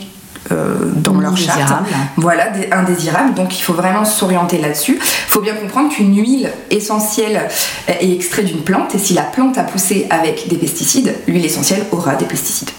euh, 0.52 0.76
dans 0.96 1.20
leur 1.20 1.36
charte. 1.36 1.72
Voilà, 2.16 2.50
des 2.50 2.70
indésirables. 2.72 3.34
Donc, 3.34 3.58
il 3.58 3.62
faut 3.62 3.74
vraiment 3.74 4.04
s'orienter 4.04 4.58
là-dessus. 4.58 4.98
Il 5.00 5.30
faut 5.30 5.40
bien 5.40 5.54
comprendre 5.54 5.90
qu'une 5.90 6.16
huile 6.16 6.50
essentielle 6.70 7.48
est 7.88 8.12
extraite 8.12 8.46
d'une 8.46 8.62
plante. 8.62 8.94
Et 8.94 8.98
si 8.98 9.14
la 9.14 9.22
plante 9.22 9.58
a 9.58 9.64
poussé 9.64 10.06
avec 10.10 10.48
des 10.48 10.56
pesticides, 10.56 11.14
l'huile 11.26 11.44
essentielle 11.44 11.84
aura 11.92 12.14
des 12.14 12.26
pesticides. 12.26 12.70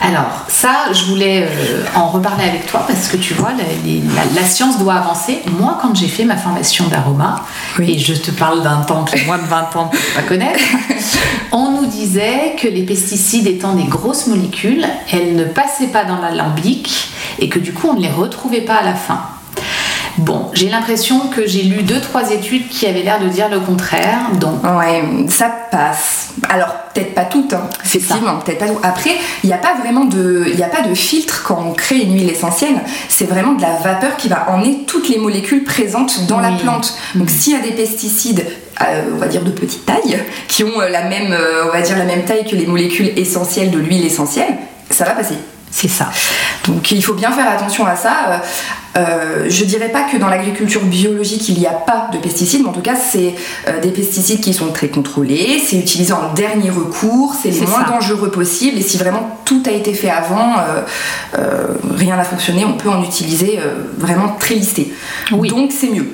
Alors, 0.00 0.44
ça, 0.48 0.92
je 0.92 1.04
voulais 1.06 1.42
euh, 1.44 1.84
en 1.96 2.08
reparler 2.08 2.44
avec 2.44 2.66
toi 2.66 2.84
parce 2.86 3.08
que 3.08 3.16
tu 3.16 3.34
vois, 3.34 3.50
la, 3.50 3.64
les- 3.84 4.00
la- 4.14 4.40
la 4.40 4.46
science 4.46 4.78
doit 4.78 4.94
avancer. 4.94 5.42
Moi, 5.58 5.76
quand 5.82 5.94
j'ai 5.94 6.06
fait 6.08 6.24
ma 6.24 6.36
formation 6.36 6.86
d'aroma, 6.86 7.44
Oui. 7.78 7.92
et 7.94 7.98
je 7.98 8.14
te 8.14 8.30
parle 8.30 8.62
d'un 8.62 8.78
temps 8.82 9.04
que 9.04 9.24
moins 9.26 9.38
de 9.38 9.46
20 9.46 9.76
ans 9.76 9.90
tu 9.92 9.98
peux 9.98 10.12
pas 10.14 10.22
connaître, 10.22 10.60
on 11.52 11.72
nous 11.72 11.86
disait 11.86 12.54
que 12.60 12.68
les 12.68 12.82
pesticides 12.84 13.46
étant 13.48 13.74
des 13.74 13.84
grosses 13.84 14.26
molécules, 14.28 14.86
elles 15.12 15.34
ne 15.36 15.44
passaient 15.44 15.88
pas 15.88 16.04
dans 16.04 16.18
l'alambic 16.20 17.10
et 17.40 17.48
que 17.48 17.58
du 17.58 17.72
coup, 17.72 17.88
on 17.90 17.94
ne 17.94 18.00
les 18.02 18.10
retrouvait 18.10 18.60
pas 18.62 18.76
à 18.76 18.82
la 18.84 18.94
fin. 18.94 19.20
Bon, 20.18 20.50
j'ai 20.52 20.68
l'impression 20.68 21.28
que 21.28 21.46
j'ai 21.46 21.62
lu 21.62 21.84
deux 21.84 22.00
trois 22.00 22.32
études 22.32 22.68
qui 22.68 22.86
avaient 22.86 23.02
l'air 23.02 23.20
de 23.20 23.28
dire 23.28 23.48
le 23.48 23.60
contraire. 23.60 24.18
Donc, 24.40 24.62
Ouais, 24.64 25.02
ça 25.28 25.48
passe. 25.70 26.30
Alors, 26.48 26.74
peut-être 26.92 27.14
pas 27.14 27.24
toutes, 27.24 27.52
hein. 27.52 27.68
Effectivement, 27.84 28.38
peut-être 28.38 28.58
pas 28.58 28.66
tout. 28.66 28.78
Après, 28.82 29.10
il 29.44 29.46
n'y 29.46 29.52
a 29.52 29.58
pas 29.58 29.76
vraiment 29.80 30.04
de, 30.04 30.44
il 30.52 30.62
a 30.62 30.68
pas 30.68 30.82
de 30.82 30.94
filtre 30.94 31.44
quand 31.46 31.64
on 31.66 31.72
crée 31.72 31.98
une 31.98 32.14
huile 32.14 32.30
essentielle. 32.30 32.80
C'est 33.08 33.26
vraiment 33.26 33.52
de 33.52 33.62
la 33.62 33.76
vapeur 33.76 34.16
qui 34.16 34.28
va 34.28 34.50
emmener 34.50 34.84
toutes 34.86 35.08
les 35.08 35.18
molécules 35.18 35.62
présentes 35.62 36.26
dans 36.26 36.40
la 36.40 36.50
plante. 36.50 36.94
Donc, 37.14 37.30
s'il 37.30 37.52
y 37.52 37.56
a 37.56 37.60
des 37.60 37.72
pesticides, 37.72 38.44
euh, 38.82 39.02
on 39.14 39.18
va 39.18 39.28
dire 39.28 39.42
de 39.42 39.50
petite 39.50 39.86
taille, 39.86 40.18
qui 40.48 40.64
ont 40.64 40.80
euh, 40.80 40.88
la 40.88 41.04
même, 41.04 41.32
euh, 41.32 41.66
on 41.68 41.72
va 41.72 41.80
dire 41.80 41.96
la 41.96 42.04
même 42.04 42.24
taille 42.24 42.44
que 42.44 42.56
les 42.56 42.66
molécules 42.66 43.12
essentielles 43.16 43.70
de 43.70 43.78
l'huile 43.78 44.04
essentielle, 44.04 44.56
ça 44.90 45.04
va 45.04 45.12
passer. 45.12 45.34
C'est 45.70 45.88
ça. 45.88 46.08
Donc 46.66 46.90
il 46.90 47.02
faut 47.02 47.14
bien 47.14 47.30
faire 47.32 47.50
attention 47.50 47.86
à 47.86 47.96
ça. 47.96 48.12
Euh, 48.28 48.38
euh, 48.96 49.46
je 49.48 49.64
dirais 49.64 49.90
pas 49.90 50.02
que 50.04 50.16
dans 50.16 50.28
l'agriculture 50.28 50.82
biologique 50.82 51.48
il 51.50 51.58
n'y 51.58 51.66
a 51.66 51.72
pas 51.72 52.08
de 52.12 52.18
pesticides, 52.18 52.62
mais 52.62 52.68
en 52.70 52.72
tout 52.72 52.80
cas 52.80 52.96
c'est 52.96 53.34
euh, 53.68 53.80
des 53.80 53.90
pesticides 53.90 54.40
qui 54.40 54.52
sont 54.52 54.72
très 54.72 54.88
contrôlés, 54.88 55.62
c'est 55.64 55.76
utilisé 55.76 56.12
en 56.12 56.32
dernier 56.34 56.70
recours, 56.70 57.34
c'est 57.40 57.52
C'est 57.52 57.66
moins 57.66 57.84
ça. 57.84 57.90
dangereux 57.92 58.30
possible 58.30 58.78
et 58.78 58.82
si 58.82 58.96
vraiment 58.96 59.38
tout 59.44 59.62
a 59.66 59.70
été 59.70 59.92
fait 59.94 60.10
avant, 60.10 60.54
euh, 61.38 61.66
rien 61.96 62.16
n'a 62.16 62.24
fonctionné, 62.24 62.64
on 62.64 62.74
peut 62.76 62.88
en 62.88 63.02
utiliser 63.02 63.60
vraiment 63.98 64.36
très 64.40 64.54
listé. 64.54 64.92
Oui. 65.32 65.48
Donc 65.48 65.70
c'est 65.72 65.88
mieux. 65.88 66.08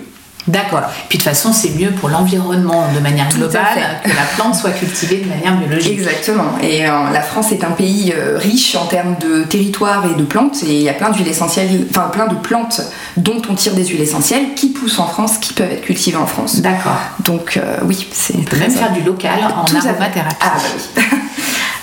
D'accord. 0.47 0.83
Puis 1.09 1.19
de 1.19 1.23
toute 1.23 1.31
façon, 1.31 1.53
c'est 1.53 1.71
mieux 1.71 1.91
pour 1.91 2.09
l'environnement 2.11 2.93
de 2.95 3.01
manière 3.01 3.29
globale 3.31 4.01
que 4.05 4.11
la 4.11 4.25
plante 4.37 4.55
soit 4.55 4.71
cultivée 4.71 5.19
de 5.19 5.29
manière 5.29 5.57
biologique. 5.57 5.93
Exactement. 5.93 6.59
Et 6.63 6.87
euh, 6.87 7.11
la 7.13 7.23
France 7.23 7.51
est 7.53 7.65
un 7.65 7.71
pays 7.71 8.13
euh, 8.15 8.37
riche 8.37 8.77
en 8.77 8.87
termes 8.87 9.17
de 9.21 9.45
territoire 9.45 10.05
et 10.07 10.15
de 10.15 10.25
plantes. 10.25 10.63
Et 10.65 10.77
il 10.77 10.83
y 10.83 10.89
a 10.89 10.93
plein 10.93 11.11
d'huiles 11.11 11.29
essentielles, 11.29 11.87
enfin 11.89 12.09
plein 12.13 12.27
de 12.27 12.35
plantes 12.35 12.83
dont 13.17 13.41
on 13.49 13.55
tire 13.55 13.75
des 13.75 13.87
huiles 13.87 14.03
essentielles 14.03 14.55
qui 14.55 14.69
poussent 14.69 14.99
en 14.99 15.07
France, 15.07 15.39
qui 15.39 15.55
peuvent 15.55 15.71
être 15.71 15.83
cultivées 15.83 16.19
en 16.19 16.27
France. 16.27 16.61
D'accord. 16.61 16.99
Donc 17.21 17.57
euh, 17.57 17.79
oui, 17.85 18.07
c'est 18.13 18.35
peut 18.45 18.59
même 18.59 18.71
faire 18.71 18.93
du 18.93 19.01
local 19.03 19.39
en 19.41 19.65
aromathérapie. 19.65 20.37
Ah 20.41 20.53
bah 20.57 20.63
oui. 20.97 21.03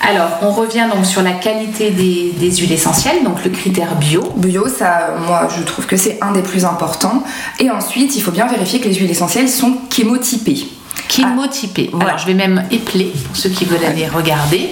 Alors, 0.03 0.29
on 0.41 0.51
revient 0.51 0.87
donc 0.93 1.05
sur 1.05 1.21
la 1.21 1.33
qualité 1.33 1.91
des, 1.91 2.33
des 2.37 2.55
huiles 2.55 2.71
essentielles, 2.71 3.23
donc 3.23 3.43
le 3.43 3.51
critère 3.51 3.95
bio. 3.95 4.33
Bio, 4.35 4.67
ça, 4.67 5.15
moi, 5.27 5.47
je 5.55 5.61
trouve 5.63 5.85
que 5.85 5.95
c'est 5.95 6.17
un 6.21 6.31
des 6.31 6.41
plus 6.41 6.65
importants. 6.65 7.23
Et 7.59 7.69
ensuite, 7.69 8.15
il 8.15 8.21
faut 8.21 8.31
bien 8.31 8.47
vérifier 8.47 8.79
que 8.79 8.87
les 8.87 8.95
huiles 8.95 9.11
essentielles 9.11 9.47
sont 9.47 9.77
chémotypées. 9.93 10.65
Chémotypé. 11.07 11.89
Voilà. 11.91 12.07
Alors, 12.09 12.19
je 12.19 12.25
vais 12.25 12.33
même 12.33 12.65
épeler 12.71 13.13
pour 13.27 13.35
ceux 13.35 13.49
qui 13.49 13.65
veulent 13.65 13.85
aller 13.85 14.07
regarder. 14.07 14.71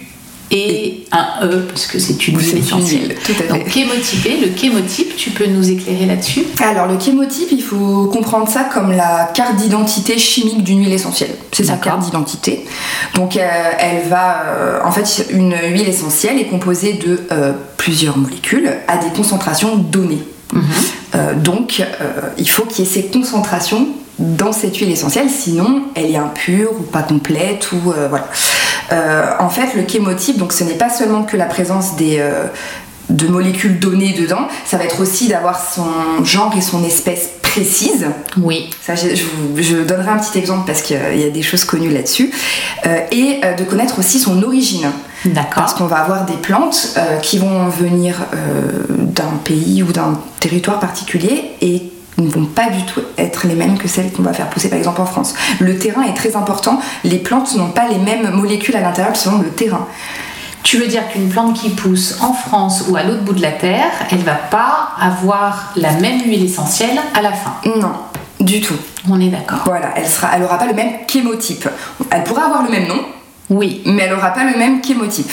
et 0.51 1.05
un 1.11 1.45
E 1.45 1.65
parce 1.67 1.85
que 1.85 1.99
c'est 1.99 2.27
une 2.27 2.39
une 2.39 2.57
essentielle. 2.57 3.15
Donc, 3.49 3.69
chémotypé, 3.69 4.37
le 4.41 4.57
chémotype, 4.59 5.15
tu 5.15 5.29
peux 5.31 5.45
nous 5.45 5.69
éclairer 5.69 6.05
là-dessus 6.05 6.43
Alors, 6.59 6.87
le 6.87 6.99
chémotype, 6.99 7.49
il 7.51 7.61
faut 7.61 8.05
comprendre 8.05 8.49
ça 8.49 8.63
comme 8.73 8.91
la 8.91 9.29
carte 9.33 9.57
d'identité 9.57 10.17
chimique 10.17 10.63
d'une 10.63 10.79
huile 10.79 10.93
essentielle. 10.93 11.35
C'est 11.51 11.65
sa 11.65 11.77
carte 11.77 12.01
d'identité. 12.01 12.65
Donc, 13.15 13.35
euh, 13.37 13.47
elle 13.79 14.07
va. 14.09 14.43
euh, 14.47 14.79
en 14.83 14.91
fait, 14.91 15.27
une 15.31 15.55
huile 15.71 15.87
essentielle 15.87 16.39
est 16.39 16.47
composée 16.47 16.93
de 16.93 17.19
euh, 17.31 17.53
plusieurs 17.77 18.17
molécules 18.17 18.71
à 18.87 18.97
des 18.97 19.09
concentrations 19.15 19.75
données. 19.75 20.23
Euh, 21.15 21.33
donc, 21.35 21.83
il 22.37 22.49
faut 22.49 22.63
qu'il 22.63 22.85
y 22.85 22.87
ait 22.87 22.91
ces 22.91 23.05
concentrations 23.05 23.87
dans 24.19 24.51
cette 24.51 24.75
huile 24.77 24.91
essentielle, 24.91 25.29
sinon 25.29 25.83
elle 25.95 26.11
est 26.11 26.17
impure 26.17 26.71
ou 26.77 26.83
pas 26.83 27.03
complète 27.03 27.71
ou 27.71 27.91
euh, 27.91 28.07
voilà. 28.09 28.27
Euh, 28.91 29.31
en 29.39 29.49
fait, 29.49 29.75
le 29.75 29.87
chémotype, 29.87 30.37
donc 30.37 30.51
ce 30.51 30.63
n'est 30.63 30.73
pas 30.73 30.89
seulement 30.89 31.23
que 31.23 31.37
la 31.37 31.45
présence 31.45 31.95
des 31.95 32.17
euh, 32.19 32.45
de 33.09 33.27
molécules 33.27 33.79
données 33.79 34.13
dedans, 34.13 34.47
ça 34.65 34.77
va 34.77 34.83
être 34.83 35.01
aussi 35.01 35.27
d'avoir 35.27 35.59
son 35.59 36.23
genre 36.23 36.53
et 36.55 36.61
son 36.61 36.83
espèce 36.83 37.29
précise. 37.41 38.05
Oui. 38.37 38.69
Ça, 38.81 38.93
je, 38.93 39.07
je 39.57 39.77
donnerai 39.77 40.09
un 40.09 40.17
petit 40.17 40.37
exemple 40.37 40.65
parce 40.67 40.81
qu'il 40.83 40.97
y 40.97 41.23
a 41.23 41.29
des 41.29 41.41
choses 41.41 41.65
connues 41.65 41.89
là-dessus. 41.89 42.29
Et 43.11 43.41
de 43.57 43.63
connaître 43.63 43.97
aussi 43.97 44.19
son 44.19 44.43
origine. 44.43 44.91
D'accord. 45.25 45.53
Parce 45.55 45.73
qu'on 45.73 45.87
va 45.87 45.97
avoir 45.97 46.25
des 46.25 46.35
plantes 46.35 46.99
qui 47.23 47.39
vont 47.39 47.67
venir 47.69 48.27
d'un 48.91 49.39
pays 49.43 49.81
ou 49.81 49.91
d'un 49.91 50.19
territoire 50.39 50.79
particulier 50.79 51.45
et 51.61 51.91
ne 52.21 52.29
vont 52.29 52.45
pas 52.45 52.69
du 52.69 52.83
tout 52.85 53.01
être 53.17 53.47
les 53.47 53.55
mêmes 53.55 53.77
que 53.77 53.87
celles 53.87 54.11
qu'on 54.11 54.21
va 54.23 54.33
faire 54.33 54.49
pousser 54.49 54.69
par 54.69 54.77
exemple 54.77 55.01
en 55.01 55.05
France. 55.05 55.33
Le 55.59 55.77
terrain 55.77 56.03
est 56.03 56.13
très 56.13 56.35
important, 56.35 56.79
les 57.03 57.17
plantes 57.19 57.55
n'ont 57.55 57.69
pas 57.69 57.87
les 57.87 57.97
mêmes 57.97 58.29
molécules 58.31 58.75
à 58.75 58.81
l'intérieur 58.81 59.15
selon 59.15 59.39
le 59.39 59.49
terrain. 59.49 59.87
Tu 60.63 60.77
veux 60.77 60.87
dire 60.87 61.07
qu'une 61.09 61.29
plante 61.29 61.53
qui 61.59 61.69
pousse 61.69 62.17
en 62.21 62.33
France 62.33 62.83
ou 62.89 62.95
à 62.97 63.03
l'autre 63.03 63.21
bout 63.23 63.33
de 63.33 63.41
la 63.41 63.51
terre, 63.51 63.87
elle 64.11 64.19
va 64.19 64.35
pas 64.35 64.89
avoir 64.99 65.71
la 65.77 65.91
même 65.93 66.21
huile 66.25 66.43
essentielle 66.45 66.99
à 67.15 67.21
la 67.21 67.31
fin? 67.31 67.53
Non, 67.77 67.93
du 68.41 68.59
tout. 68.59 68.75
On 69.09 69.19
est 69.21 69.29
d'accord. 69.29 69.59
Voilà, 69.65 69.91
elle 69.95 70.05
sera, 70.07 70.31
elle 70.35 70.43
aura 70.43 70.57
pas 70.57 70.65
le 70.67 70.73
même 70.73 70.91
chémotype. 71.07 71.67
Elle 72.11 72.23
pourra 72.25 72.45
avoir 72.45 72.63
le 72.63 72.69
même 72.69 72.87
nom, 72.87 72.99
Oui. 73.49 73.81
mais 73.85 74.03
elle 74.03 74.13
aura 74.13 74.31
pas 74.31 74.43
le 74.43 74.57
même 74.57 74.83
chémotype. 74.83 75.31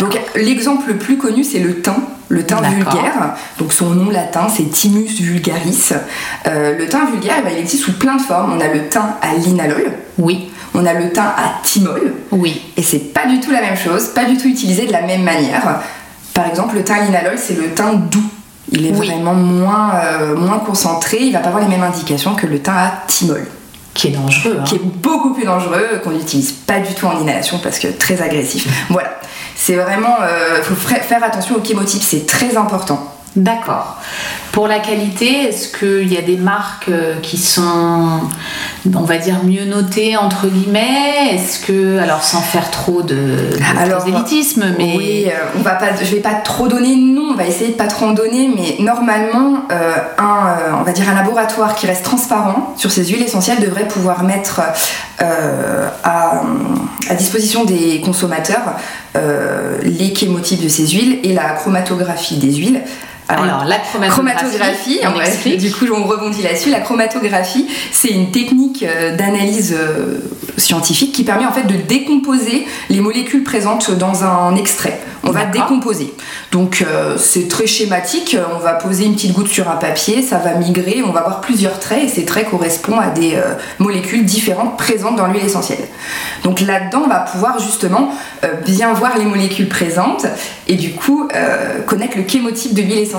Donc 0.00 0.18
l'exemple 0.34 0.88
le 0.88 0.96
plus 0.96 1.16
connu 1.16 1.44
c'est 1.44 1.58
le 1.60 1.80
thym, 1.80 1.94
le 2.28 2.44
thym 2.44 2.60
vulgaire. 2.62 3.34
Donc 3.58 3.72
son 3.72 3.90
nom 3.90 4.10
latin 4.10 4.46
c'est 4.54 4.70
Thymus 4.70 5.20
vulgaris. 5.20 5.90
Euh, 6.46 6.76
le 6.78 6.86
thym 6.88 7.06
vulgaire 7.10 7.36
eh 7.40 7.42
ben, 7.42 7.50
il 7.54 7.58
existe 7.60 7.84
sous 7.84 7.92
plein 7.98 8.16
de 8.16 8.22
formes. 8.22 8.52
On 8.56 8.60
a 8.60 8.68
le 8.68 8.88
thym 8.88 9.02
à 9.22 9.34
linalol, 9.34 9.92
Oui. 10.18 10.50
on 10.74 10.84
a 10.84 10.92
le 10.92 11.10
thym 11.12 11.22
à 11.24 11.60
thymol, 11.62 12.14
Oui. 12.32 12.62
et 12.76 12.82
c'est 12.82 12.98
pas 13.14 13.26
du 13.26 13.40
tout 13.40 13.50
la 13.50 13.60
même 13.60 13.76
chose, 13.76 14.08
pas 14.08 14.24
du 14.24 14.36
tout 14.36 14.48
utilisé 14.48 14.86
de 14.86 14.92
la 14.92 15.02
même 15.02 15.22
manière. 15.22 15.80
Par 16.34 16.46
exemple 16.46 16.74
le 16.76 16.84
thym 16.84 16.94
à 16.96 17.04
linalol 17.04 17.34
c'est 17.38 17.54
le 17.56 17.70
thym 17.74 18.08
doux. 18.10 18.22
Il 18.72 18.84
est 18.84 18.90
Oui. 18.90 19.06
vraiment 19.06 19.34
moins, 19.34 19.92
euh, 20.04 20.34
moins 20.36 20.58
concentré, 20.58 21.18
il 21.20 21.32
va 21.32 21.38
pas 21.38 21.48
avoir 21.50 21.62
les 21.62 21.68
mêmes 21.70 21.84
indications 21.84 22.34
que 22.34 22.46
le 22.48 22.58
thym 22.58 22.74
à 22.76 23.04
thymol 23.06 23.46
Qui 23.94 24.08
est 24.08 24.10
dangereux. 24.10 24.56
hein. 24.60 24.64
qui 24.64 24.74
est 24.74 24.82
beaucoup 24.84 25.32
plus 25.34 25.44
dangereux, 25.44 26.00
qu'on 26.02 26.10
n'utilise 26.10 26.50
pas 26.50 26.80
du 26.80 26.92
tout 26.92 27.06
en 27.06 27.16
inhalation 27.20 27.60
parce 27.62 27.78
que 27.78 27.86
très 27.86 28.20
agressif. 28.20 28.66
Voilà, 28.90 29.20
c'est 29.66 29.74
vraiment, 29.74 30.18
il 30.56 30.62
faut 30.62 30.76
faire 30.76 31.24
attention 31.24 31.56
au 31.56 31.64
chémotype, 31.64 32.00
c'est 32.00 32.24
très 32.24 32.56
important. 32.56 33.12
D'accord. 33.36 33.98
Pour 34.52 34.66
la 34.66 34.78
qualité, 34.78 35.48
est-ce 35.48 35.68
qu'il 35.68 36.10
y 36.10 36.16
a 36.16 36.22
des 36.22 36.38
marques 36.38 36.88
euh, 36.88 37.16
qui 37.20 37.36
sont, 37.36 38.20
on 38.94 39.02
va 39.02 39.18
dire, 39.18 39.44
mieux 39.44 39.66
notées 39.66 40.16
entre 40.16 40.46
guillemets? 40.46 41.34
Est-ce 41.34 41.60
que, 41.60 41.98
alors 41.98 42.22
sans 42.22 42.40
faire 42.40 42.70
trop 42.70 43.02
de, 43.02 43.14
de 43.14 43.58
Alors, 43.78 43.98
prosélytisme, 43.98 44.74
mais 44.78 44.94
Oui, 44.96 45.26
euh, 45.26 45.32
on 45.58 45.60
va 45.60 45.72
pas, 45.72 45.88
je 46.00 46.10
vais 46.14 46.22
pas 46.22 46.32
trop 46.36 46.68
donner 46.68 46.96
de 46.96 47.02
nom, 47.14 47.32
on 47.32 47.34
va 47.34 47.44
essayer 47.44 47.72
de 47.72 47.76
pas 47.76 47.88
trop 47.88 48.06
en 48.06 48.12
donner, 48.12 48.48
mais 48.56 48.82
normalement, 48.82 49.64
euh, 49.70 49.92
un, 50.16 50.22
euh, 50.22 50.80
on 50.80 50.84
va 50.84 50.92
dire 50.92 51.06
un 51.10 51.14
laboratoire 51.14 51.74
qui 51.74 51.86
reste 51.86 52.04
transparent 52.04 52.72
sur 52.78 52.90
ces 52.90 53.04
huiles 53.04 53.22
essentielles 53.22 53.60
devrait 53.60 53.88
pouvoir 53.88 54.22
mettre 54.22 54.62
euh, 55.20 55.88
à, 56.02 56.40
à 57.10 57.14
disposition 57.14 57.66
des 57.66 58.00
consommateurs 58.00 58.76
euh, 59.16 59.78
les 59.82 60.14
chémotypes 60.14 60.62
de 60.62 60.68
ces 60.68 60.86
huiles 60.86 61.18
et 61.24 61.34
la 61.34 61.50
chromatographie 61.50 62.38
des 62.38 62.54
huiles. 62.54 62.80
Alors, 63.28 63.64
la 63.64 63.78
chromatographie, 63.78 64.10
Chromatographie, 64.10 65.00
on 65.02 65.08
en 65.08 65.12
bref, 65.12 65.28
explique. 65.28 65.58
du 65.58 65.72
coup 65.72 65.86
on 65.92 66.04
rebondit 66.04 66.42
là-dessus. 66.42 66.70
La 66.70 66.80
chromatographie, 66.80 67.66
c'est 67.90 68.10
une 68.10 68.30
technique 68.30 68.84
euh, 68.84 69.16
d'analyse 69.16 69.74
euh, 69.76 70.18
scientifique 70.56 71.12
qui 71.12 71.24
permet 71.24 71.46
en 71.46 71.52
fait 71.52 71.64
de 71.64 71.76
décomposer 71.76 72.66
les 72.88 73.00
molécules 73.00 73.42
présentes 73.42 73.90
dans 73.90 74.24
un 74.24 74.54
extrait. 74.54 75.00
On 75.26 75.32
va 75.32 75.44
décomposer. 75.44 76.14
Donc 76.52 76.84
euh, 76.86 77.16
c'est 77.18 77.48
très 77.48 77.66
schématique. 77.66 78.36
On 78.54 78.58
va 78.58 78.74
poser 78.74 79.04
une 79.06 79.14
petite 79.14 79.32
goutte 79.32 79.48
sur 79.48 79.68
un 79.68 79.76
papier, 79.76 80.22
ça 80.22 80.38
va 80.38 80.54
migrer, 80.54 81.02
on 81.04 81.10
va 81.10 81.20
avoir 81.20 81.40
plusieurs 81.40 81.80
traits 81.80 82.04
et 82.04 82.08
ces 82.08 82.24
traits 82.24 82.48
correspondent 82.48 83.00
à 83.02 83.10
des 83.10 83.34
euh, 83.34 83.54
molécules 83.78 84.24
différentes 84.24 84.78
présentes 84.78 85.16
dans 85.16 85.26
l'huile 85.26 85.44
essentielle. 85.44 85.88
Donc 86.44 86.60
là-dedans, 86.60 87.02
on 87.04 87.08
va 87.08 87.20
pouvoir 87.20 87.58
justement 87.58 88.10
euh, 88.44 88.54
bien 88.64 88.92
voir 88.92 89.18
les 89.18 89.24
molécules 89.24 89.68
présentes 89.68 90.26
et 90.68 90.74
du 90.74 90.92
coup 90.92 91.28
connaître 91.86 92.16
le 92.16 92.24
chémotype 92.26 92.74
de 92.74 92.82
l'huile 92.82 92.98
essentielle 92.98 93.15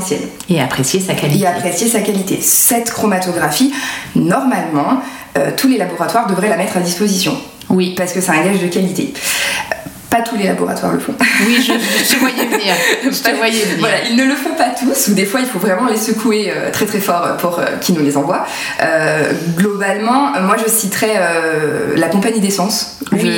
et 0.49 0.61
apprécier 0.61 0.99
sa 0.99 1.13
qualité. 1.13 1.43
et 1.43 1.47
apprécier 1.47 1.87
sa 1.89 1.99
qualité. 2.01 2.39
Cette 2.41 2.91
chromatographie, 2.91 3.73
normalement, 4.15 5.01
euh, 5.37 5.51
tous 5.55 5.67
les 5.67 5.77
laboratoires 5.77 6.27
devraient 6.27 6.49
la 6.49 6.57
mettre 6.57 6.77
à 6.77 6.79
disposition 6.79 7.37
Oui. 7.69 7.93
parce 7.97 8.13
que 8.13 8.21
c'est 8.21 8.31
un 8.31 8.43
gage 8.43 8.59
de 8.61 8.67
qualité. 8.67 9.13
Euh, 9.13 9.75
Pas 10.09 10.21
tous 10.21 10.37
les 10.37 10.47
laboratoires 10.47 10.93
le 10.93 10.99
font. 10.99 11.13
Oui, 11.45 11.57
je, 11.61 11.73
je 11.73 12.13
te 12.13 12.19
voyais 12.19 12.45
venir. 12.45 12.73
Je 13.03 13.09
te 13.09 13.35
voyais 13.35 13.59
venir. 13.65 13.79
Voilà, 13.79 13.97
ils 14.09 14.15
ne 14.15 14.23
le 14.23 14.35
font 14.35 14.55
pas 14.57 14.69
tous, 14.69 15.09
ou 15.09 15.13
des 15.13 15.25
fois 15.25 15.41
il 15.41 15.45
faut 15.45 15.59
vraiment 15.59 15.85
les 15.87 15.97
secouer 15.97 16.49
euh, 16.55 16.71
très 16.71 16.85
très 16.85 16.99
fort 16.99 17.35
pour 17.37 17.59
euh, 17.59 17.65
qu'ils 17.81 17.95
nous 17.95 18.03
les 18.03 18.15
envoient. 18.17 18.45
Euh, 18.81 19.31
globalement, 19.57 20.31
moi 20.41 20.55
je 20.65 20.71
citerais 20.71 21.15
euh, 21.17 21.93
la 21.97 22.07
compagnie 22.07 22.39
d'essence. 22.39 22.99
Oui. 23.11 23.29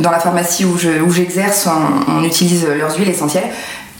Dans 0.00 0.10
la 0.10 0.18
pharmacie 0.18 0.64
où 0.64 0.76
je- 0.78 1.00
où 1.00 1.10
j'exerce, 1.10 1.66
on, 1.66 2.12
on 2.20 2.24
utilise 2.24 2.66
leurs 2.66 2.96
huiles 2.98 3.10
essentielles. 3.10 3.48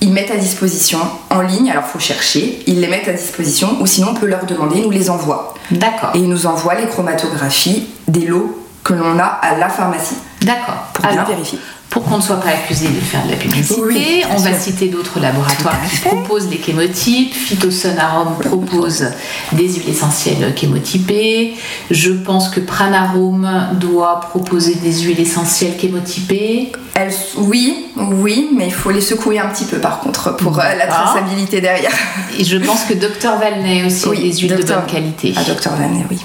Ils 0.00 0.12
mettent 0.12 0.30
à 0.30 0.36
disposition 0.36 1.00
en 1.30 1.40
ligne, 1.40 1.70
alors 1.70 1.84
faut 1.84 1.98
chercher, 1.98 2.62
ils 2.66 2.80
les 2.80 2.86
mettent 2.86 3.08
à 3.08 3.12
disposition, 3.12 3.76
ou 3.80 3.86
sinon 3.86 4.08
on 4.12 4.14
peut 4.14 4.26
leur 4.26 4.46
demander, 4.46 4.78
ils 4.78 4.84
nous 4.84 4.90
les 4.90 5.10
envoient. 5.10 5.54
D'accord. 5.70 6.10
Et 6.14 6.18
ils 6.18 6.28
nous 6.28 6.46
envoient 6.46 6.76
les 6.76 6.86
chromatographies 6.86 7.88
des 8.06 8.26
lots 8.26 8.64
que 8.84 8.94
l'on 8.94 9.18
a 9.18 9.24
à 9.24 9.56
la 9.56 9.68
pharmacie. 9.68 10.16
D'accord. 10.42 10.76
Pour 10.94 11.06
bien 11.06 11.24
vérifier. 11.24 11.58
Pour 11.90 12.04
qu'on 12.04 12.18
ne 12.18 12.22
soit 12.22 12.36
pas 12.40 12.50
accusé 12.50 12.86
de 12.88 13.00
faire 13.00 13.24
de 13.24 13.30
la 13.30 13.36
publicité, 13.36 13.80
Oui, 13.80 14.22
on 14.30 14.36
va 14.36 14.52
citer 14.52 14.88
d'autres 14.88 15.20
laboratoires 15.20 15.78
qui 15.90 15.96
proposent 16.00 16.48
les 16.50 16.60
chémotypes. 16.62 17.32
Phytosonarum 17.32 18.36
propose 18.40 19.06
des 19.52 19.68
huiles 19.72 19.88
essentielles 19.88 20.54
chémotypées. 20.54 21.54
Je 21.90 22.10
pense 22.12 22.50
que 22.50 22.60
Pranarum 22.60 23.48
doit 23.80 24.20
proposer 24.20 24.74
des 24.74 24.92
huiles 25.00 25.20
essentielles 25.20 25.74
chémotypées. 25.80 26.72
Elles, 26.94 27.14
oui, 27.36 27.86
oui, 27.96 28.50
mais 28.54 28.66
il 28.66 28.74
faut 28.74 28.90
les 28.90 29.00
secouer 29.00 29.38
un 29.38 29.48
petit 29.48 29.64
peu 29.64 29.78
par 29.78 30.00
contre 30.00 30.36
pour 30.36 30.58
euh, 30.58 30.62
la 30.62 30.86
D'accord. 30.86 31.12
traçabilité 31.12 31.60
derrière. 31.60 31.92
Et 32.38 32.44
je 32.44 32.56
pense 32.58 32.82
que 32.84 32.94
Dr 32.94 33.38
Valnet 33.38 33.84
aussi 33.86 34.08
a 34.08 34.14
des 34.14 34.32
huiles 34.36 34.56
de 34.56 34.62
Dr. 34.62 34.74
bonne 34.76 34.86
qualité. 34.86 35.32
Ah, 35.36 35.44
docteur 35.44 35.72
Lannet, 35.78 36.04
oui. 36.10 36.18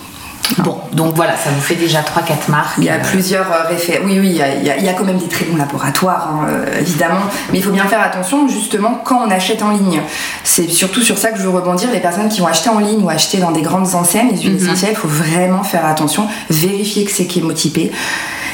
Bon, 0.60 0.78
donc 0.92 1.16
voilà, 1.16 1.36
ça 1.38 1.50
vous 1.50 1.62
fait 1.62 1.76
déjà 1.76 2.02
3-4 2.02 2.50
marques. 2.52 2.76
Il 2.78 2.84
y 2.84 2.90
a 2.90 3.00
plusieurs 3.00 3.50
euh, 3.52 3.74
réfé- 3.74 4.00
Oui, 4.04 4.20
oui, 4.20 4.28
il 4.30 4.36
y 4.36 4.42
a, 4.42 4.78
il 4.78 4.86
y 4.86 4.94
quand 4.96 5.06
même 5.06 5.18
des 5.18 5.28
très 5.28 5.46
bons 5.46 5.56
laboratoires, 5.56 6.30
hein, 6.32 6.48
euh, 6.50 6.80
évidemment. 6.80 7.22
Mais 7.52 7.60
il 7.60 7.64
faut 7.64 7.72
bien 7.72 7.86
faire 7.86 8.02
attention, 8.02 8.48
justement, 8.48 9.02
quand 9.04 9.26
on 9.26 9.32
achète 9.32 9.64
en 9.64 9.72
ligne. 9.72 10.02
C'est 10.44 10.70
surtout 10.70 11.02
sur 11.02 11.18
ça 11.18 11.32
que 11.32 11.38
je 11.40 11.44
veux 11.44 11.50
rebondir. 11.50 11.90
Les 11.92 12.00
personnes 12.02 12.30
qui 12.30 12.42
vont 12.42 12.48
acheter 12.48 12.70
en 12.70 12.80
ligne 12.80 13.02
ou 13.04 13.10
acheter 13.10 13.38
dans 13.38 13.52
des 13.52 13.62
grandes 13.62 13.96
enseignes, 13.96 14.32
les 14.32 14.42
huiles 14.42 14.62
essentielles, 14.64 14.92
il 14.94 14.98
faut 14.98 15.08
vraiment 15.08 15.64
faire 15.64 15.86
attention, 15.86 16.28
vérifier 16.50 17.06
que 17.06 17.12
c'est 17.12 17.28
chémotypé. 17.30 17.92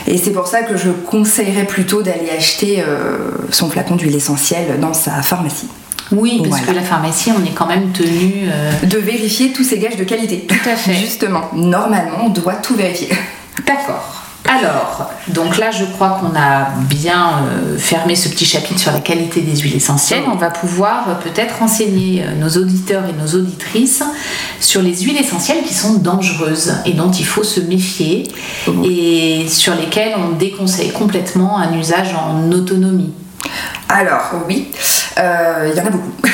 Et 0.07 0.17
c'est 0.17 0.31
pour 0.31 0.47
ça 0.47 0.61
que 0.61 0.77
je 0.77 0.89
conseillerais 0.91 1.65
plutôt 1.65 2.01
d'aller 2.01 2.29
acheter 2.35 2.81
euh, 2.87 3.31
son 3.51 3.69
flacon 3.69 3.95
d'huile 3.95 4.15
essentielle 4.15 4.79
dans 4.79 4.93
sa 4.93 5.21
pharmacie. 5.21 5.67
Oui, 6.11 6.37
parce 6.39 6.49
Voilà. 6.49 6.65
que 6.65 6.71
la 6.71 6.81
pharmacie, 6.81 7.31
on 7.39 7.43
est 7.45 7.51
quand 7.53 7.67
même 7.67 7.91
tenu. 7.91 8.47
euh, 8.47 8.71
De 8.85 8.97
vérifier 8.97 9.51
tous 9.51 9.63
ces 9.63 9.77
gages 9.79 9.95
de 9.97 10.03
qualité. 10.03 10.45
Tout 10.47 10.69
à 10.69 10.75
fait. 10.75 10.93
Justement, 10.95 11.41
normalement, 11.53 12.25
on 12.25 12.29
doit 12.29 12.55
tout 12.55 12.75
vérifier. 12.75 13.09
D'accord. 13.67 14.15
Alors, 14.51 15.11
donc 15.27 15.57
là, 15.57 15.69
je 15.69 15.83
crois 15.85 16.19
qu'on 16.19 16.35
a 16.35 16.69
bien 16.89 17.43
euh, 17.43 17.77
fermé 17.77 18.15
ce 18.15 18.29
petit 18.29 18.45
chapitre 18.45 18.79
sur 18.79 18.91
la 18.91 18.99
qualité 18.99 19.41
des 19.41 19.55
huiles 19.57 19.75
essentielles. 19.75 20.23
On 20.31 20.37
va 20.37 20.49
pouvoir 20.49 21.07
euh, 21.09 21.13
peut-être 21.15 21.59
renseigner 21.59 22.23
euh, 22.23 22.33
nos 22.35 22.49
auditeurs 22.59 23.03
et 23.07 23.13
nos 23.13 23.27
auditrices 23.39 24.01
sur 24.59 24.81
les 24.81 24.95
huiles 25.01 25.17
essentielles 25.19 25.61
qui 25.67 25.75
sont 25.75 25.95
dangereuses 25.95 26.73
et 26.87 26.93
dont 26.93 27.11
il 27.11 27.25
faut 27.25 27.43
se 27.43 27.59
méfier 27.59 28.23
et 28.89 29.45
sur 29.47 29.75
lesquelles 29.75 30.13
on 30.17 30.35
déconseille 30.35 30.91
complètement 30.93 31.59
un 31.59 31.77
usage 31.77 32.15
en 32.15 32.51
autonomie. 32.51 33.13
Alors, 33.87 34.31
oui, 34.47 34.69
il 35.19 35.77
y 35.77 35.81
en 35.81 35.85
a 35.85 35.89
beaucoup. 35.89 36.11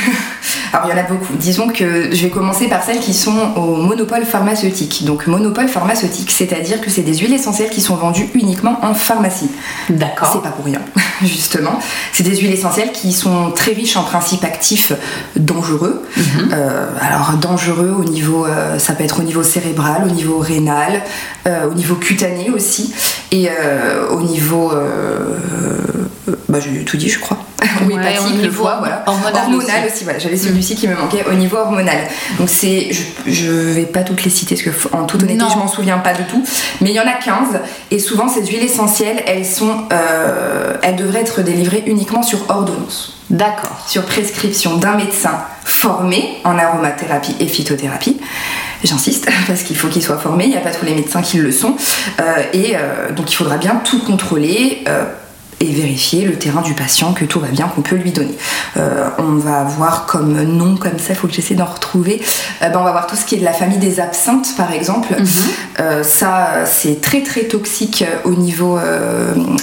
Alors, 0.74 0.88
il 0.88 0.90
y 0.90 1.00
en 1.00 1.04
a 1.04 1.08
beaucoup. 1.08 1.34
Disons 1.36 1.70
que 1.70 2.14
je 2.14 2.22
vais 2.22 2.30
commencer 2.30 2.68
par 2.68 2.84
celles 2.84 3.00
qui 3.00 3.14
sont 3.14 3.54
au 3.56 3.78
monopole 3.78 4.26
pharmaceutique. 4.26 5.06
Donc, 5.06 5.28
monopole 5.28 5.70
pharmaceutique, 5.70 6.32
c'est-à-dire 6.32 6.82
que 6.82 6.90
c'est 6.90 7.02
des 7.02 7.16
huiles 7.16 7.34
essentielles 7.34 7.70
qui 7.70 7.82
sont 7.82 7.96
vendues 7.96 8.30
uniquement 8.34 8.78
en 8.82 8.94
pharmacie. 8.94 9.50
C'est 9.88 9.98
D'accord. 9.98 10.42
pas 10.42 10.50
pour 10.50 10.66
rien, 10.66 10.82
justement. 11.24 11.80
C'est 12.12 12.24
des 12.24 12.36
huiles 12.36 12.52
essentielles 12.52 12.92
qui 12.92 13.14
sont 13.14 13.52
très 13.52 13.72
riches 13.72 13.96
en 13.96 14.04
principes 14.04 14.44
actifs 14.44 14.92
dangereux. 15.36 16.04
Euh, 16.52 16.88
alors 17.00 17.34
dangereux 17.40 17.96
au 17.98 18.04
niveau, 18.04 18.46
euh, 18.46 18.78
ça 18.80 18.94
peut 18.94 19.04
être 19.04 19.20
au 19.20 19.24
niveau 19.24 19.44
cérébral, 19.44 20.04
au 20.06 20.12
niveau 20.12 20.40
rénal, 20.40 21.02
euh, 21.48 21.70
au 21.70 21.74
niveau 21.74 21.96
cutané 21.96 22.50
aussi, 22.50 22.94
et 23.32 23.50
euh, 23.50 24.10
au 24.10 24.22
niveau, 24.22 24.72
euh, 24.72 25.38
euh, 25.62 25.78
bah 26.50 26.60
j'ai 26.60 26.84
tout 26.84 26.98
dit, 26.98 27.10
je 27.10 27.20
crois. 27.20 27.38
Ou 27.82 27.88
Ouais, 27.88 28.18
au 28.20 28.30
niveau 28.32 28.64
foie, 28.64 28.78
voilà. 28.80 29.04
hormonal 29.08 29.34
aussi. 29.58 29.94
aussi, 29.94 30.04
voilà. 30.04 30.20
J'avais 30.20 30.38
celui-ci 30.38 30.76
qui 30.76 30.88
me 30.88 30.96
manquait 30.96 31.26
au 31.30 31.34
niveau 31.34 31.58
hormonal. 31.58 31.98
Donc 32.38 32.50
c'est, 32.50 32.88
je, 32.92 33.02
je 33.32 33.52
vais 33.52 33.86
pas 33.86 34.02
toutes 34.04 34.24
les 34.24 34.30
citer 34.30 34.56
parce 34.56 34.68
que 34.68 34.96
en 34.96 35.04
toute 35.06 35.24
honnêteté, 35.24 35.44
Non. 35.44 35.50
je 35.50 35.58
m'en 35.58 35.68
souviens 35.68 35.98
pas 36.00 36.14
du 36.14 36.24
tout, 36.26 36.44
mais 36.82 36.90
il 36.92 36.96
y 36.96 37.00
en 37.00 37.08
a 37.08 37.14
15 37.14 37.60
et 37.92 38.00
souvent 38.00 38.28
ces 38.28 38.46
huiles 38.46 38.64
essentielles, 38.64 39.24
elles 39.28 39.46
sont, 39.46 39.86
euh, 39.92 40.76
elles 40.84 40.96
devraient 40.96 41.22
être 41.22 41.42
délivrées 41.42 41.84
uniquement 41.88 42.24
sur 42.24 42.50
ordonnance 42.50 43.18
D'accord. 43.30 43.84
sur 43.88 44.04
prescription 44.04 44.78
d'un 44.78 44.96
médecin 44.96 45.34
formé 45.64 46.38
en 46.44 46.58
aromathérapie 46.58 47.36
et 47.40 47.48
phytothérapie. 47.48 48.18
J'insiste, 48.84 49.28
parce 49.48 49.64
qu'il 49.64 49.76
faut 49.76 49.88
qu'il 49.88 50.04
soit 50.04 50.18
formé, 50.18 50.44
il 50.46 50.52
n'y 50.52 50.58
a 50.58 50.62
pas 50.62 50.72
tous 50.72 50.86
les 50.86 50.94
médecins 50.94 51.22
qui 51.22 51.38
le 51.38 51.52
sont. 51.52 51.76
Euh, 52.20 52.24
et 52.54 52.76
euh, 52.76 53.12
donc 53.12 53.32
il 53.32 53.36
faudra 53.36 53.58
bien 53.58 53.82
tout 53.84 54.00
contrôler. 54.04 54.84
Et 55.62 55.72
vérifier 55.72 56.26
le 56.26 56.36
terrain 56.36 56.62
du 56.62 56.74
patient, 56.74 57.14
que 57.14 57.24
tout 57.26 57.40
va 57.40 57.48
bien, 57.48 57.68
qu'on 57.68 57.82
peut 57.82 57.96
lui 57.96 58.12
donner. 58.12 58.36
Euh, 58.78 59.10
on 59.20 59.36
va 59.38 59.62
avoir 59.62 60.06
comme 60.06 60.42
nom, 60.44 60.76
comme 60.76 61.00
ça, 61.00 61.08
il 61.12 61.16
faut 61.16 61.28
que 61.28 61.34
j'essaie 61.34 61.56
d'en 61.56 61.66
retrouver. 61.66 62.22
Euh, 62.62 62.70
ben, 62.70 62.80
on 62.80 62.84
va 62.84 62.90
avoir 62.90 63.08
tout 63.08 63.16
ce 63.16 63.26
qui 63.26 63.36
est 63.36 63.40
de 63.40 63.46
la 63.46 63.54
famille 63.54 63.78
des 63.78 64.00
absinthes, 64.00 64.56
par 64.58 64.72
exemple. 64.74 65.16
Euh, 65.80 66.04
ça, 66.04 66.66
c'est 66.66 67.00
très 67.02 67.22
très 67.24 67.44
toxique 67.44 68.04
au 68.26 68.32
niveau 68.32 68.78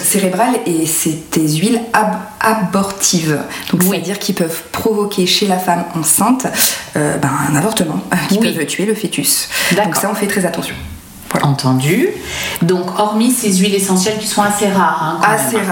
cérébral 0.03 0.51
et 0.67 0.87
c'est 0.87 1.31
des 1.33 1.49
huiles 1.57 1.81
ab- 1.93 2.19
abortives. 2.41 3.39
Donc, 3.71 3.83
Oui. 3.83 3.89
c'est-à-dire 3.91 4.19
qu'ils 4.19 4.35
peuvent 4.35 4.63
provoquer 4.73 5.27
chez 5.27 5.47
la 5.47 5.59
femme 5.59 5.85
enceinte 5.99 6.47
ben, 6.95 7.31
un 7.51 7.55
avortement, 7.57 8.01
qui 8.29 8.39
Oui. 8.39 8.53
peuvent 8.55 8.67
tuer 8.67 8.87
le 8.87 8.95
fœtus. 8.95 9.49
Donc, 9.77 9.97
ça, 9.97 10.09
on 10.11 10.15
fait 10.15 10.27
très 10.27 10.45
attention. 10.47 10.75
Entendu. 11.43 12.09
Donc, 12.63 12.99
hormis 12.99 13.33
ces 13.33 13.53
huiles 13.57 13.75
essentielles 13.75 14.19
qui 14.19 14.27
sont 14.27 14.43
assez 14.43 14.69
rares. 14.69 15.03
hein, 15.03 15.21
Assez 15.27 15.57
même. 15.57 15.67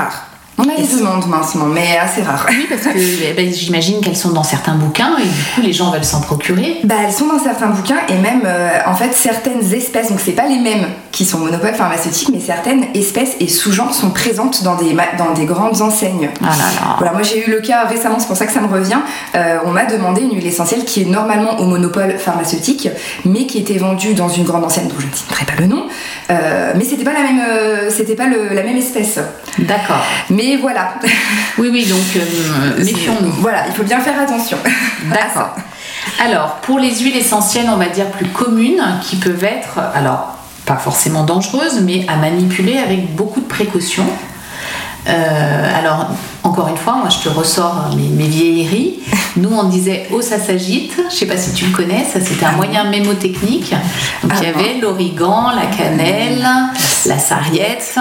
On 0.60 0.68
a 0.68 0.76
c'est- 0.84 0.98
demandes 0.98 1.26
maintenant, 1.28 1.66
mais 1.66 1.96
assez 1.98 2.22
rare. 2.22 2.46
Oui, 2.48 2.66
parce 2.68 2.82
que 2.82 2.90
eh 3.30 3.32
ben, 3.32 3.52
j'imagine 3.52 4.00
qu'elles 4.00 4.16
sont 4.16 4.30
dans 4.30 4.42
certains 4.42 4.74
bouquins 4.74 5.16
et 5.18 5.24
du 5.26 5.42
coup 5.54 5.60
les 5.62 5.72
gens 5.72 5.90
veulent 5.90 6.04
s'en 6.04 6.20
procurer. 6.20 6.76
Bah, 6.84 6.96
elles 7.06 7.12
sont 7.12 7.26
dans 7.26 7.38
certains 7.38 7.68
bouquins 7.68 7.98
et 8.08 8.14
même 8.18 8.42
euh, 8.44 8.68
en 8.86 8.94
fait 8.94 9.12
certaines 9.14 9.72
espèces, 9.72 10.10
donc 10.10 10.20
c'est 10.24 10.32
pas 10.32 10.46
les 10.46 10.58
mêmes 10.58 10.86
qui 11.12 11.24
sont 11.24 11.38
monopole 11.38 11.74
pharmaceutique, 11.74 12.28
mais 12.32 12.40
certaines 12.40 12.84
espèces 12.94 13.32
et 13.40 13.48
sous-genres 13.48 13.94
sont 13.94 14.10
présentes 14.10 14.62
dans 14.62 14.76
des, 14.76 14.94
dans 15.18 15.32
des 15.34 15.44
grandes 15.44 15.80
enseignes. 15.82 16.28
Ah 16.42 16.46
là 16.46 16.56
là. 16.56 16.94
Voilà, 16.98 17.12
moi 17.12 17.22
j'ai 17.22 17.46
eu 17.46 17.50
le 17.50 17.60
cas 17.60 17.84
récemment, 17.84 18.18
c'est 18.18 18.26
pour 18.28 18.36
ça 18.36 18.46
que 18.46 18.52
ça 18.52 18.60
me 18.60 18.68
revient. 18.68 18.98
Euh, 19.34 19.58
on 19.64 19.70
m'a 19.70 19.84
demandé 19.86 20.22
une 20.22 20.34
huile 20.34 20.46
essentielle 20.46 20.84
qui 20.84 21.02
est 21.02 21.06
normalement 21.06 21.58
au 21.60 21.64
monopole 21.64 22.16
pharmaceutique, 22.18 22.88
mais 23.24 23.46
qui 23.46 23.58
était 23.58 23.78
vendue 23.78 24.14
dans 24.14 24.28
une 24.28 24.44
grande 24.44 24.64
enseigne 24.64 24.88
dont 24.88 24.94
je 24.98 25.06
ne 25.06 25.12
citerai 25.12 25.44
pas 25.44 25.54
le 25.58 25.66
nom. 25.66 25.86
Euh, 26.30 26.72
mais 26.76 26.84
c'était 26.84 27.04
pas 27.04 27.12
la 27.12 27.22
même, 27.22 27.40
c'était 27.90 28.14
pas 28.14 28.26
le- 28.26 28.54
la 28.54 28.62
même 28.62 28.76
espèce. 28.76 29.18
D'accord. 29.58 30.02
Mais 30.30 30.49
voilà, 30.56 30.94
Oui, 31.58 31.68
oui, 31.72 31.86
donc 31.86 31.98
euh, 32.16 32.78
méfions-nous. 32.84 33.32
voilà, 33.32 33.66
il 33.68 33.72
faut 33.74 33.82
bien 33.82 34.00
faire 34.00 34.18
attention. 34.20 34.58
D'accord. 35.04 35.54
Alors, 36.22 36.56
pour 36.62 36.78
les 36.78 36.94
huiles 37.00 37.16
essentielles, 37.16 37.66
on 37.72 37.76
va 37.76 37.86
dire 37.88 38.06
plus 38.06 38.26
communes, 38.26 38.82
qui 39.02 39.16
peuvent 39.16 39.44
être, 39.44 39.78
alors, 39.94 40.36
pas 40.66 40.76
forcément 40.76 41.24
dangereuses, 41.24 41.80
mais 41.82 42.06
à 42.08 42.16
manipuler 42.16 42.78
avec 42.78 43.14
beaucoup 43.14 43.40
de 43.40 43.46
précautions. 43.46 44.06
Euh, 45.08 45.78
alors, 45.78 46.10
encore 46.42 46.68
une 46.68 46.76
fois, 46.76 46.94
moi 46.94 47.08
je 47.08 47.18
te 47.18 47.28
ressors 47.28 47.90
mes, 47.96 48.08
mes 48.08 48.28
vieilleries. 48.28 49.00
Nous, 49.36 49.50
on 49.50 49.64
disait 49.64 50.08
oh, 50.12 50.20
ça 50.20 50.38
s'agite. 50.38 50.92
Je 51.10 51.14
sais 51.14 51.26
pas 51.26 51.36
si 51.36 51.52
tu 51.52 51.66
le 51.66 51.72
connais, 51.72 52.04
ça 52.04 52.20
c'était 52.20 52.44
un 52.44 52.52
moyen 52.52 52.84
mémotechnique. 52.84 53.72
Donc, 54.22 54.32
il 54.40 54.44
y 54.44 54.46
Ah 54.46 54.58
avait 54.58 54.78
l'origan, 54.80 55.50
la 55.50 55.66
cannelle, 55.66 56.46
la 57.06 57.18
sarriette, 57.18 57.94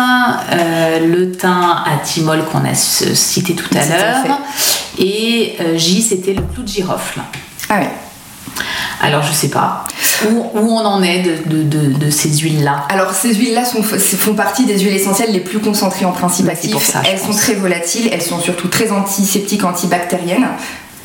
euh, 0.53 1.05
le 1.05 1.31
thym 1.31 1.49
à 1.85 1.97
thymol 2.03 2.43
qu'on 2.45 2.65
a 2.65 2.73
cité 2.73 3.53
tout 3.53 3.69
à 3.75 3.85
l'heure. 3.85 4.39
Et 4.97 5.55
euh, 5.61 5.77
J, 5.77 6.01
c'était 6.01 6.33
le 6.33 6.41
clou 6.41 6.63
de 6.63 6.67
girofle. 6.67 7.21
Ah 7.69 7.79
ouais. 7.79 7.89
Alors, 9.01 9.23
je 9.23 9.31
sais 9.31 9.49
pas 9.49 9.83
où, 10.29 10.45
où 10.53 10.71
on 10.71 10.85
en 10.85 11.01
est 11.01 11.19
de, 11.19 11.37
de- 11.49 11.63
de- 11.63 11.93
de 11.97 12.09
ces 12.09 12.29
huiles-là. 12.37 12.85
Alors 12.89 13.11
ces 13.13 13.33
huiles-là 13.33 13.63
font 13.63 14.33
partie 14.33 14.65
des 14.65 14.77
huiles 14.79 14.93
essentielles 14.95 15.31
les 15.31 15.39
plus 15.39 15.59
concentrées 15.59 16.03
en 16.05 16.11
principe 16.11 16.45
Bah, 16.45 16.51
c'est 16.55 16.67
actif. 16.67 16.71
pour 16.73 16.81
ça, 16.81 17.01
je 17.05 17.09
elles 17.11 17.19
sont 17.19 17.31
très 17.33 17.53
volatiles, 17.53 18.09
elles 18.11 18.21
sont 18.21 18.39
surtout 18.39 18.67
très 18.67 18.91
antiseptiques, 18.91 19.63
antibactériennes. 19.63 20.47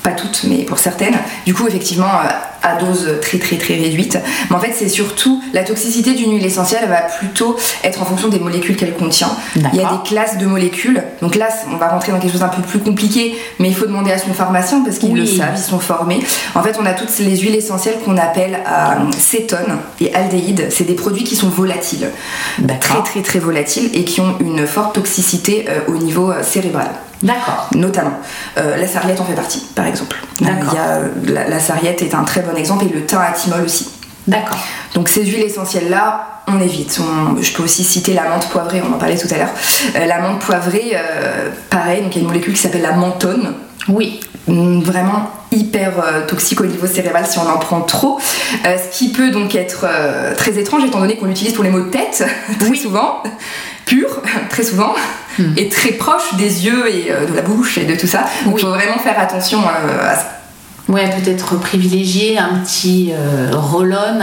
Pas 0.02 0.10
toutes, 0.10 0.44
mais 0.48 0.64
pour 0.64 0.78
certaines. 0.78 1.16
Du 1.46 1.54
coup, 1.54 1.66
effectivement, 1.68 2.04
euh, 2.24 2.28
à 2.64 2.76
dose 2.76 3.08
très 3.22 3.38
très 3.38 3.56
très 3.58 3.74
réduite. 3.74 4.18
Mais 4.50 4.56
en 4.56 4.60
fait, 4.60 4.72
c'est 4.74 4.88
surtout 4.88 5.40
la 5.52 5.62
toxicité 5.62 6.12
d'une 6.14 6.32
huile 6.32 6.44
essentielle 6.46 6.80
elle 6.84 6.88
va 6.90 7.02
plutôt 7.02 7.56
être 7.84 8.02
en 8.02 8.04
fonction 8.04 8.28
des 8.28 8.38
molécules 8.40 8.76
qu'elle 8.76 8.94
contient. 8.94 9.30
Il 9.56 9.62
y 9.62 9.80
a 9.80 9.90
des 9.90 10.02
classes 10.08 10.38
de 10.38 10.46
molécules. 10.46 11.02
Donc 11.22 11.34
là, 11.36 11.48
on 11.72 11.76
va 11.76 11.88
rentrer 11.88 12.12
dans 12.12 12.18
quelque 12.18 12.32
chose 12.32 12.40
d'un 12.40 12.48
peu 12.48 12.62
plus 12.62 12.78
compliqué, 12.80 13.36
mais 13.58 13.68
il 13.68 13.74
faut 13.76 13.86
demander 13.86 14.10
à 14.12 14.18
son 14.18 14.32
pharmacien 14.34 14.82
parce 14.84 14.98
qu'ils 14.98 15.12
Oui. 15.12 15.20
le 15.20 15.26
savent, 15.26 15.54
ils 15.56 15.62
sont 15.62 15.78
formés. 15.78 16.20
En 16.54 16.62
fait, 16.62 16.76
on 16.80 16.86
a 16.86 16.92
toutes 16.92 17.16
les 17.18 17.36
huiles 17.36 17.54
essentielles 17.54 17.96
qu'on 18.04 18.16
appelle 18.16 18.54
euh, 18.66 19.10
cétone 19.18 19.78
et 20.00 20.12
aldéhyde. 20.14 20.68
C'est 20.70 20.84
des 20.84 20.94
produits 20.94 21.24
qui 21.24 21.36
sont 21.36 21.48
volatiles 21.48 22.08
très 22.80 23.02
très 23.02 23.22
très 23.22 23.38
volatiles 23.38 23.90
et 23.94 24.04
qui 24.04 24.20
ont 24.20 24.36
une 24.40 24.66
forte 24.66 24.94
toxicité 24.94 25.66
euh, 25.68 25.80
au 25.88 25.96
niveau 25.96 26.30
euh, 26.30 26.42
cérébral 26.42 26.88
D'accord. 27.22 27.68
notamment. 27.74 28.18
Euh, 28.58 28.76
la 28.76 28.86
sarriette 28.86 29.20
en 29.20 29.24
fait 29.24 29.32
partie, 29.34 29.60
par 29.74 29.86
exemple. 29.86 30.16
D'accord. 30.40 30.72
il 30.72 30.74
y 30.74 30.78
a, 30.78 31.42
la, 31.44 31.48
la 31.48 31.60
sarriette 31.60 32.02
est 32.02 32.14
un 32.14 32.22
très 32.24 32.42
bon 32.42 32.53
exemple 32.56 32.84
et 32.86 32.88
le 32.88 33.04
thym 33.04 33.18
à 33.20 33.32
thymol 33.32 33.62
aussi. 33.64 33.88
D'accord. 34.26 34.58
Donc 34.94 35.08
ces 35.08 35.24
huiles 35.24 35.42
essentielles 35.44 35.90
là, 35.90 36.42
on 36.46 36.60
évite. 36.60 36.98
On- 37.00 37.40
je 37.42 37.52
peux 37.52 37.62
aussi 37.62 37.84
citer 37.84 38.14
la 38.14 38.22
menthe 38.28 38.48
poivrée, 38.48 38.82
on 38.88 38.94
en 38.94 38.98
parlait 38.98 39.18
tout 39.18 39.28
à 39.34 39.38
l'heure. 39.38 39.50
Euh, 39.96 40.06
la 40.06 40.20
menthe 40.20 40.38
poivrée, 40.40 40.92
euh, 40.94 41.50
pareil, 41.70 42.02
donc 42.02 42.12
il 42.14 42.16
y 42.16 42.18
a 42.18 42.22
une 42.22 42.28
molécule 42.28 42.54
qui 42.54 42.60
s'appelle 42.60 42.82
la 42.82 42.92
mentone. 42.92 43.52
Oui. 43.88 44.20
Hum, 44.48 44.82
Vraiment 44.82 45.30
hyper 45.52 45.92
euh, 46.04 46.26
toxique 46.26 46.60
au 46.60 46.66
niveau 46.66 46.86
cérébral 46.86 47.24
si 47.26 47.38
on 47.38 47.48
en 47.48 47.58
prend 47.58 47.80
trop. 47.82 48.18
Euh, 48.66 48.76
ce 48.78 48.96
qui 48.98 49.12
peut 49.12 49.30
donc 49.30 49.54
être 49.54 49.86
très 50.36 50.58
étrange 50.58 50.84
étant 50.84 51.00
donné 51.00 51.16
qu'on 51.16 51.26
l'utilise 51.26 51.52
pour 51.54 51.64
les 51.64 51.70
maux 51.70 51.80
de 51.80 51.90
tête 51.90 52.24
très 52.58 52.74
souvent, 52.76 53.22
pur 53.86 54.08
très 54.50 54.62
souvent, 54.64 54.94
et 55.56 55.68
très 55.68 55.92
proche 55.92 56.34
des 56.34 56.64
yeux 56.66 56.88
et 56.88 57.12
de 57.30 57.34
la 57.34 57.42
bouche 57.42 57.78
et 57.78 57.84
de 57.84 57.94
tout 57.94 58.06
ça. 58.06 58.24
Donc 58.44 58.54
il 58.56 58.60
faut 58.62 58.68
vraiment 58.68 58.98
faire 58.98 59.18
attention 59.18 59.60
à 59.60 60.14
ça. 60.14 60.30
Ouais, 60.86 61.08
peut-être 61.08 61.58
privilégier 61.60 62.36
un 62.38 62.58
petit 62.62 63.10
euh, 63.12 63.50
roll-on 63.54 64.20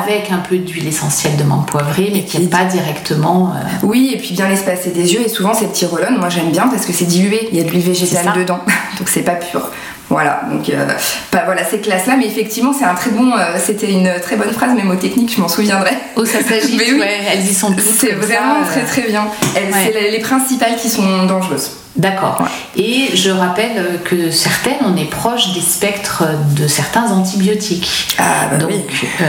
avec 0.00 0.30
un 0.30 0.38
peu 0.38 0.56
d'huile 0.58 0.86
essentielle 0.86 1.36
de 1.36 1.42
menthe 1.42 1.66
poivrée, 1.66 2.10
mais 2.12 2.22
qui 2.22 2.38
n'est 2.38 2.46
pas 2.46 2.64
directement. 2.64 3.52
euh, 3.56 3.66
Oui, 3.82 4.12
et 4.14 4.18
puis 4.18 4.34
bien 4.34 4.48
l'espacer 4.48 4.90
des 4.90 5.12
yeux. 5.14 5.20
Et 5.24 5.28
souvent, 5.28 5.52
ces 5.54 5.66
petits 5.66 5.86
roll 5.86 6.06
moi 6.18 6.28
j'aime 6.28 6.50
bien 6.52 6.68
parce 6.68 6.86
que 6.86 6.92
c'est 6.92 7.06
dilué. 7.06 7.48
Il 7.50 7.58
y 7.58 7.60
a 7.60 7.64
de 7.64 7.70
l'huile 7.70 7.82
végétale 7.82 8.32
dedans. 8.36 8.60
Donc 8.98 9.08
c'est 9.08 9.22
pas 9.22 9.34
pur. 9.34 9.68
Voilà, 10.10 10.40
donc 10.50 10.70
euh, 10.70 10.86
pas, 11.30 11.42
voilà, 11.44 11.64
ces 11.64 11.80
classes-là. 11.80 12.16
Mais 12.16 12.24
effectivement, 12.26 12.72
c'est 12.72 12.86
un 12.86 12.94
très 12.94 13.10
bon. 13.10 13.30
euh, 13.36 13.58
C'était 13.62 13.90
une 13.92 14.10
très 14.22 14.36
bonne 14.36 14.52
phrase 14.52 14.74
mémotechnique, 14.74 15.34
je 15.36 15.40
m'en 15.40 15.48
souviendrai. 15.48 15.90
Oh, 16.16 16.24
ça 16.24 16.38
s'agit, 16.42 16.78
oui. 16.94 16.98
ouais, 16.98 17.18
elles 17.30 17.44
y 17.44 17.52
sont 17.52 17.72
toutes. 17.72 17.80
C'est 17.82 18.12
vraiment 18.12 18.64
ça, 18.64 18.70
très 18.70 18.80
euh, 18.80 18.86
très 18.86 19.02
bien. 19.02 19.26
Elles- 19.54 19.64
ouais. 19.74 19.92
C'est 19.92 20.00
les, 20.00 20.10
les 20.12 20.20
principales 20.20 20.76
qui 20.76 20.88
sont 20.88 21.24
dangereuses. 21.26 21.72
D'accord. 21.98 22.46
Et 22.76 23.10
je 23.14 23.30
rappelle 23.30 23.72
euh, 23.76 23.98
que 24.04 24.30
certaines, 24.30 24.78
on 24.86 24.96
est 24.96 25.10
proche 25.10 25.52
des 25.52 25.60
spectres 25.60 26.22
de 26.56 26.66
certains 26.68 27.10
antibiotiques. 27.10 28.16
Ah 28.18 28.46
bah 28.50 28.56
Donc, 28.58 28.70
oui. 28.70 28.84
euh, 29.20 29.24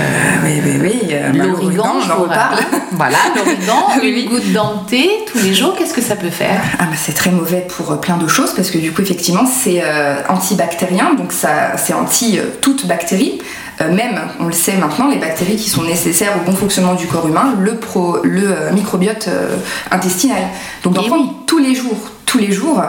oui, 0.45 0.62
oui, 0.63 0.77
oui. 0.82 0.99
euh, 1.12 1.32
bah, 1.32 1.45
l'origan, 1.45 1.93
on 1.97 2.01
je 2.01 2.12
en 2.12 2.15
vous 2.17 2.23
reparle. 2.23 2.60
Voilà, 2.91 3.17
l'origan, 3.36 3.88
Oui, 4.01 4.10
une 4.10 4.15
oui. 4.15 4.25
goutte 4.25 4.88
thé 4.88 5.10
tous 5.32 5.39
les 5.39 5.53
jours, 5.53 5.75
qu'est-ce 5.77 5.93
que 5.93 6.01
ça 6.01 6.15
peut 6.15 6.29
faire? 6.29 6.60
Ah 6.79 6.84
bah 6.86 6.95
c'est 6.97 7.13
très 7.13 7.32
mauvais 7.32 7.65
pour 7.67 7.91
euh, 7.91 7.95
plein 7.97 8.17
de 8.17 8.27
choses 8.27 8.53
parce 8.55 8.71
que 8.71 8.77
du 8.77 8.91
coup 8.91 9.01
effectivement 9.01 9.45
c'est 9.45 9.82
euh, 9.84 10.15
antibactérien 10.27 11.13
donc 11.15 11.32
ça 11.32 11.77
c'est 11.77 11.93
anti 11.93 12.38
euh, 12.39 12.43
toute 12.62 12.86
bactérie 12.88 13.39
Euh, 13.82 13.89
même 13.93 14.19
on 14.41 14.47
le 14.47 14.51
sait 14.51 14.75
maintenant 14.75 15.08
les 15.08 15.17
bactéries 15.19 15.55
qui 15.55 15.69
sont 15.69 15.84
nécessaires 15.84 16.34
au 16.36 16.43
bon 16.49 16.53
fonctionnement 16.53 16.95
du 16.95 17.08
corps 17.08 17.25
humain 17.29 17.53
le 17.60 17.75
pro 17.77 18.17
le 18.23 18.43
euh, 18.51 18.71
microbiote 18.73 19.27
euh, 19.29 19.55
intestinal 19.91 20.43
donc 20.84 20.95
d'en 20.95 21.03
prendre 21.03 21.23
oui. 21.23 21.32
tous 21.47 21.60
les 21.60 21.73
jours 21.75 22.01
tous 22.30 22.38
les 22.38 22.52
jours 22.52 22.82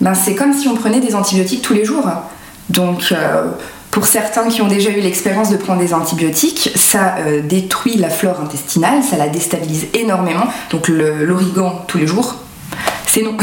ben 0.00 0.14
c'est 0.14 0.34
comme 0.34 0.52
si 0.54 0.68
on 0.68 0.74
prenait 0.74 1.00
des 1.00 1.14
antibiotiques 1.14 1.62
tous 1.62 1.74
les 1.74 1.84
jours 1.84 2.06
donc 2.70 3.08
euh, 3.12 3.44
pour 3.90 4.06
certains 4.06 4.48
qui 4.48 4.60
ont 4.62 4.68
déjà 4.68 4.90
eu 4.90 5.00
l'expérience 5.00 5.48
de 5.50 5.56
prendre 5.56 5.80
des 5.80 5.94
antibiotiques, 5.94 6.70
ça 6.74 7.14
euh, 7.20 7.40
détruit 7.40 7.96
la 7.96 8.10
flore 8.10 8.40
intestinale, 8.42 9.02
ça 9.02 9.16
la 9.16 9.28
déstabilise 9.28 9.86
énormément. 9.94 10.46
Donc 10.70 10.88
l'origan 10.88 11.82
tous 11.86 11.96
les 11.96 12.06
jours, 12.06 12.34
c'est 13.06 13.22
non. 13.22 13.34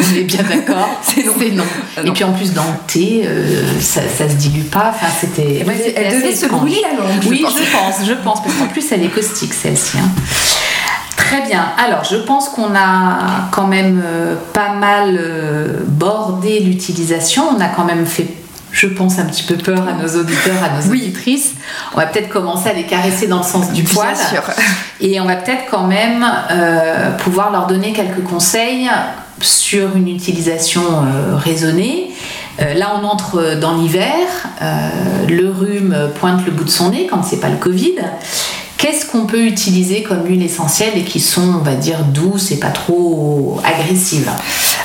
On 0.00 0.16
est 0.16 0.24
bien 0.24 0.42
d'accord. 0.42 0.88
C'est 1.04 1.50
non. 1.52 1.62
Ah 1.96 2.00
Et 2.02 2.06
non. 2.06 2.12
puis 2.14 2.24
en 2.24 2.32
plus, 2.32 2.52
dans 2.52 2.64
le 2.64 2.76
thé, 2.88 3.22
euh, 3.24 3.62
ça, 3.80 4.00
ça 4.18 4.28
se 4.28 4.34
dilue 4.34 4.64
pas. 4.64 4.92
Enfin, 4.92 5.06
c'était. 5.20 5.64
Elle 5.94 6.20
devait 6.20 6.34
se 6.34 6.46
brûler 6.46 6.80
la 6.82 6.98
langue. 7.00 7.22
Oui, 7.28 7.44
je 7.46 7.70
pense, 7.70 8.04
je 8.04 8.14
pense, 8.14 8.42
parce 8.42 8.54
qu'en 8.56 8.66
plus 8.66 8.84
elle 8.90 9.04
est 9.04 9.08
caustique 9.14 9.54
celle-ci. 9.54 9.98
hein. 9.98 10.10
Très 11.32 11.46
bien. 11.46 11.64
Alors, 11.82 12.04
je 12.04 12.16
pense 12.16 12.50
qu'on 12.50 12.74
a 12.74 13.48
quand 13.52 13.66
même 13.66 14.02
euh, 14.04 14.34
pas 14.52 14.74
mal 14.74 15.18
euh, 15.18 15.78
bordé 15.86 16.60
l'utilisation. 16.60 17.44
On 17.56 17.58
a 17.58 17.68
quand 17.68 17.86
même 17.86 18.04
fait, 18.04 18.26
je 18.70 18.86
pense, 18.86 19.18
un 19.18 19.24
petit 19.24 19.44
peu 19.44 19.54
peur 19.54 19.88
à 19.88 19.94
nos 19.94 20.20
auditeurs, 20.20 20.62
à 20.62 20.78
nos 20.78 20.92
auditrices. 20.92 21.54
On 21.94 21.96
va 21.96 22.04
peut-être 22.04 22.28
commencer 22.28 22.68
à 22.68 22.74
les 22.74 22.84
caresser 22.84 23.28
dans 23.28 23.38
le 23.38 23.44
sens 23.44 23.72
du 23.72 23.80
Bien 23.80 23.94
poil. 23.94 24.14
sûr. 24.14 24.42
Et 25.00 25.22
on 25.22 25.24
va 25.24 25.36
peut-être 25.36 25.62
quand 25.70 25.86
même 25.86 26.22
euh, 26.50 27.12
pouvoir 27.16 27.50
leur 27.50 27.66
donner 27.66 27.94
quelques 27.94 28.22
conseils 28.24 28.90
sur 29.40 29.96
une 29.96 30.08
utilisation 30.08 30.82
euh, 30.82 31.36
raisonnée. 31.36 32.10
Euh, 32.60 32.74
là, 32.74 32.92
on 33.00 33.06
entre 33.06 33.54
dans 33.58 33.74
l'hiver. 33.74 34.12
le 35.28 35.48
rhume 35.48 35.96
pointe 36.20 36.44
le 36.44 36.52
bout 36.52 36.64
de 36.64 36.70
son 36.70 36.90
nez 36.90 37.06
quand 37.10 37.22
c'est 37.22 37.40
pas 37.40 37.48
le 37.48 37.56
Covid. 37.56 37.94
Qu'est-ce 38.82 39.06
qu'on 39.06 39.26
peut 39.26 39.44
utiliser 39.46 40.02
comme 40.02 40.26
huile 40.26 40.42
essentielle 40.42 40.94
et 40.98 41.04
qui 41.04 41.20
sont, 41.20 41.54
on 41.60 41.62
va 41.62 41.76
dire, 41.76 42.00
douces 42.04 42.50
et 42.50 42.58
pas 42.58 42.70
trop 42.70 43.60
agressives? 43.64 44.28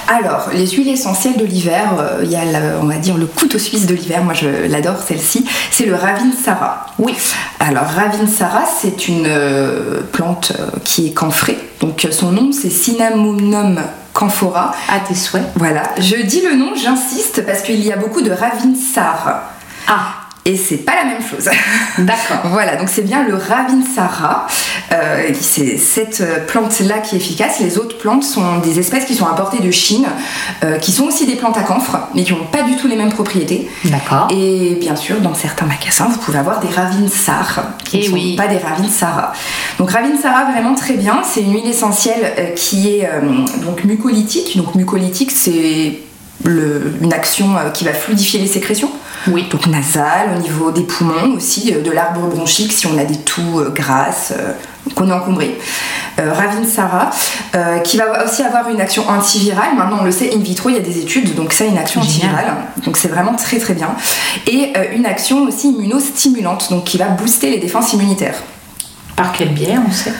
Alors, 0.07 0.49
les 0.53 0.67
huiles 0.67 0.89
essentielles 0.89 1.35
de 1.35 1.43
l'hiver, 1.43 1.95
euh, 1.99 2.19
il 2.23 2.29
y 2.29 2.35
a, 2.35 2.45
la- 2.45 2.77
on 2.79 2.85
va 2.85 2.97
dire, 2.97 3.17
le 3.17 3.25
couteau 3.25 3.57
suisse 3.57 3.87
de 3.87 3.95
l'hiver, 3.95 4.23
moi 4.23 4.35
je 4.35 4.67
l'adore 4.69 4.97
celle-ci, 5.05 5.45
c'est 5.71 5.87
le 5.87 5.95
Ravinsara. 5.95 6.85
Oui. 6.99 7.15
Alors, 7.59 7.85
Ravinsara, 7.85 8.65
c'est 8.79 9.07
une 9.07 9.25
euh, 9.25 10.01
plante 10.11 10.51
euh, 10.59 10.67
qui 10.83 11.07
est 11.07 11.13
camphrée, 11.13 11.57
donc 11.81 12.07
son 12.11 12.31
nom 12.31 12.51
c'est 12.51 12.69
Cinnamomum 12.69 13.79
camphora. 14.13 14.75
À 14.89 14.99
tes 14.99 15.15
souhaits. 15.15 15.41
Voilà, 15.55 15.81
je 15.97 16.17
dis 16.21 16.41
le 16.41 16.55
nom, 16.55 16.75
j'insiste, 16.75 17.43
parce 17.47 17.61
qu'il 17.63 17.83
y 17.83 17.91
a 17.91 17.97
beaucoup 17.97 18.21
de 18.21 18.29
Ravinsara. 18.31 19.53
Ah, 19.87 20.16
Et 20.47 20.55
c'est 20.55 20.77
pas 20.77 20.93
la 20.95 21.03
même 21.03 21.21
chose. 21.21 21.49
d'accord. 21.99 22.37
Voilà, 22.45 22.77
donc 22.77 22.87
c'est 22.87 23.01
bien 23.01 23.23
le 23.27 23.35
Ravinsara. 23.35 24.47
Euh, 24.93 25.27
c'est 25.39 25.77
cette 25.77 26.23
plante-là 26.47 26.99
qui 26.99 27.15
est 27.15 27.17
efficace. 27.19 27.59
Les 27.59 27.77
autres 27.77 27.97
plantes 27.97 28.23
sont 28.23 28.59
des 28.59 28.79
espèces 28.79 29.03
qui 29.03 29.13
sont 29.13 29.27
importées 29.27 29.61
de 29.61 29.71
Chine, 29.71 30.05
euh, 30.63 30.77
qui 30.77 30.93
sont 30.93 31.03
aussi 31.03 31.25
des 31.25 31.35
plantes 31.35 31.57
à 31.57 31.63
camphre, 31.63 31.97
mais 32.15 32.23
qui 32.23 32.31
n'ont 32.31 32.45
pas 32.45 32.63
du 32.63 32.77
tout 32.77 32.87
les 32.87 32.95
mêmes 32.95 33.11
propriétés. 33.11 33.67
D'accord. 33.83 34.29
Et 34.31 34.77
bien 34.79 34.95
sûr, 34.95 35.19
dans 35.19 35.33
certains 35.33 35.65
magasins, 35.65 36.07
vous 36.09 36.17
pouvez 36.19 36.39
avoir 36.39 36.61
des 36.61 36.69
Ravinsar, 36.69 37.63
qui 37.83 37.97
Eh 37.97 37.99
ne 38.03 38.07
sont 38.07 38.13
oui. 38.13 38.35
pas 38.37 38.47
des 38.47 38.57
Ravinsara. 38.57 39.33
Donc 39.79 39.91
Ravinsara, 39.91 40.45
vraiment 40.53 40.75
très 40.75 40.93
bien. 40.93 41.23
C'est 41.29 41.41
une 41.41 41.53
huile 41.53 41.67
essentielle 41.67 42.33
euh, 42.39 42.51
qui 42.55 42.95
est 42.99 43.05
euh, 43.05 43.19
donc 43.65 43.83
mucolytique. 43.83 44.55
Donc 44.55 44.75
mucolytique, 44.75 45.31
c'est 45.31 45.99
le- 46.43 46.93
une 47.01 47.13
action 47.13 47.57
euh, 47.57 47.69
qui 47.71 47.83
va 47.85 47.93
fluidifier 47.93 48.39
les 48.39 48.47
sécrétions 48.47 48.91
Oui. 49.27 49.47
donc 49.51 49.65
nasale, 49.67 50.29
au 50.37 50.41
niveau 50.41 50.71
des 50.71 50.83
poumons 50.83 51.35
aussi, 51.35 51.73
euh, 51.73 51.81
de 51.81 51.91
l'arbre 51.91 52.21
bronchique 52.27 52.71
si 52.71 52.85
on 52.87 52.97
a 52.97 53.03
des 53.03 53.17
toux 53.17 53.59
euh, 53.59 53.69
grasses, 53.69 54.33
qu'on 54.95 55.09
est 55.09 55.13
encombré. 55.13 55.57
Euh, 56.19 56.33
Ravinsara, 56.33 57.09
euh, 57.55 57.79
qui 57.79 57.97
va 57.97 58.25
aussi 58.25 58.41
avoir 58.41 58.69
une 58.69 58.81
action 58.81 59.07
antivirale. 59.07 59.75
Maintenant, 59.77 59.97
on 60.01 60.03
le 60.05 60.11
sait, 60.11 60.33
in 60.33 60.39
vitro, 60.39 60.69
il 60.69 60.75
y 60.75 60.79
a 60.79 60.81
des 60.81 60.97
études, 60.99 61.35
donc 61.35 61.53
ça, 61.53 61.65
une 61.65 61.77
action 61.77 62.01
antivirale. 62.01 62.55
Donc 62.85 62.97
c'est 62.97 63.09
vraiment 63.09 63.33
très 63.35 63.59
très 63.59 63.73
bien. 63.75 63.89
Et 64.47 64.71
euh, 64.77 64.95
une 64.95 65.05
action 65.05 65.43
aussi 65.43 65.69
immunostimulante, 65.69 66.69
donc 66.71 66.85
qui 66.85 66.97
va 66.97 67.05
booster 67.09 67.51
les 67.51 67.57
défenses 67.59 67.93
immunitaires. 67.93 68.41
Par 69.15 69.31
quel 69.33 69.49
biais, 69.49 69.75
on 69.87 69.91
sait? 69.91 70.13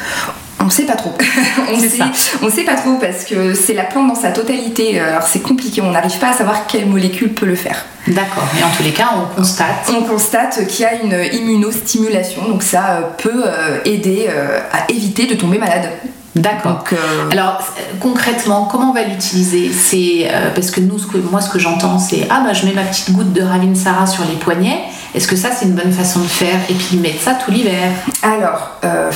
On 0.67 0.69
sait 0.69 0.84
pas 0.84 0.97
trop. 0.97 1.13
on, 1.73 1.80
sait, 1.80 1.88
ça. 1.88 2.12
on 2.41 2.49
sait 2.49 2.65
pas 2.65 2.75
trop 2.75 2.95
parce 2.95 3.23
que 3.23 3.53
c'est 3.53 3.73
la 3.73 3.86
plante 3.86 4.10
dans 4.10 4.15
sa 4.15 4.32
totalité. 4.32 4.99
Alors 4.99 5.23
c'est 5.23 5.39
compliqué, 5.39 5.80
on 5.82 5.91
n'arrive 5.91 6.19
pas 6.19 6.32
à 6.32 6.34
savoir 6.34 6.67
quelle 6.67 6.88
molécule 6.88 7.34
peut 7.34 7.45
le 7.45 7.56
faire. 7.56 7.86
D'accord. 8.06 8.43
Et 8.60 8.63
en 8.65 8.69
tous 8.75 8.84
les 8.84 8.91
cas, 8.91 9.12
on 9.15 9.34
constate 9.34 9.89
on 9.97 10.03
constate 10.03 10.67
qu'il 10.67 10.82
y 10.82 10.86
a 10.86 10.95
une 11.01 11.17
immunostimulation, 11.34 12.49
donc 12.49 12.63
ça 12.63 12.97
euh, 12.97 13.01
peut 13.17 13.43
euh, 13.45 13.80
aider 13.86 14.27
euh, 14.27 14.60
à 14.73 14.91
éviter 14.91 15.25
de 15.25 15.36
tomber 15.36 15.58
malade. 15.58 15.89
D'accord. 16.36 16.84
Euh, 16.93 17.30
Alors 17.32 17.60
euh, 17.80 17.82
concrètement, 17.99 18.67
comment 18.71 18.91
on 18.91 18.93
va 18.93 19.03
l'utiliser? 19.03 19.71
C'est 19.71 20.27
euh, 20.32 20.51
parce 20.53 20.71
que 20.71 20.80
nous, 20.80 20.99
ce 20.99 21.08
que, 21.08 21.17
moi, 21.17 21.41
ce 21.41 21.49
que 21.49 21.60
j'entends, 21.60 21.97
c'est 21.99 22.27
ah 22.30 22.41
bah 22.45 22.53
je 22.53 22.65
mets 22.65 22.73
ma 22.73 22.84
petite 22.84 23.12
goutte 23.12 23.34
de 23.34 23.41
Ravinsara 23.41 24.06
sur 24.06 24.23
les 24.25 24.36
poignets. 24.36 24.82
Est-ce 25.15 25.27
que 25.27 25.36
ça 25.36 25.49
c'est 25.51 25.65
une 25.65 25.73
bonne 25.75 25.91
façon 25.91 26.19
de 26.19 26.27
faire? 26.27 26.60
Et 26.69 26.73
puis 26.73 26.97
mettre 26.97 27.21
ça 27.21 27.34
tout 27.34 27.51
l'hiver. 27.51 27.89
alors, 28.21 28.71
euh, 28.84 29.10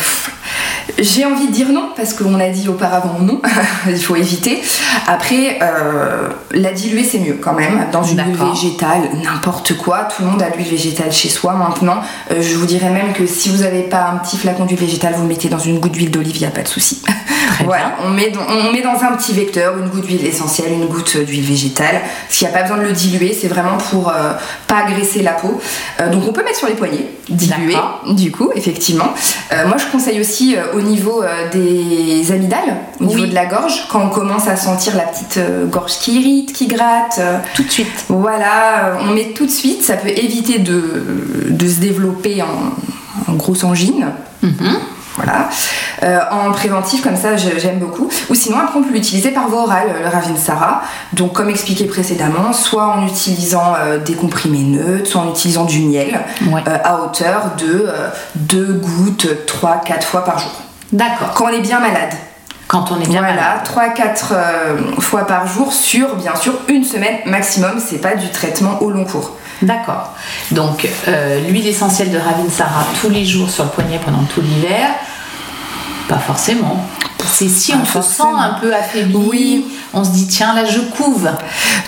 j'ai 1.00 1.26
envie 1.26 1.48
de 1.48 1.52
dire 1.52 1.70
non, 1.70 1.90
parce 1.96 2.14
qu'on 2.14 2.40
a 2.40 2.50
dit 2.50 2.68
auparavant 2.70 3.20
non, 3.20 3.42
il 3.88 4.02
faut 4.02 4.16
éviter. 4.16 4.62
Après, 5.08 5.60
euh, 5.62 6.30
la 6.52 6.72
diluer 6.72 7.04
c'est 7.04 7.20
mieux 7.20 7.38
quand 7.42 7.54
même, 7.54 7.88
dans 7.92 8.04
une 8.04 8.20
huile 8.20 8.38
végétale, 8.38 9.10
n'importe 9.24 9.78
quoi, 9.78 10.08
tout 10.16 10.24
le 10.24 10.30
monde 10.30 10.42
a 10.42 10.50
de 10.50 10.58
l'huile 10.58 10.70
végétale 10.70 11.12
chez 11.12 11.30
soi 11.30 11.54
maintenant. 11.54 12.02
Euh, 12.32 12.42
je 12.42 12.56
vous 12.56 12.66
dirais 12.66 12.90
même 12.90 13.14
que 13.14 13.26
si 13.26 13.50
vous 13.50 13.64
n'avez 13.64 13.84
pas 13.84 14.10
un 14.14 14.18
petit 14.18 14.38
flacon 14.38 14.66
d'huile 14.66 14.80
végétale, 14.80 15.14
vous 15.16 15.24
le 15.24 15.28
mettez 15.28 15.50
dans 15.50 15.60
une 15.60 15.80
goutte 15.80 15.94
d'huile 15.94 16.12
d'olive, 16.12 16.36
il 16.36 16.42
n'y 16.42 16.48
a 16.48 16.52
pas 16.52 16.64
de 16.64 16.68
souci. 16.68 17.02
Voilà, 17.66 17.96
on 18.04 18.10
met, 18.10 18.32
dans, 18.32 18.42
on 18.50 18.72
met 18.72 18.82
dans 18.82 19.04
un 19.04 19.16
petit 19.16 19.34
vecteur 19.34 19.78
une 19.78 19.88
goutte 19.88 20.08
d'huile 20.08 20.26
essentielle, 20.26 20.72
une 20.72 20.88
goutte 20.88 21.18
d'huile 21.18 21.44
végétale. 21.44 22.02
Parce 22.28 22.40
qu'il 22.40 22.48
n'y 22.48 22.54
a 22.54 22.58
pas 22.58 22.64
besoin 22.64 22.78
de 22.78 22.84
le 22.84 22.92
diluer, 22.92 23.38
c'est 23.40 23.50
vraiment 23.50 23.78
pour 23.78 24.10
euh, 24.10 24.34
pas 24.68 24.78
agresser 24.88 25.22
la 25.22 25.34
peau. 25.34 25.60
Euh, 26.00 26.10
donc 26.10 26.24
on 26.28 26.34
peut 26.34 26.44
mettre 26.44 26.58
sur 26.58 26.68
les 26.68 26.74
poignets, 26.74 27.12
diluer, 27.30 27.76
du 28.08 28.32
coup, 28.32 28.52
effectivement. 28.56 29.14
Moi 29.68 29.78
je 29.78 29.86
conseille 29.92 30.20
aussi 30.20 30.41
euh, 30.42 30.78
au 30.78 30.82
niveau 30.82 31.24
euh, 31.24 31.50
des 31.52 32.32
amygdales, 32.32 32.78
au 33.00 33.06
niveau 33.06 33.26
de 33.26 33.34
la 33.34 33.46
gorge, 33.46 33.88
quand 33.90 34.06
on 34.06 34.10
commence 34.10 34.48
à 34.48 34.56
sentir 34.56 34.96
la 34.96 35.04
petite 35.04 35.38
euh, 35.38 35.66
gorge 35.66 35.94
qui 36.00 36.20
irrite, 36.20 36.54
qui 36.54 36.68
gratte. 36.68 37.20
Tout 37.56 37.64
de 37.64 37.70
suite. 37.70 38.06
voilà, 38.10 38.98
on 39.02 39.14
met 39.14 39.32
tout 39.36 39.46
de 39.46 39.52
suite, 39.52 39.84
ça 39.84 39.96
peut 39.98 40.10
éviter 40.10 40.60
de, 40.60 40.82
de 41.50 41.68
se 41.68 41.80
développer 41.80 42.42
en, 42.42 43.32
en 43.32 43.36
grosse 43.36 43.64
angine. 43.64 44.08
Mhm. 44.42 44.78
Voilà. 45.18 45.50
Euh, 46.04 46.20
en 46.32 46.52
préventif, 46.52 47.04
comme 47.04 47.16
ça, 47.18 47.36
j'aime 47.38 47.80
beaucoup. 47.80 48.10
Ou 48.30 48.36
sinon, 48.36 48.58
après, 48.60 48.80
on 48.80 48.84
peut 48.84 48.94
l'utiliser 48.94 49.32
par 49.32 49.48
voie 49.50 49.64
orale, 49.64 49.90
le 50.02 50.08
Ravinsara. 50.10 50.82
Donc, 51.14 51.34
comme 51.34 51.50
expliqué 51.50 51.86
précédemment, 51.86 52.54
soit 52.54 52.88
en 52.88 53.06
utilisant 53.06 53.74
euh, 53.80 53.98
des 54.00 54.14
comprimés 54.14 54.64
neutres, 54.64 55.10
soit 55.10 55.22
en 55.22 55.30
utilisant 55.32 55.66
du 55.66 55.80
miel, 55.82 56.20
Ouais. 56.52 56.64
euh, 56.68 56.78
à 56.84 57.02
hauteur 57.02 57.52
de 57.58 57.88
2 58.36 58.74
gouttes 58.82 59.28
3-4 59.48 60.04
fois 60.04 60.24
par 60.24 60.40
jour. 60.40 60.52
D'accord. 60.92 61.32
Quand 61.36 61.46
on 61.46 61.50
est 61.50 61.62
bien 61.62 61.80
malade. 61.80 62.14
Quand 62.72 62.90
on 62.90 63.02
est 63.02 63.08
bien 63.10 63.20
Voilà, 63.20 63.62
3-4 63.66 65.02
fois 65.02 65.28
par 65.28 65.46
jour 65.46 65.74
sur, 65.74 66.16
bien 66.16 66.34
sûr, 66.38 66.54
une 66.70 66.86
semaine 66.86 67.18
maximum. 67.26 67.82
C'est 67.86 67.98
pas 67.98 68.16
du 68.16 68.30
traitement 68.30 68.82
au 68.82 68.90
long 68.92 69.04
cours. 69.04 69.36
D'accord. 69.62 70.14
Donc, 70.52 70.88
euh, 71.10 71.42
l'huile 71.50 71.68
essentielle 71.68 72.12
de 72.12 72.18
Ravinsara 72.18 72.86
tous 73.02 73.10
les 73.10 73.26
jours 73.26 73.50
sur 73.50 73.66
le 73.66 73.72
poignet 73.72 74.00
pendant 74.06 74.24
tout 74.24 74.40
l'hiver 74.40 74.88
Pas 76.08 76.20
forcément. 76.20 76.88
C'est 77.26 77.50
si 77.50 77.74
on 77.74 77.84
se 77.84 78.02
sent 78.02 78.24
un 78.24 78.54
peu 78.62 78.74
affaibli, 78.74 79.16
Oui. 79.18 79.68
On 79.94 80.04
se 80.04 80.12
dit 80.12 80.28
tiens 80.28 80.54
là 80.56 80.66
je 80.66 80.80
couve. 80.80 81.30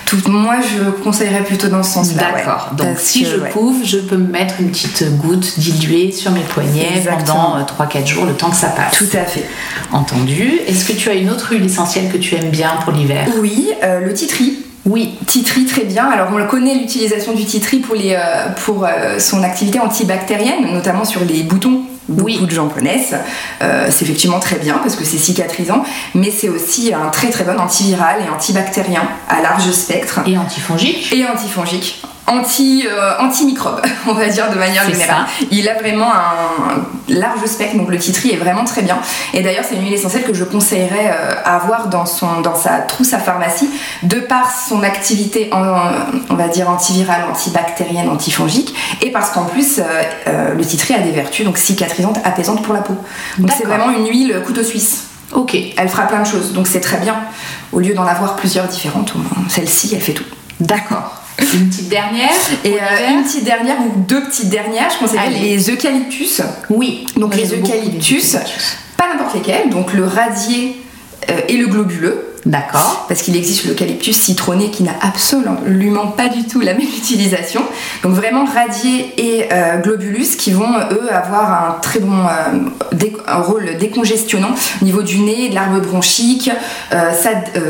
Tout, 0.06 0.18
moi, 0.30 0.58
je 0.62 0.92
conseillerais 1.04 1.44
plutôt 1.44 1.68
dans 1.70 1.82
ce 1.82 1.94
sens-là. 1.94 2.24
ouais. 2.34 2.40
D'accord. 2.44 2.70
Donc 2.78 2.88
Parce 2.94 3.02
si 3.04 3.24
que, 3.24 3.30
je 3.30 3.36
ouais. 3.38 3.50
couve, 3.50 3.84
je 3.84 3.98
peux 3.98 4.18
me 4.18 4.28
mettre 4.28 4.56
une 4.60 4.70
petite 4.70 5.18
goutte 5.18 5.58
diluée 5.60 6.12
sur 6.12 6.32
mes 6.32 6.42
poignets 6.42 6.98
Exactement. 6.98 7.54
pendant 7.54 7.86
3-4 7.90 8.06
jours, 8.06 8.26
le 8.26 8.34
temps 8.34 8.50
que 8.52 8.56
ça 8.56 8.68
passe. 8.68 8.96
Tout 8.98 9.08
à 9.18 9.24
fait. 9.24 9.48
Entendu. 9.92 10.60
Est-ce 10.68 10.86
que 10.86 10.94
tu 10.94 11.10
as 11.10 11.14
une 11.14 11.30
autre 11.30 11.52
huile 11.52 11.66
essentielle 11.66 12.12
que 12.12 12.18
tu 12.18 12.36
aimes 12.36 12.50
bien 12.50 12.72
pour 12.84 12.94
l'hiver? 12.94 13.28
Oui, 13.40 13.70
euh, 13.84 14.02
le 14.06 14.14
titri. 14.14 14.58
Oui. 14.86 15.16
Titri, 15.26 15.66
très 15.66 15.86
bien. 15.86 16.06
Alors, 16.12 16.28
on 16.34 16.38
le 16.38 16.46
connaît 16.46 16.76
l'utilisation 16.76 17.34
du 17.34 17.46
titri 17.46 17.80
pour, 17.80 17.96
les, 17.96 18.14
euh, 18.14 18.50
pour 18.66 18.86
euh, 18.86 19.18
son 19.18 19.42
activité 19.42 19.80
antibactérienne, 19.80 20.74
notamment 20.74 21.06
sur 21.06 21.22
les 21.24 21.44
boutons. 21.44 21.82
Beaucoup 22.10 22.26
Oui. 22.26 22.46
de 22.46 22.52
gens 22.52 22.68
connaissent. 22.68 23.14
Euh, 23.62 23.88
c'est 23.90 24.04
effectivement 24.06 24.40
très 24.40 24.58
bien 24.58 24.78
parce 24.80 24.96
que 24.96 25.04
c'est 25.06 25.18
cicatrisant, 25.18 25.84
mais 26.14 26.32
c'est 26.32 26.50
aussi 26.50 26.94
un 26.94 27.08
très 27.10 27.30
très 27.30 27.44
bon 27.44 27.60
antiviral 27.60 28.22
et 28.26 28.30
antibactérien 28.30 29.04
à 29.30 29.42
large 29.42 29.72
spectre 29.72 30.20
Et 30.26 30.38
antifongique 30.38 31.12
et 31.14 31.26
antifongique. 31.26 32.02
Anti, 32.26 32.88
euh, 32.88 33.18
antimicrobe, 33.20 33.82
on 34.08 34.14
va 34.14 34.28
dire 34.30 34.50
de 34.50 34.56
manière 34.56 34.90
générale. 34.90 35.26
Il 35.52 35.68
a 35.68 35.74
vraiment 35.74 36.10
un 36.14 36.86
large 37.10 37.46
spectre, 37.46 37.76
donc 37.76 37.90
le 37.90 37.98
titri 37.98 38.32
est 38.32 38.38
vraiment 38.38 38.64
très 38.64 38.82
bien. 38.82 38.98
Et 39.34 39.42
d'ailleurs, 39.42 39.66
c'est 39.68 39.76
une 39.76 39.84
huile 39.84 39.94
essentielle 39.94 40.24
que 40.24 40.34
je 40.34 40.46
conseillerais 40.46 41.12
euh, 41.12 41.34
à 41.44 41.58
avoir 41.58 41.90
dans, 41.90 42.06
son, 42.06 42.40
dans 42.40 42.56
sa 42.56 42.80
trousse 42.80 43.14
à 43.14 43.20
pharmacie, 43.20 43.70
de 44.04 44.20
par 44.20 44.50
son 44.52 44.84
activité, 44.84 45.50
en, 45.52 45.66
on 46.30 46.36
va 46.36 46.48
dire, 46.48 46.70
antivirale, 46.70 47.26
antibactérienne, 47.30 48.08
antifongique, 48.08 48.74
et 49.02 49.12
parce 49.12 49.32
qu'en 49.32 49.44
plus, 49.44 49.80
euh, 49.80 50.54
le 50.54 50.66
titri 50.66 50.94
a 50.94 51.00
des 51.00 51.12
vertus 51.12 51.46
donc 51.46 51.58
cicatrisantes, 51.58 52.20
apaisantes 52.24 52.62
pour 52.64 52.74
la 52.74 52.82
peau. 52.82 52.96
Donc 53.38 53.52
c'est 53.58 53.66
vraiment 53.66 53.90
une 53.90 54.08
huile 54.08 54.42
couteau 54.46 54.64
suisse. 54.64 55.08
Ok. 55.34 55.58
Elle 55.76 55.90
fera 55.90 56.04
plein 56.04 56.22
de 56.22 56.28
choses, 56.28 56.54
donc 56.54 56.68
c'est 56.68 56.82
très 56.82 56.98
bien. 56.98 57.16
Au 57.74 57.80
lieu 57.80 57.94
d'en 57.94 58.06
avoir 58.06 58.38
plusieurs 58.38 58.68
différentes, 58.68 59.14
celle-ci, 59.50 59.92
elle 59.94 60.02
fait 60.02 60.14
tout. 60.14 60.26
D'accord. 60.62 61.23
Une 61.54 61.70
petite 61.70 61.90
dernière 61.90 62.30
Et 62.64 62.74
euh, 62.74 63.10
une 63.10 63.24
petite 63.24 63.44
dernière 63.44 63.78
ou 63.82 64.00
deux 64.08 64.24
petites 64.24 64.50
dernières, 64.50 64.90
je 64.92 65.00
conseillerais 65.00 65.28
Allez. 65.28 65.40
les 65.40 65.72
eucalyptus. 65.72 66.42
Oui. 66.70 67.06
Donc 67.18 67.36
les 67.36 67.54
eucalyptus. 67.54 68.36
pas 68.98 69.08
n'importe 69.08 69.36
lesquels, 69.36 69.70
donc 69.70 69.94
le 69.94 70.06
radier 70.06 70.78
euh, 71.30 71.40
et 71.48 71.58
le 71.58 71.68
globuleux. 71.68 72.33
D'accord. 72.46 73.06
Parce 73.08 73.22
qu'il 73.22 73.38
existe 73.38 73.66
l'eucalyptus 73.66 74.20
citronné 74.20 74.70
qui 74.70 74.84
n'a 74.84 74.96
absolument 75.02 76.08
pas 76.08 76.28
du 76.28 76.44
tout 76.44 76.60
la 76.60 76.74
même 76.74 76.82
utilisation. 76.98 77.62
Donc 78.04 78.14
vraiment 78.14 78.46
radier 78.46 79.14
et 79.18 79.48
euh, 79.54 79.78
globulus 79.78 80.36
qui 80.38 80.52
vont 80.52 80.78
eux 80.92 81.10
avoir 81.14 81.70
un 81.70 81.80
très 81.82 82.00
bon 82.00 82.12
euh, 82.12 83.42
rôle 83.42 83.78
décongestionnant 83.80 84.54
au 84.82 84.86
niveau 84.86 85.04
du 85.04 85.20
nez, 85.20 85.50
de 85.50 85.56
l'arbre 85.56 85.80
bronchique. 85.80 86.52
Euh, 86.92 87.12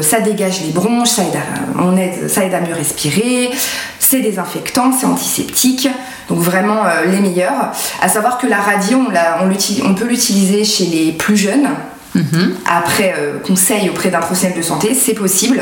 ça, 0.02 0.20
dégage 0.22 0.62
les 0.62 0.72
bronches, 0.72 1.10
ça 1.10 1.22
aide, 1.24 2.54
à, 2.54 2.62
mieux 2.62 2.74
respirer. 2.74 3.52
C'est 4.00 4.22
désinfectant, 4.22 4.92
c'est 4.92 5.06
antiseptique. 5.06 5.88
Donc 6.30 6.40
vraiment 6.40 6.84
les 7.08 7.20
meilleurs. 7.20 7.72
À 8.02 8.10
savoir 8.10 8.38
que 8.38 8.48
la 8.48 8.60
l'utilise- 9.48 9.84
on 9.86 9.94
peut 9.94 10.06
l'utiliser 10.06 10.64
chez 10.64 10.86
les 10.86 11.12
plus 11.12 11.38
jeunes. 11.38 11.68
Mhm. 12.16 12.56
Après 12.66 13.16
euh, 13.18 13.40
conseil 13.40 13.90
auprès 13.90 14.10
d'un 14.10 14.20
professionnel 14.20 14.58
de 14.58 14.64
santé, 14.64 14.94
c'est 14.94 15.14
possible. 15.14 15.62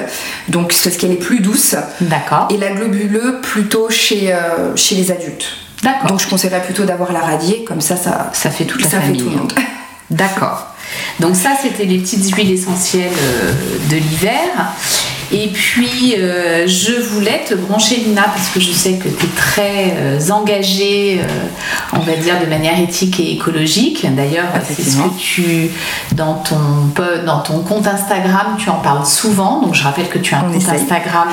Donc 0.50 0.74
c'est 0.74 0.90
parce 0.90 0.98
qu'elle 0.98 1.12
est 1.12 1.16
plus 1.16 1.40
douce. 1.40 1.76
D'accord. 2.02 2.48
Et 2.50 2.58
la 2.58 2.72
globuleux 2.72 3.40
plutôt 3.42 3.90
chez, 3.90 4.34
euh, 4.34 4.76
chez 4.76 4.96
les 4.96 5.12
adultes. 5.12 5.46
D'accord. 5.84 6.10
Donc 6.10 6.20
je 6.20 6.28
conseillerais 6.28 6.62
plutôt 6.62 6.84
d'avoir 6.84 7.12
la 7.12 7.22
radier, 7.22 7.64
comme 7.64 7.82
ça 7.82 7.96
ça, 7.96 8.32
Ça 8.34 8.50
fait 8.50 8.66
toute 8.66 8.84
la 8.84 8.90
ça 8.90 9.02
fait 9.02 9.14
tout 9.14 9.30
le 9.30 9.38
monde. 9.38 9.54
D'accord. 10.10 10.68
Donc 11.20 11.36
ça, 11.36 11.52
c'était 11.62 11.86
les 11.86 12.00
petites 12.00 12.34
huiles 12.36 12.52
essentielles 12.52 13.12
euh, 13.18 13.54
de 13.90 13.96
l'hiver. 13.96 14.50
Et 15.34 15.48
puis, 15.48 16.16
euh, 16.18 16.68
je 16.68 16.94
voulais 16.94 17.44
te 17.48 17.54
brancher, 17.54 17.98
Lina, 17.98 18.24
parce 18.24 18.50
que 18.50 18.60
je 18.60 18.72
sais 18.72 18.94
que 18.94 19.08
tu 19.08 19.26
es 19.26 19.30
très 19.36 19.96
euh, 19.98 20.30
engagée, 20.30 21.22
euh, 21.22 21.28
on 21.94 22.00
va 22.00 22.16
dire, 22.18 22.40
de 22.42 22.48
manière 22.48 22.78
éthique 22.78 23.20
et 23.22 23.32
écologique. 23.32 24.06
D'ailleurs, 24.14 24.48
c'est 24.68 24.82
ce 24.82 24.98
que 24.98 25.18
tu, 25.18 25.72
dans 26.14 26.36
ton, 26.36 26.58
dans 27.26 27.40
ton 27.40 27.60
compte 27.60 27.88
Instagram, 27.88 28.58
tu 28.58 28.70
en 28.70 28.80
parles 28.80 29.06
souvent. 29.06 29.62
Donc, 29.62 29.74
je 29.74 29.84
rappelle 29.84 30.10
que 30.10 30.20
tu 30.20 30.36
as 30.36 30.40
un 30.40 30.50
On 30.50 30.52
compte 30.52 30.62
essaye. 30.62 30.82
Instagram 30.82 31.30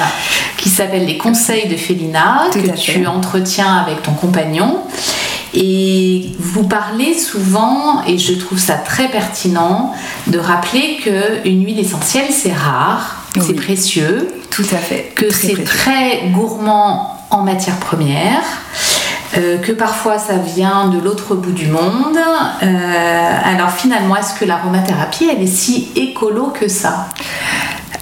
qui 0.56 0.68
s'appelle 0.68 1.04
Les 1.04 1.18
Conseils 1.18 1.68
de 1.68 1.76
Félina, 1.76 2.42
Tout 2.52 2.60
que 2.60 2.76
tu 2.78 3.06
entretiens 3.06 3.78
avec 3.78 4.02
ton 4.02 4.12
compagnon. 4.12 4.78
Et 5.54 6.30
vous 6.38 6.64
parlez 6.64 7.18
souvent, 7.18 8.04
et 8.06 8.18
je 8.18 8.34
trouve 8.34 8.58
ça 8.58 8.74
très 8.74 9.08
pertinent, 9.08 9.92
de 10.26 10.38
rappeler 10.38 10.98
qu'une 11.02 11.64
huile 11.64 11.80
essentielle, 11.80 12.26
c'est 12.30 12.52
rare, 12.52 13.17
Oui. 13.36 13.42
c'est 13.46 13.54
précieux, 13.54 14.28
Tout 14.50 14.66
à 14.72 14.78
fait. 14.78 15.12
que 15.14 15.30
c'est 15.32 15.62
très 15.64 16.28
gourmand 16.32 17.14
en 17.30 17.42
matières 17.42 17.76
premières, 17.76 18.42
euh, 19.36 19.58
que 19.58 19.72
parfois 19.72 20.18
ça 20.18 20.36
vient 20.38 20.88
de 20.88 20.98
l'autre 20.98 21.34
bout 21.34 21.52
du 21.52 21.66
monde. 21.68 22.16
Euh, 22.62 23.30
alors 23.44 23.70
finalement, 23.70 24.16
est-ce 24.16 24.34
que 24.38 24.44
l'aromathérapie, 24.44 25.28
elle 25.30 25.42
est 25.42 25.46
si 25.46 25.90
écolo 25.94 26.46
que 26.58 26.68
ça? 26.68 27.08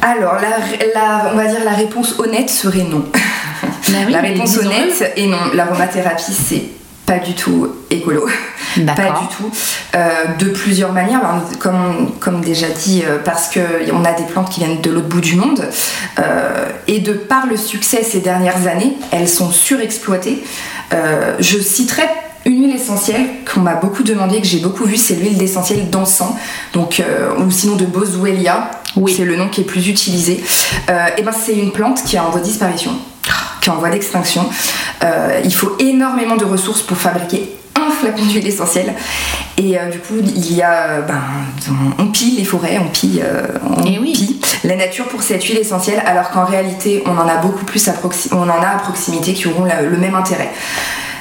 Alors 0.01 0.35
la, 0.35 0.59
la- 0.95 1.31
on 1.33 1.37
va 1.37 1.47
dire 1.47 1.65
la 1.65 1.73
réponse 1.73 2.15
honnête 2.19 2.49
serait 2.51 2.85
non. 2.85 3.05
Oui, 3.89 3.95
la 4.13 4.21
réponse 4.21 4.57
honnête 4.59 5.13
est 5.17 5.27
non. 5.27 5.39
L'aromathérapie 5.55 6.33
c'est 6.33 6.63
pas 7.05 7.19
du 7.19 7.35
tout 7.35 7.69
écolo. 7.91 8.27
Pas 8.85 9.21
du 9.21 9.37
tout. 9.37 9.51
Euh, 9.95 10.09
de 10.39 10.47
plusieurs 10.51 10.93
manières, 10.93 11.21
comme, 11.59 12.13
comme 12.21 12.41
déjà 12.43 12.69
dit, 12.69 13.03
euh, 13.05 13.19
parce 13.25 13.49
qu'on 13.53 14.05
a 14.05 14.13
des 14.13 14.25
plantes 14.25 14.51
qui 14.51 14.61
viennent 14.61 14.81
de 14.81 14.91
l'autre 14.91 15.09
bout 15.09 15.21
du 15.21 15.37
monde. 15.37 15.69
euh, 16.19 16.69
et 16.87 17.01
de 17.01 17.13
par 17.13 17.47
le 17.47 17.57
succès 17.57 18.03
ces 18.03 18.21
dernières 18.21 18.67
années, 18.67 18.95
elles 19.11 19.29
sont 19.29 19.51
surexploitées. 19.51 20.43
Je 21.41 21.59
citerai 21.59 22.05
une 22.47 22.63
huile 22.63 22.77
essentielle 22.77 23.27
qu'on 23.53 23.61
m'a 23.61 23.75
beaucoup 23.75 24.05
demandé, 24.05 24.41
que 24.41 24.47
j'ai 24.47 24.61
beaucoup 24.61 24.85
vue, 24.85 24.97
c'est 24.97 25.17
l'huile 25.17 25.37
d'essentiel 25.37 25.91
d'encens, 25.91 26.33
donc, 26.73 27.01
euh, 27.01 27.35
ou 27.39 27.51
sinon 27.51 27.75
de 27.75 27.85
Boswellia. 27.85 28.71
Oui. 28.95 29.13
C'est 29.15 29.25
le 29.25 29.37
nom 29.37 29.49
qui 29.49 29.63
est 29.63 29.65
plus 29.65 29.89
utilisé. 29.89 30.43
Euh, 30.89 31.07
et 31.19 31.23
ben, 31.23 31.33
c'est 31.33 31.55
une 31.55 31.73
plante 31.73 32.03
qui 32.05 32.17
est 32.17 32.21
en 32.21 32.31
voie 32.31 32.41
de 32.41 32.45
disparition, 32.47 32.93
qui 33.61 33.69
est 33.69 33.73
en 33.73 33.77
voie 33.77 33.91
d'extinction. 33.91 34.49
Euh, 35.03 35.41
il 35.45 35.53
faut 35.53 35.77
énormément 35.81 36.37
de 36.37 36.45
ressources 36.45 36.83
pour 36.83 36.97
fabriquer 36.97 37.51
un 37.77 37.91
flacon 37.91 38.25
d'huile 38.25 38.47
essentielle. 38.47 38.95
Et 39.59 39.79
euh, 39.79 39.89
du 39.91 39.99
coup, 40.01 40.15
il 40.21 40.55
y 40.55 40.63
a, 40.63 40.83
euh, 40.89 41.01
ben, 41.03 41.21
on, 41.99 42.07
pille 42.09 42.37
les 42.37 42.45
forêts, 42.45 42.79
on 42.79 42.89
pille, 42.89 43.23
euh, 43.25 43.47
on 43.65 43.83
oui. 43.83 44.13
pille 44.13 44.41
la 44.65 44.77
nature 44.77 45.07
pour 45.07 45.23
cette 45.23 45.45
huile 45.45 45.59
essentielle, 45.59 46.03
alors 46.05 46.31
qu'en 46.31 46.45
réalité, 46.45 47.03
on 47.07 47.17
en 47.17 47.29
a 47.29 47.37
beaucoup 47.37 47.65
plus 47.65 47.87
à, 47.89 47.95
on 48.33 48.43
en 48.43 48.49
a 48.49 48.69
à 48.75 48.79
proximité 48.79 49.33
qui 49.33 49.47
auront 49.49 49.65
la- 49.65 49.83
le 49.83 49.97
même 49.97 50.15
intérêt. 50.15 50.51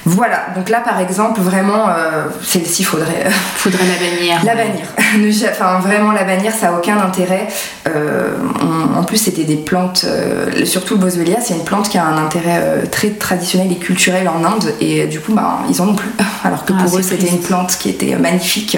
Voilà, 0.07 0.47
donc 0.55 0.69
là 0.69 0.81
par 0.81 0.99
exemple, 0.99 1.41
vraiment, 1.41 1.89
euh, 1.89 2.25
celle-ci 2.43 2.83
faudrait, 2.83 3.25
Faudrait 3.55 3.83
la 3.85 3.95
bannir. 3.95 4.41
la 4.45 4.55
bannir. 4.55 4.85
Enfin, 5.51 5.79
vraiment, 5.79 6.11
la 6.11 6.23
bannir, 6.23 6.51
ça 6.51 6.67
n'a 6.67 6.73
aucun 6.77 6.97
intérêt. 6.99 7.47
Euh, 7.87 8.35
on- 8.61 8.97
en 8.99 9.03
plus, 9.03 9.17
c'était 9.17 9.43
des 9.45 9.55
plantes, 9.55 10.05
euh, 10.07 10.65
surtout 10.65 10.93
le 10.95 10.99
Boswellia, 10.99 11.37
c'est 11.41 11.53
une 11.55 11.63
plante 11.63 11.89
qui 11.89 11.97
a 11.97 12.05
un 12.05 12.17
intérêt 12.23 12.59
euh, 12.61 12.85
très 12.89 13.09
traditionnel 13.11 13.71
et 13.71 13.77
culturel 13.77 14.27
en 14.29 14.43
Inde, 14.43 14.73
et 14.79 15.01
euh, 15.03 15.07
du 15.07 15.19
coup, 15.19 15.33
bah, 15.33 15.59
ils 15.69 15.81
en 15.81 15.89
ont 15.89 15.95
plus. 15.95 16.09
Alors 16.43 16.65
que 16.65 16.73
Ah, 16.77 16.83
pour 16.83 16.97
eux, 16.97 17.01
c'était 17.01 17.27
une 17.27 17.39
plante 17.41 17.75
qui 17.79 17.89
était 17.89 18.15
magnifique. 18.15 18.77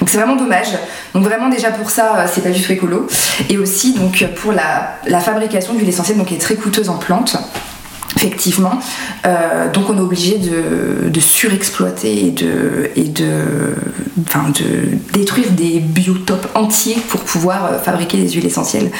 Donc, 0.00 0.08
c'est 0.10 0.18
vraiment 0.18 0.36
dommage. 0.36 0.68
Donc, 1.14 1.22
vraiment, 1.24 1.48
déjà 1.48 1.70
pour 1.70 1.90
ça, 1.90 2.14
euh, 2.16 2.26
c'est 2.32 2.42
pas 2.42 2.50
du 2.50 2.60
tout 2.62 2.72
écolo. 2.72 3.06
Et 3.48 3.56
aussi, 3.58 3.94
donc, 3.94 4.24
pour 4.36 4.52
la, 4.52 4.96
la 5.06 5.20
fabrication 5.20 5.72
d'huile 5.74 5.88
essentielle, 5.88 6.18
donc, 6.18 6.26
qui 6.28 6.34
est 6.34 6.38
très 6.38 6.54
coûteuse 6.56 6.88
en 6.90 6.96
plantes. 6.98 7.36
Effectivement, 8.16 8.80
Euh, 9.26 9.70
donc 9.72 9.90
on 9.90 9.96
est 9.96 10.00
obligé 10.00 10.38
de, 10.38 11.20
surexploiter 11.20 12.26
et 12.26 12.30
de 12.30 13.74
détruire 15.12 15.50
des 15.50 15.80
biotopes 15.80 16.48
entiers 16.54 16.96
pour 17.08 17.20
pouvoir 17.20 17.66
euh, 17.66 17.78
fabriquer 17.78 18.18
des 18.18 18.28
huiles 18.30 18.46
essentielles. 18.46 18.90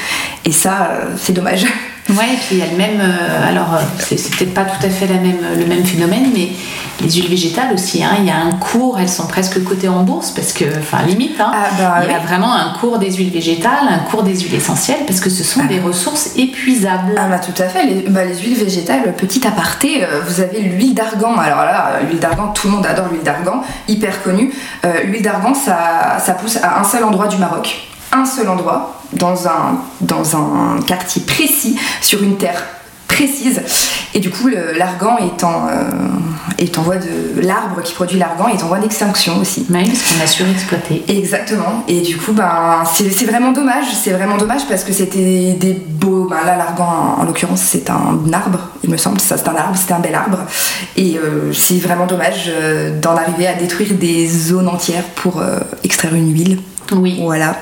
Et 0.44 0.52
ça, 0.52 0.90
euh, 0.90 1.14
c'est 1.16 1.32
dommage. 1.32 1.66
Ouais, 2.08 2.34
et 2.34 2.36
puis 2.36 2.46
il 2.52 2.58
y 2.58 2.62
a 2.62 2.66
le 2.70 2.76
même. 2.76 3.00
euh, 3.00 3.48
alors, 3.48 3.74
euh, 3.74 3.80
c'est 3.98 4.16
peut-être 4.30 4.54
pas 4.54 4.64
tout 4.64 4.84
à 4.86 4.88
fait 4.90 5.06
la 5.08 5.18
même, 5.18 5.40
le 5.58 5.66
même 5.66 5.84
phénomène, 5.84 6.30
mais 6.32 6.50
les 7.00 7.10
huiles 7.10 7.28
végétales 7.28 7.74
aussi, 7.74 8.02
hein, 8.04 8.12
il 8.20 8.24
y 8.26 8.30
a 8.30 8.36
un 8.36 8.52
cours, 8.52 8.98
elles 9.00 9.08
sont 9.08 9.26
presque 9.26 9.62
cotées 9.64 9.88
en 9.88 10.04
bourse, 10.04 10.30
parce 10.30 10.52
que, 10.52 10.64
enfin, 10.78 11.02
limite, 11.04 11.40
hein, 11.40 11.50
Ah, 11.52 11.68
bah, 11.76 11.94
il 12.04 12.10
y 12.10 12.14
a 12.14 12.18
oui. 12.18 12.24
vraiment 12.26 12.54
un 12.54 12.74
cours 12.78 12.98
des 12.98 13.10
huiles 13.12 13.32
végétales, 13.32 13.88
un 13.90 13.98
cours 14.08 14.22
des 14.22 14.38
huiles 14.38 14.54
essentielles, 14.54 15.04
parce 15.06 15.18
que 15.20 15.28
ce 15.28 15.42
sont 15.42 15.64
des 15.64 15.80
ressources 15.80 16.30
épuisables. 16.36 17.14
Ah 17.18 17.26
bah 17.28 17.40
tout 17.40 17.60
à 17.60 17.66
fait, 17.66 17.84
les, 17.84 17.94
bah, 18.08 18.24
les 18.24 18.36
huiles 18.38 18.56
végétales, 18.56 19.12
petit 19.16 19.44
aparté, 19.46 20.04
euh, 20.04 20.20
vous 20.26 20.40
avez 20.40 20.60
l'huile 20.60 20.94
d'argan. 20.94 21.34
Alors 21.36 21.64
là, 21.64 21.90
euh, 21.94 22.06
l'huile 22.06 22.20
d'argan, 22.20 22.48
tout 22.54 22.68
le 22.68 22.74
monde 22.74 22.86
adore 22.86 23.08
l'huile 23.10 23.24
d'argan, 23.24 23.62
hyper 23.88 24.22
connue. 24.22 24.52
Euh, 24.84 25.02
l'huile 25.04 25.22
d'argan, 25.22 25.54
ça, 25.54 26.18
ça 26.24 26.34
pousse 26.34 26.56
à 26.62 26.78
un 26.80 26.84
seul 26.84 27.02
endroit 27.02 27.26
du 27.26 27.36
Maroc. 27.36 27.76
Un 28.20 28.24
seul 28.24 28.48
endroit, 28.48 29.00
dans 29.12 29.46
un, 29.46 29.78
dans 30.00 30.36
un 30.36 30.80
quartier 30.86 31.22
précis, 31.22 31.78
sur 32.00 32.22
une 32.22 32.36
terre 32.36 32.62
précise. 33.08 33.62
Et 34.14 34.20
du 34.20 34.30
coup, 34.30 34.48
l'argan 34.48 35.16
est, 35.18 35.42
en, 35.44 35.68
euh, 35.68 35.88
est 36.58 36.76
en 36.78 36.82
voie 36.82 36.96
de. 36.96 37.40
L'arbre 37.40 37.82
qui 37.82 37.94
produit 37.94 38.18
l'argan 38.18 38.48
est 38.48 38.62
en 38.62 38.68
voie 38.68 38.78
d'extinction 38.78 39.38
aussi. 39.40 39.66
Oui, 39.70 39.84
parce 39.84 40.02
qu'on 40.02 40.22
a 40.22 40.26
surexploité. 40.26 41.04
Exactement. 41.08 41.84
Et 41.88 42.00
du 42.00 42.16
coup, 42.16 42.32
ben, 42.32 42.82
c'est 42.92 43.10
c'est 43.10 43.26
vraiment 43.26 43.52
dommage. 43.52 43.86
C'est 43.94 44.10
vraiment 44.12 44.36
dommage 44.36 44.66
parce 44.68 44.84
que 44.84 44.92
c'était 44.92 45.54
des 45.58 45.72
beaux. 45.72 46.26
Ben 46.28 46.44
là, 46.44 46.56
l'argan, 46.56 47.16
en, 47.18 47.22
en 47.22 47.24
l'occurrence, 47.24 47.60
c'est 47.62 47.88
un 47.90 48.18
arbre, 48.32 48.70
il 48.82 48.90
me 48.90 48.96
semble. 48.96 49.20
Ça, 49.20 49.36
c'est 49.36 49.48
un 49.48 49.56
arbre, 49.56 49.76
c'était 49.76 49.94
un 49.94 50.00
bel 50.00 50.14
arbre. 50.14 50.38
Et 50.96 51.16
euh, 51.16 51.52
c'est 51.52 51.78
vraiment 51.78 52.06
dommage 52.06 52.48
euh, 52.48 52.98
d'en 53.00 53.16
arriver 53.16 53.46
à 53.46 53.54
détruire 53.54 53.94
des 53.94 54.26
zones 54.26 54.68
entières 54.68 55.04
pour 55.14 55.42
extraire 55.84 56.14
une 56.14 56.32
huile. 56.34 56.58
Oui. 56.92 57.18
Voilà. 57.22 57.56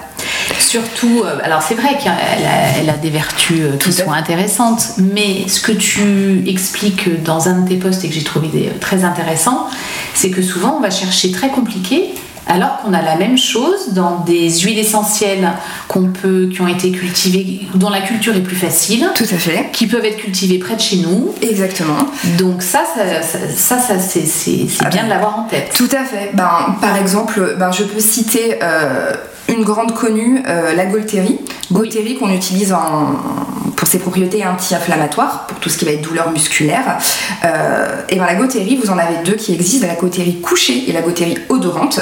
Surtout, 0.75 1.23
euh, 1.25 1.39
alors 1.45 1.63
c'est 1.63 1.77
vrai 1.77 1.97
qu'elle 2.03 2.11
a, 2.11 2.79
elle 2.81 2.91
a 2.91 2.97
des 2.97 3.11
vertus 3.11 3.61
euh, 3.61 3.77
qui 3.77 3.93
sont 3.93 4.11
intéressantes, 4.11 4.95
mais 4.99 5.47
ce 5.47 5.61
que 5.61 5.71
tu 5.71 6.43
expliques 6.49 7.23
dans 7.23 7.49
un 7.49 7.61
de 7.61 7.69
tes 7.69 7.77
posts 7.77 8.05
et 8.05 8.09
que 8.09 8.15
j'ai 8.15 8.25
trouvé 8.25 8.49
très 8.81 9.05
intéressant, 9.05 9.69
c'est 10.15 10.31
que 10.31 10.43
souvent 10.43 10.75
on 10.77 10.81
va 10.81 10.91
chercher 10.91 11.31
très 11.31 11.51
compliqué 11.51 12.13
alors 12.47 12.79
qu'on 12.83 12.93
a 12.93 13.03
la 13.03 13.17
même 13.17 13.39
chose 13.39 13.93
dans 13.93 14.21
des 14.21 14.51
huiles 14.61 14.79
essentielles 14.79 15.49
qu'on 15.89 16.09
peut, 16.09 16.49
qui 16.53 16.61
ont 16.61 16.69
été 16.69 16.91
cultivées, 16.93 17.61
dont 17.75 17.91
la 17.91 18.01
culture 18.01 18.37
est 18.37 18.41
plus 18.43 18.57
facile, 18.57 19.09
Tout 19.15 19.25
à 19.25 19.39
fait. 19.39 19.71
qui 19.73 19.87
peuvent 19.87 20.05
être 20.05 20.19
cultivées 20.19 20.59
près 20.59 20.77
de 20.77 20.81
chez 20.81 20.97
nous. 20.99 21.35
Exactement. 21.43 21.97
Donc 22.39 22.63
ça, 22.63 22.85
ça, 22.95 23.23
ça, 23.23 23.39
ça, 23.79 23.79
ça, 23.79 23.99
c'est 23.99 24.67
Ah 24.81 24.89
bien 24.89 25.03
ben, 25.03 25.05
de 25.07 25.11
l'avoir 25.11 25.39
en 25.39 25.45
tête. 25.45 25.73
Tout 25.77 25.89
à 25.93 26.05
fait. 26.05 26.31
Ben, 26.35 26.77
par 26.81 26.97
exemple, 26.97 27.57
ben, 27.59 27.71
je 27.73 27.85
peux 27.85 28.01
citer 28.01 28.59
euh, 28.63 29.13
une 29.49 29.65
grande 29.65 29.95
connue, 29.95 30.43
euh, 30.47 30.75
la 30.75 30.87
Golterie. 30.87 31.39
Golterie 31.73 32.17
qu'on 32.17 32.31
utilise 32.31 32.73
en- 32.73 33.15
pour 33.85 33.93
ses 33.93 33.99
propriétés 33.99 34.47
anti-inflammatoires, 34.47 35.47
pour 35.47 35.59
tout 35.59 35.69
ce 35.69 35.77
qui 35.77 35.85
va 35.85 35.91
être 35.91 36.01
douleur 36.01 36.31
musculaire. 36.31 36.97
Euh, 37.45 38.01
et 38.09 38.17
ben, 38.17 38.25
la 38.25 38.35
Golterie, 38.35 38.81
vous 38.83 38.91
en 38.91 38.97
avez 38.97 39.17
deux 39.27 39.35
qui 39.35 39.53
existent, 39.53 39.87
la 39.87 39.95
Golterie 39.95 40.41
couchée 40.41 40.89
et 40.89 40.93
la 40.93 41.03
Golterie 41.03 41.37
odorante. 41.51 42.01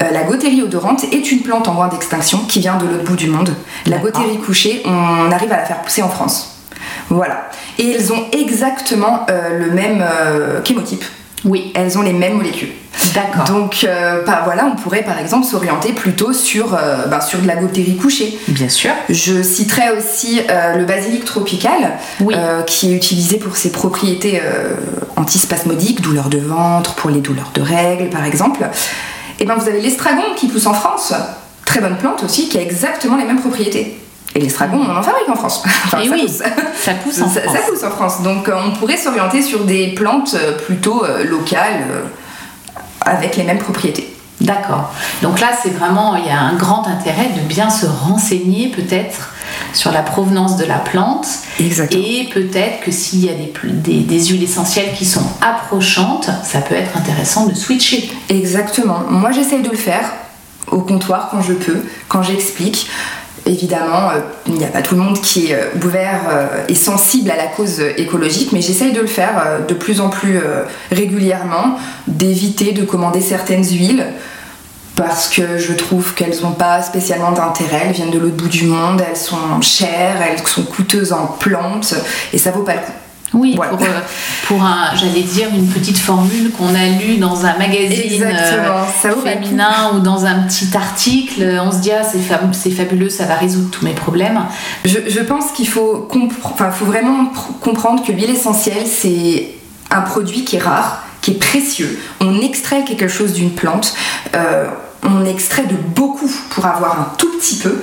Euh, 0.00 0.12
la 0.12 0.22
Golterie 0.22 0.62
odorante 0.62 1.02
est 1.12 1.32
une 1.32 1.40
plante 1.40 1.66
en 1.66 1.74
voie 1.74 1.88
d'extinction 1.88 2.38
qui 2.46 2.60
vient 2.60 2.76
de 2.76 2.86
l'autre 2.86 3.02
bout 3.02 3.16
du 3.16 3.26
monde. 3.26 3.52
La. 3.86 3.98
Golterie 3.98 4.38
couchée, 4.38 4.82
on 4.84 5.32
arrive 5.32 5.50
à 5.50 5.56
la 5.56 5.64
faire 5.64 5.82
pousser 5.82 6.02
en 6.02 6.08
France. 6.08 6.58
Voilà. 7.08 7.50
Et 7.80 7.90
elles 7.90 8.12
ont 8.12 8.26
exactement 8.30 9.26
euh, 9.28 9.58
le 9.58 9.72
même 9.72 10.04
chémotype. 10.62 11.04
Oui, 11.44 11.72
Elles 11.74 11.96
ont 11.98 12.02
les 12.02 12.12
mêmes 12.12 12.34
molécules. 12.38 12.70
d'accord. 13.14 13.44
Donc 13.44 13.84
euh, 13.84 14.24
bah, 14.24 14.42
voilà, 14.44 14.66
on 14.66 14.74
pourrait 14.76 15.02
par 15.04 15.18
exemple 15.18 15.46
s'orienter 15.46 15.92
plutôt 15.92 16.32
sur, 16.32 16.74
euh, 16.74 17.06
bah, 17.06 17.20
sur 17.20 17.38
de 17.40 17.46
la 17.46 17.54
gaultérie 17.56 17.96
couchée. 17.96 18.36
Bien 18.48 18.68
sûr. 18.68 18.90
Je 19.10 19.42
citerai 19.42 19.90
aussi 19.96 20.40
euh, 20.50 20.74
le 20.76 20.84
basilic 20.84 21.24
tropical, 21.24 21.92
Oui. 22.20 22.34
euh, 22.36 22.62
qui 22.62 22.92
est 22.92 22.96
utilisé 22.96 23.36
pour 23.36 23.56
ses 23.56 23.70
propriétés 23.70 24.40
antispasmodiques, 25.16 26.00
douleurs 26.00 26.28
de 26.28 26.38
ventre, 26.38 26.94
pour 26.94 27.10
les 27.10 27.20
douleurs 27.20 27.50
de 27.54 27.60
règles 27.62 28.08
par 28.10 28.24
exemple. 28.24 28.66
Et 29.38 29.44
ben 29.44 29.54
vous 29.56 29.68
avez 29.68 29.80
l'estragon 29.80 30.22
qui 30.36 30.48
pousse 30.48 30.66
en 30.66 30.74
France, 30.74 31.12
très 31.64 31.80
bonne 31.80 31.96
plante 31.96 32.22
aussi, 32.24 32.48
qui 32.48 32.58
a 32.58 32.62
exactement 32.62 33.16
les 33.16 33.24
mêmes 33.24 33.40
propriétés. 33.40 33.98
Et 34.36 34.40
l'estragon, 34.40 34.78
on 34.86 34.94
en 34.94 35.02
fabrique 35.02 35.28
en 35.30 35.34
France. 35.34 35.62
Enfin, 35.86 36.00
Et 36.00 36.08
ça 36.08 36.12
oui, 36.14 36.20
pousse. 36.26 36.42
ça 36.78 36.92
pousse 37.02 37.22
en 37.22 37.28
Ça, 37.28 37.40
France. 37.40 37.56
ça 37.56 37.62
pousse 37.70 37.82
en 37.84 37.90
France. 37.90 38.22
Donc 38.22 38.48
euh, 38.48 38.54
on 38.66 38.72
pourrait 38.78 38.98
s'orienter 38.98 39.40
sur 39.40 39.64
des 39.64 39.88
plantes 39.94 40.34
euh, 40.34 40.52
plutôt 40.58 41.04
euh, 41.04 41.24
locales, 41.24 41.84
avec 43.00 43.36
les 43.36 43.44
mêmes 43.44 43.58
propriétés. 43.58 44.12
D'accord. 44.42 44.92
Donc 45.22 45.40
là, 45.40 45.48
c'est 45.62 45.70
vraiment, 45.70 46.16
il 46.16 46.26
y 46.26 46.28
a 46.30 46.38
un 46.38 46.54
grand 46.56 46.86
intérêt 46.86 47.30
de 47.34 47.40
bien 47.48 47.70
se 47.70 47.86
renseigner 47.86 48.68
peut-être 48.68 49.32
sur 49.72 49.90
la 49.90 50.02
provenance 50.02 50.58
de 50.58 50.66
la 50.66 50.78
plante 50.78 51.26
Exactement. 51.58 52.02
et 52.04 52.28
peut-être 52.34 52.80
que 52.84 52.90
s'il 52.90 53.24
y 53.24 53.30
a 53.30 53.32
des, 53.32 54.00
des 54.02 54.24
huiles 54.26 54.42
essentielles 54.44 54.92
qui 54.94 55.06
sont 55.06 55.24
approchantes, 55.40 56.28
ça 56.44 56.58
peut 56.60 56.74
être 56.74 56.94
intéressant 56.98 57.46
de 57.46 57.54
switcher. 57.54 58.10
Exactement. 58.28 59.00
Moi, 59.08 59.30
j'essaye 59.32 59.62
de 59.62 59.70
le 59.70 59.76
faire 59.76 60.12
au 60.70 60.80
comptoir 60.80 61.28
quand 61.30 61.40
je 61.40 61.54
peux, 61.54 61.82
quand 62.08 62.22
j'explique. 62.22 62.90
Évidemment, 63.46 64.10
euh, 64.10 64.20
il 64.48 64.54
n'y 64.54 64.64
a 64.64 64.68
pas 64.68 64.82
tout 64.82 64.96
le 64.96 65.00
monde 65.00 65.20
qui 65.20 65.52
est 65.52 65.54
euh, 65.54 65.68
ouvert 65.84 66.22
euh, 66.28 66.64
et 66.68 66.74
sensible 66.74 67.30
à 67.30 67.36
la 67.36 67.46
cause 67.46 67.80
écologique, 67.96 68.50
mais 68.52 68.60
j'essaye 68.60 68.92
de 68.92 69.00
le 69.00 69.06
faire 69.06 69.60
de 69.66 69.74
plus 69.74 70.00
en 70.00 70.08
plus 70.08 70.40
régulièrement, 70.90 71.78
d'éviter 72.08 72.72
de 72.72 72.82
commander 72.82 73.20
certaines 73.20 73.64
huiles 73.64 74.04
parce 74.96 75.28
que 75.28 75.58
je 75.58 75.74
trouve 75.74 76.14
qu'elles 76.14 76.40
n'ont 76.42 76.52
pas 76.52 76.82
spécialement 76.82 77.30
d'intérêt, 77.30 77.82
elles 77.86 77.92
viennent 77.92 78.10
de 78.10 78.18
l'autre 78.18 78.36
bout 78.36 78.48
du 78.48 78.64
monde, 78.64 79.02
elles 79.08 79.16
sont 79.16 79.60
chères, 79.60 80.16
elles 80.22 80.44
sont 80.46 80.64
coûteuses 80.64 81.12
en 81.12 81.26
plantes 81.26 81.94
et 82.32 82.38
ça 82.38 82.50
vaut 82.50 82.62
pas 82.62 82.74
le 82.74 82.80
coup. 82.80 82.92
Oui, 83.34 83.54
Voilà. 83.56 83.72
pour, 83.72 83.82
euh, 83.82 84.00
pour 84.46 84.62
un, 84.62 84.94
j'allais 84.94 85.22
dire, 85.22 85.48
une 85.52 85.66
petite 85.66 85.98
formule 85.98 86.52
qu'on 86.52 86.74
a 86.74 86.86
lue 86.86 87.16
dans 87.18 87.44
un 87.44 87.58
magazine 87.58 88.24
ça 89.02 89.08
coup. 89.10 89.20
féminin 89.22 89.90
ou 89.94 89.98
dans 90.00 90.24
un 90.24 90.42
petit 90.44 90.68
article, 90.76 91.42
on 91.60 91.72
se 91.72 91.78
dit 91.78 91.90
ah 91.92 92.02
c'est 92.04 92.18
fab- 92.20 92.52
c'est 92.52 92.70
fabuleux, 92.70 93.08
ça 93.10 93.24
va 93.24 93.34
résoudre 93.34 93.68
tous 93.70 93.84
mes 93.84 93.92
problèmes. 93.94 94.40
Je, 94.84 94.98
je 95.08 95.20
pense 95.20 95.50
qu'il 95.52 95.68
faut, 95.68 96.08
compre- 96.10 96.34
enfin, 96.44 96.70
faut 96.70 96.84
vraiment 96.86 97.24
pr- 97.24 97.58
comprendre 97.60 98.02
que 98.04 98.12
l'huile 98.12 98.30
essentielle, 98.30 98.84
c'est 98.86 99.48
un 99.90 100.02
produit 100.02 100.44
qui 100.44 100.56
est 100.56 100.60
rare, 100.62 101.02
qui 101.20 101.32
est 101.32 101.38
précieux. 101.40 101.98
On 102.20 102.40
extrait 102.40 102.84
quelque 102.84 103.08
chose 103.08 103.32
d'une 103.32 103.50
plante. 103.50 103.92
euh, 104.36 104.66
on 105.02 105.24
extrait 105.24 105.64
de 105.64 105.76
beaucoup 105.94 106.30
pour 106.50 106.66
avoir 106.66 107.00
un 107.00 107.12
tout 107.18 107.30
petit 107.38 107.56
peu. 107.56 107.80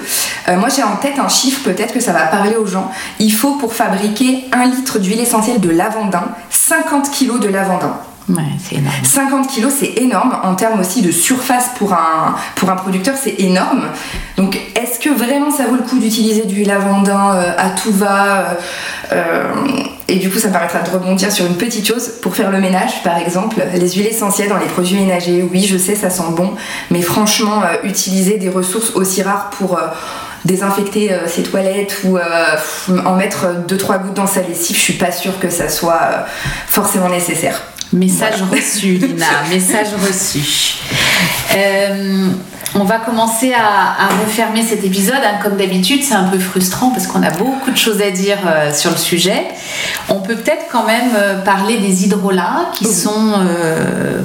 Euh, 0.50 0.58
moi 0.58 0.70
j'ai 0.70 0.84
en 0.84 0.96
tête 0.98 1.20
un 1.20 1.30
chiffre, 1.30 1.64
peut-être 1.64 1.94
que 1.94 2.00
ça 2.00 2.12
va 2.12 2.28
parler 2.28 2.56
aux 2.56 2.66
gens. 2.66 2.92
Il 3.20 3.32
faut 3.32 3.56
pour 3.56 3.74
fabriquer 3.74 4.46
un 4.52 4.66
litre 4.66 5.00
d'huile 5.00 5.20
essentielle 5.20 5.60
de 5.60 5.70
lavandin, 5.70 6.26
50 6.50 7.12
kg 7.12 7.40
de 7.40 7.48
lavandin. 7.48 7.96
Ouais, 8.30 8.44
c'est 8.58 8.76
énorme. 8.76 8.96
50 9.04 9.48
kilos, 9.48 9.74
c'est 9.78 10.02
énorme. 10.02 10.38
En 10.44 10.56
termes 10.56 10.80
aussi 10.80 11.02
de 11.02 11.12
surface 11.12 11.72
pour 11.78 11.94
un, 11.94 12.76
producteur, 12.76 13.16
c'est 13.22 13.36
énorme. 13.40 13.84
Donc, 14.38 14.58
est-ce 14.76 14.98
que 14.98 15.10
vraiment 15.10 15.52
ça 15.52 15.66
vaut 15.66 15.76
le 15.76 15.82
coup 15.82 16.00
d'utiliser 16.00 16.46
du 16.46 16.64
lavandin 16.64 17.36
euh, 17.36 17.52
à 17.58 17.70
tout 17.72 17.92
va 17.92 18.38
euh, 18.38 18.54
euh, 19.12 19.44
Et 20.08 20.16
du 20.20 20.30
coup, 20.30 20.40
ça 20.40 20.48
me 20.48 20.54
permettra 20.54 20.80
de 20.80 20.90
rebondir 20.90 21.34
sur 21.34 21.46
une 21.46 21.58
petite 21.58 21.86
chose. 21.86 22.12
Pour 22.22 22.34
faire 22.36 22.50
le 22.50 22.62
ménage, 22.62 23.04
par 23.04 23.18
exemple, 23.18 23.62
les 23.74 23.92
huiles 23.92 24.08
essentielles 24.08 24.50
dans 24.50 24.58
les 24.58 24.68
produits 24.68 24.96
ménagers, 24.96 25.46
oui, 25.52 25.66
je 25.66 25.78
sais, 25.78 25.96
ça 25.96 26.10
sent 26.10 26.24
bon. 26.32 26.54
Mais 26.92 27.02
franchement, 27.02 27.62
utiliser 27.84 28.38
des 28.38 28.50
ressources 28.50 28.92
aussi 28.96 29.22
rares 29.22 29.50
pour... 29.50 29.80
désinfecter 30.46 31.10
ses 31.26 31.42
toilettes 31.44 32.02
ou 32.04 32.18
en 33.06 33.16
mettre 33.16 33.46
2-3 33.66 34.02
gouttes 34.02 34.14
dans 34.14 34.28
sa 34.28 34.42
lessive, 34.42 34.76
je 34.76 34.82
suis 34.82 34.94
pas 34.94 35.14
sûre 35.14 35.40
que 35.40 35.50
ça 35.50 35.70
soit 35.70 36.26
forcément 36.68 37.08
nécessaire. 37.08 37.62
Message 37.94 38.42
reçu, 38.52 38.94
Lina, 38.94 39.26
message 39.50 39.88
reçu. 40.06 40.80
Euh, 41.56 42.28
on 42.76 42.84
va 42.86 42.98
commencer 42.98 43.54
à, 43.54 44.06
à 44.06 44.08
refermer 44.26 44.64
cet 44.64 44.84
épisode. 44.84 45.14
hein. 45.24 45.38
Comme 45.44 45.58
d'habitude, 45.58 46.02
c'est 46.04 46.16
un 46.16 46.24
peu 46.24 46.40
frustrant 46.40 46.90
parce 46.90 47.06
qu'on 47.06 47.22
a 47.22 47.30
beaucoup 47.30 47.70
de 47.70 47.78
choses 47.78 48.02
à 48.02 48.10
dire 48.10 48.40
euh, 48.48 48.74
sur 48.74 48.90
le 48.90 48.98
sujet. 48.98 49.44
On 50.10 50.22
peut 50.22 50.36
peut-être 50.36 50.66
quand 50.72 50.88
même 50.88 51.12
euh, 51.16 51.40
parler 51.42 51.78
des 51.78 52.04
hydrolats 52.06 52.72
qui 52.74 52.88
Oui. 52.88 52.94
sont 52.94 53.34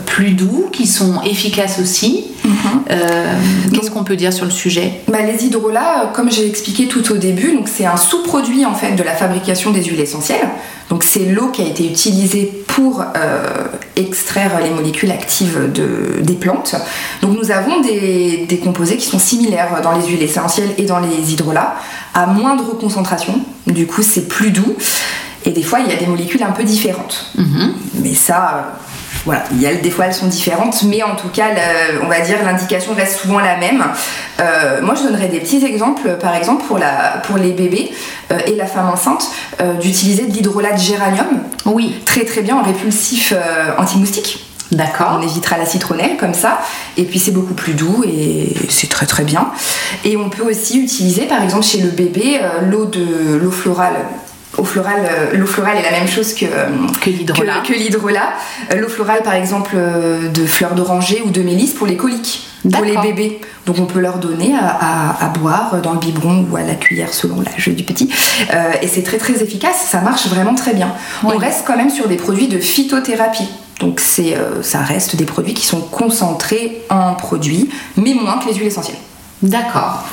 plus 0.07 0.31
doux, 0.31 0.71
qui 0.73 0.87
sont 0.87 1.21
efficaces 1.23 1.79
aussi. 1.79 2.25
Euh, 2.91 3.35
Qu'est-ce 3.73 3.91
qu'on 3.91 4.05
peut 4.05 4.17
dire 4.17 4.33
sur 4.33 4.45
le 4.45 4.51
sujet 4.51 4.93
Bah, 5.09 5.19
les 5.23 5.45
hydrolats, 5.45 6.03
euh, 6.03 6.07
comme 6.13 6.31
j'ai 6.31 6.47
expliqué 6.47 6.87
tout 6.89 7.13
au 7.13 7.17
début, 7.17 7.55
donc 7.55 7.69
c'est 7.69 7.87
un 7.87 7.97
sous-produit 7.97 8.65
en 8.65 8.75
fait 8.75 8.95
de 8.95 9.03
la 9.03 9.13
fabrication 9.15 9.71
des 9.71 9.83
huiles 9.85 10.01
essentielles. 10.01 10.49
Donc 10.89 11.05
c'est 11.05 11.27
l'eau 11.27 11.49
qui 11.49 11.63
a 11.63 11.67
été 11.67 11.87
utilisée 11.87 12.51
pour 12.67 13.03
euh, 13.03 13.65
extraire 13.97 14.53
les 14.63 14.71
molécules 14.71 15.11
actives 15.11 15.71
de, 15.73 16.23
des 16.23 16.35
plantes. 16.35 16.75
Donc 17.21 17.37
nous 17.39 17.51
avons 17.51 17.81
des, 17.81 18.47
des 18.49 18.59
composés 18.59 18.97
qui 18.97 19.07
sont 19.07 19.19
similaires 19.19 19.81
dans 19.83 19.93
les 19.93 20.07
huiles 20.07 20.23
essentielles 20.23 20.71
et 20.79 20.85
dans 20.85 20.99
les 20.99 21.33
hydrolats, 21.33 21.75
à 22.15 22.27
moindre 22.27 22.77
concentration. 22.79 23.41
Du 23.67 23.87
coup 23.87 24.03
c'est 24.03 24.29
plus 24.29 24.51
doux. 24.51 24.77
Et 25.45 25.51
des 25.51 25.63
fois 25.63 25.81
il 25.81 25.91
y 25.91 25.95
a 25.95 25.97
des 25.97 26.07
molécules 26.07 26.43
un 26.43 26.53
peu 26.53 26.65
différentes. 26.65 27.33
Mhm. 27.37 27.75
Mais 28.03 28.15
ça, 28.15 28.55
euh, 28.55 28.61
voilà, 29.25 29.45
il 29.53 29.61
y 29.61 29.67
a, 29.67 29.75
des 29.75 29.91
fois 29.91 30.07
elles 30.07 30.15
sont 30.15 30.27
différentes, 30.27 30.83
mais 30.85 31.03
en 31.03 31.15
tout 31.17 31.29
cas, 31.29 31.49
le- 31.53 32.03
on 32.05 32.09
va 32.09 32.21
dire 32.21 32.37
l'indication 32.45 32.95
reste 32.95 33.21
souvent 33.21 33.41
la 33.41 33.57
même. 33.57 33.85
Euh, 34.41 34.81
moi, 34.83 34.95
je 34.95 35.03
donnerais 35.03 35.29
des 35.29 35.41
petits 35.41 35.65
exemples, 35.65 36.17
par 36.21 36.35
exemple 36.35 36.65
pour, 36.67 36.79
la, 36.79 37.21
pour 37.27 37.37
les 37.37 37.53
bébés 37.53 37.91
euh, 38.33 38.39
et 38.47 38.55
la 38.55 38.67
femme 38.67 38.89
enceinte, 38.89 39.29
euh, 39.61 39.75
d'utiliser 39.75 40.27
de 40.27 40.33
l'hydrolat 40.33 40.73
de 40.73 40.79
géranium, 40.81 41.27
Oui, 41.67 41.97
très 42.05 42.25
très 42.25 42.43
bien 42.43 42.57
en 42.57 42.63
répulsif 42.63 43.35
anti-moustique. 43.79 44.45
d'accord. 44.73 45.19
On 45.19 45.23
évitera 45.23 45.59
la 45.59 45.67
citronnelle 45.67 46.17
comme 46.19 46.35
ça, 46.35 46.61
et 46.97 47.05
puis 47.05 47.19
c'est 47.19 47.31
beaucoup 47.33 47.55
plus 47.55 47.75
doux 47.75 48.05
et 48.07 48.55
c'est 48.69 48.89
très 48.89 49.07
très 49.07 49.25
bien. 49.25 49.49
Et 50.05 50.17
on 50.17 50.31
peut 50.31 50.43
aussi 50.45 50.79
utiliser, 50.81 51.23
par 51.23 51.43
exemple 51.43 51.65
chez 51.65 51.81
le 51.81 51.89
bébé, 51.91 52.41
l'eau 52.71 52.85
de 52.87 53.37
l'eau 53.37 53.51
florale 53.51 53.97
Eau 54.57 54.65
florale, 54.65 55.03
euh, 55.05 55.37
l'eau 55.37 55.47
florale 55.47 55.77
est 55.77 55.83
la 55.83 55.91
même 55.91 56.09
chose 56.09 56.33
que, 56.33 56.47
que 57.01 57.11
l'hydrolat. 57.11 57.63
Que. 57.65 57.73
Euh, 57.73 58.81
l'eau 58.81 58.89
florale, 58.89 59.23
par 59.23 59.35
exemple, 59.35 59.73
euh, 59.75 60.29
de 60.29 60.47
fleurs 60.47 60.75
d'oranger 60.75 61.23
ou 61.25 61.31
de 61.31 61.43
mélisse 61.43 61.75
pour 61.75 61.87
les 61.87 61.97
coliques, 61.97 62.49
pour 62.73 62.85
les 62.85 62.97
bébés. 62.97 63.41
Donc 63.67 63.79
on 63.79 63.85
peut 63.85 64.01
leur 64.01 64.19
donner 64.19 64.55
à, 64.57 65.33
boire 65.39 65.81
dans 65.83 65.93
le 65.93 65.99
biberon 65.99 66.47
ou 66.51 66.57
à 66.57 66.63
la 66.63 66.75
cuillère 66.75 67.13
selon 67.13 67.43
l'âge 67.43 67.69
du 67.69 67.85
petit. 67.85 68.11
et 68.81 68.89
c'est 68.89 69.03
très 69.03 69.19
très 69.19 69.43
efficace, 69.43 69.87
ça 69.91 70.01
marche 70.01 70.27
vraiment 70.29 70.55
très 70.55 70.73
bien. 70.73 70.95
On 71.23 71.37
reste 71.37 71.65
quand 71.67 71.77
même 71.77 71.91
sur 71.91 72.09
des 72.09 72.17
produits 72.17 72.49
de 72.49 72.59
phytothérapie. 72.59 73.49
Donc 73.81 74.01
c'est, 74.01 74.37
ça 74.63 74.81
reste 74.81 75.17
des 75.17 75.27
produits 75.27 75.53
qui 75.53 75.67
sont 75.67 75.83
concentrés 75.83 76.83
en 76.89 77.15
produits, 77.15 77.69
mais 77.97 78.15
moins 78.15 78.39
que 78.39 78.49
les 78.49 78.55
huiles 78.55 78.69
essentielles. 78.69 78.97
D'accord. 79.43 80.05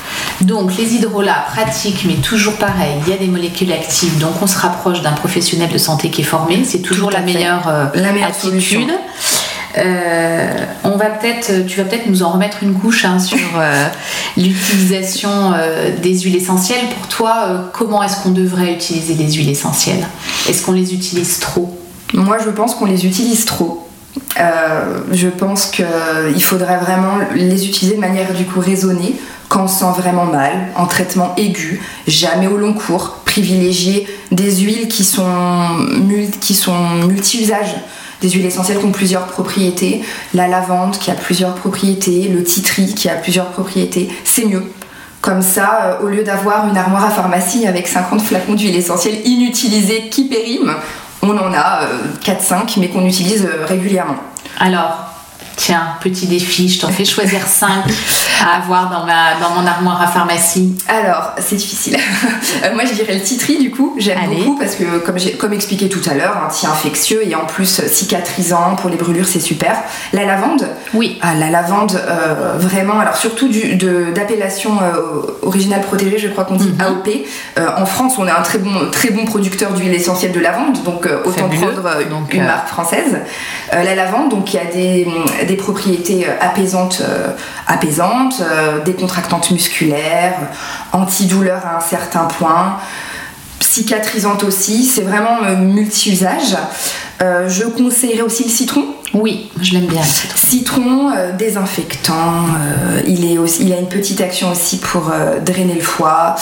Donc 0.41 0.77
les 0.77 0.95
hydrolats 0.95 1.45
pratiques, 1.47 2.03
mais 2.05 2.15
toujours 2.15 2.55
pareil, 2.57 2.93
il 3.05 3.11
y 3.11 3.15
a 3.15 3.17
des 3.17 3.27
molécules 3.27 3.71
actives, 3.71 4.19
donc 4.19 4.33
on 4.41 4.47
se 4.47 4.57
rapproche 4.57 5.01
d'un 5.01 5.13
professionnel 5.13 5.69
de 5.69 5.77
santé 5.77 6.09
qui 6.09 6.21
est 6.21 6.25
formé, 6.25 6.63
c'est 6.63 6.81
toujours 6.81 7.09
la 7.09 7.21
meilleure, 7.21 7.67
euh, 7.67 7.85
la 7.95 8.11
meilleure, 8.11 8.29
attitude. 8.29 8.91
Euh, 9.77 10.53
on 10.83 10.91
va 10.91 11.05
peut-être, 11.07 11.65
tu 11.65 11.77
vas 11.77 11.85
peut-être 11.85 12.07
nous 12.07 12.23
en 12.23 12.31
remettre 12.31 12.59
une 12.61 12.75
couche 12.75 13.03
hein, 13.03 13.19
sur 13.19 13.39
euh, 13.57 13.87
l'utilisation 14.37 15.53
des 16.01 16.19
huiles 16.19 16.35
essentielles. 16.35 16.85
Pour 16.97 17.07
toi, 17.07 17.69
comment 17.73 18.03
est-ce 18.03 18.21
qu'on 18.21 18.31
devrait 18.31 18.73
utiliser 18.73 19.15
les 19.15 19.31
huiles 19.33 19.49
essentielles? 19.49 20.07
Est-ce 20.47 20.63
qu'on 20.63 20.71
les 20.73 20.93
utilise 20.93 21.39
trop? 21.39 21.77
Moi, 22.13 22.37
je 22.43 22.49
pense 22.51 22.75
qu'on 22.75 22.85
les 22.85 23.05
utilise 23.05 23.45
trop. 23.45 23.84
Euh, 24.39 24.99
je 25.11 25.29
pense 25.29 25.67
qu'il 25.67 26.43
faudrait 26.43 26.77
vraiment 26.77 27.19
les 27.33 27.67
utiliser 27.67 27.95
de 27.95 28.01
manière 28.01 28.33
du 28.33 28.43
coup 28.45 28.59
raisonnée 28.59 29.15
quand 29.47 29.63
on 29.63 29.67
sent 29.67 29.85
vraiment 29.97 30.25
mal, 30.25 30.69
en 30.75 30.87
traitement 30.87 31.33
aigu, 31.37 31.81
jamais 32.07 32.47
au 32.47 32.57
long 32.57 32.73
cours, 32.73 33.19
privilégier 33.25 34.07
des 34.31 34.57
huiles 34.57 34.87
qui 34.87 35.03
sont, 35.03 35.23
multi-usages 37.07 37.75
des 38.21 38.29
huiles 38.29 38.45
essentielles 38.45 38.79
qui 38.79 38.85
ont 38.85 38.91
plusieurs 38.91 39.27
propriétés, 39.27 40.01
la 40.33 40.47
lavande 40.47 40.97
qui 40.97 41.11
a 41.11 41.13
plusieurs 41.13 41.53
propriétés, 41.53 42.27
le 42.27 42.43
titri 42.43 42.93
qui 42.95 43.07
a 43.07 43.15
plusieurs 43.15 43.51
propriétés, 43.51 44.09
c'est 44.23 44.45
mieux. 44.45 44.63
Comme 45.21 45.41
ça, 45.41 45.79
euh, 45.83 46.05
au 46.05 46.07
lieu 46.07 46.23
d'avoir 46.23 46.67
une 46.67 46.77
armoire 46.77 47.05
à 47.05 47.09
pharmacie 47.09 47.67
avec 47.67 47.87
50 47.87 48.21
flacons 48.21 48.53
d'huile 48.53 48.75
essentielle 48.75 49.25
inutilisés 49.25 50.09
qui 50.09 50.25
périment, 50.25 50.75
on 51.29 51.37
en 51.37 51.53
a 51.53 51.81
4-5 52.23 52.53
euh, 52.53 52.63
mais 52.77 52.89
qu'on 52.89 53.05
utilise 53.05 53.45
euh, 53.45 53.65
régulièrement. 53.65 54.17
Alors, 54.59 55.14
Tiens, 55.55 55.95
petit 56.01 56.27
défi, 56.27 56.67
je 56.67 56.81
t'en 56.81 56.89
fais 56.89 57.05
choisir 57.05 57.41
5 57.47 57.85
à 58.43 58.57
avoir 58.57 58.89
dans, 58.89 59.05
ma, 59.05 59.35
dans 59.39 59.49
mon 59.59 59.65
armoire 59.65 60.01
à 60.01 60.07
pharmacie. 60.07 60.75
Alors, 60.87 61.31
c'est 61.39 61.55
difficile. 61.55 61.97
Euh, 62.63 62.73
moi, 62.73 62.85
je 62.85 62.93
dirais 62.93 63.15
le 63.15 63.21
titri, 63.21 63.57
du 63.57 63.69
coup. 63.69 63.95
J'aime 63.97 64.19
beaucoup 64.29 64.57
parce 64.57 64.75
que, 64.75 64.99
comme, 64.99 65.17
comme 65.37 65.53
expliqué 65.53 65.89
tout 65.89 66.01
à 66.09 66.13
l'heure, 66.13 66.41
anti-infectieux 66.45 67.27
et 67.27 67.35
en 67.35 67.45
plus 67.45 67.81
cicatrisant 67.87 68.75
pour 68.75 68.89
les 68.89 68.95
brûlures, 68.95 69.27
c'est 69.27 69.39
super. 69.39 69.75
La 70.13 70.25
lavande? 70.25 70.67
Oui. 70.93 71.17
Ah, 71.21 71.35
la 71.35 71.49
lavande, 71.49 71.99
euh, 72.07 72.53
vraiment, 72.57 72.99
alors 72.99 73.15
surtout 73.15 73.49
d'appellation 74.13 74.77
euh, 74.81 75.21
originale 75.41 75.81
protégée, 75.81 76.17
je 76.17 76.27
crois 76.29 76.45
qu'on 76.45 76.55
dit 76.55 76.69
mhm. 76.69 76.81
AOP. 76.81 77.09
en 77.77 77.85
France, 77.85 78.13
on 78.17 78.27
est 78.27 78.31
un 78.31 78.41
très 78.41 78.59
bon, 78.59 78.89
très 78.91 79.09
bon 79.09 79.25
producteur 79.25 79.73
d'huile 79.73 79.93
essentielle 79.93 80.31
de 80.31 80.39
lavande, 80.39 80.81
donc 80.83 81.07
autant 81.25 81.49
prendre 81.49 81.91
une 82.31 82.43
marque 82.43 82.67
française. 82.67 83.19
la 83.71 83.95
lavande, 83.95 84.29
donc 84.29 84.53
il 84.53 84.57
y 84.57 84.59
a 84.59 84.65
des 84.65 85.07
des 85.45 85.55
propriétés 85.55 86.27
euh, 86.27 86.33
apaisantes, 86.41 87.01
euh, 87.01 87.31
apaisantes 87.67 88.41
euh, 88.41 88.83
décontractantes 88.83 89.51
musculaires, 89.51 90.35
antidouleurs 90.91 91.65
à 91.65 91.77
un 91.77 91.81
certain 91.81 92.25
point, 92.25 92.77
cicatrisantes 93.59 94.43
aussi. 94.43 94.83
C'est 94.85 95.01
vraiment 95.01 95.41
multi-usage. 95.57 96.55
je 97.19 97.63
conseillerais 97.63 98.21
aussi 98.21 98.43
le 98.43 98.49
citron. 98.49 98.85
Oui, 99.13 99.49
je 99.61 99.73
l'aime 99.73 99.85
bien. 99.85 100.01
citron, 100.35 101.11
désinfectant. 101.37 102.45
il, 103.07 103.31
est 103.31 103.37
aussi, 103.37 103.65
il 103.65 103.73
a 103.73 103.79
une 103.79 103.87
petite 103.87 104.19
action 104.19 104.51
aussi 104.51 104.77
pour 104.77 105.11
drainer 105.45 105.75
le 105.75 105.81
foie. 105.81 106.35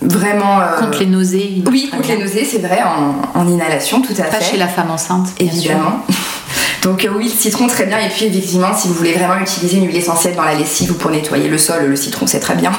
vraiment. 0.00 0.60
contre 0.78 1.00
les 1.00 1.06
nausées. 1.06 1.62
Oui, 1.70 1.90
contre 1.90 2.08
les 2.08 2.18
nausées, 2.18 2.46
c'est 2.50 2.58
vrai, 2.58 2.80
en, 3.34 3.46
inhalation, 3.46 4.00
tout 4.00 4.14
à 4.18 4.24
fait. 4.24 4.38
Pas 4.38 4.44
chez 4.44 4.56
la 4.56 4.68
femme 4.68 4.90
enceinte. 4.90 5.28
Évidemment. 5.38 6.02
Donc 6.82 7.04
euh, 7.04 7.10
oui, 7.14 7.24
le 7.24 7.30
citron 7.30 7.66
très 7.66 7.86
bien. 7.86 7.98
Et 7.98 8.08
puis 8.08 8.26
effectivement, 8.26 8.76
si 8.76 8.88
vous 8.88 8.94
voulez 8.94 9.12
vraiment 9.12 9.38
utiliser 9.38 9.78
une 9.78 9.86
huile 9.86 9.96
essentielle 9.96 10.34
dans 10.34 10.44
la 10.44 10.54
lessive 10.54 10.92
ou 10.92 10.94
pour 10.94 11.10
nettoyer 11.10 11.48
le 11.48 11.58
sol, 11.58 11.86
le 11.86 11.96
citron 11.96 12.26
c'est 12.26 12.40
très 12.40 12.54
bien. 12.54 12.72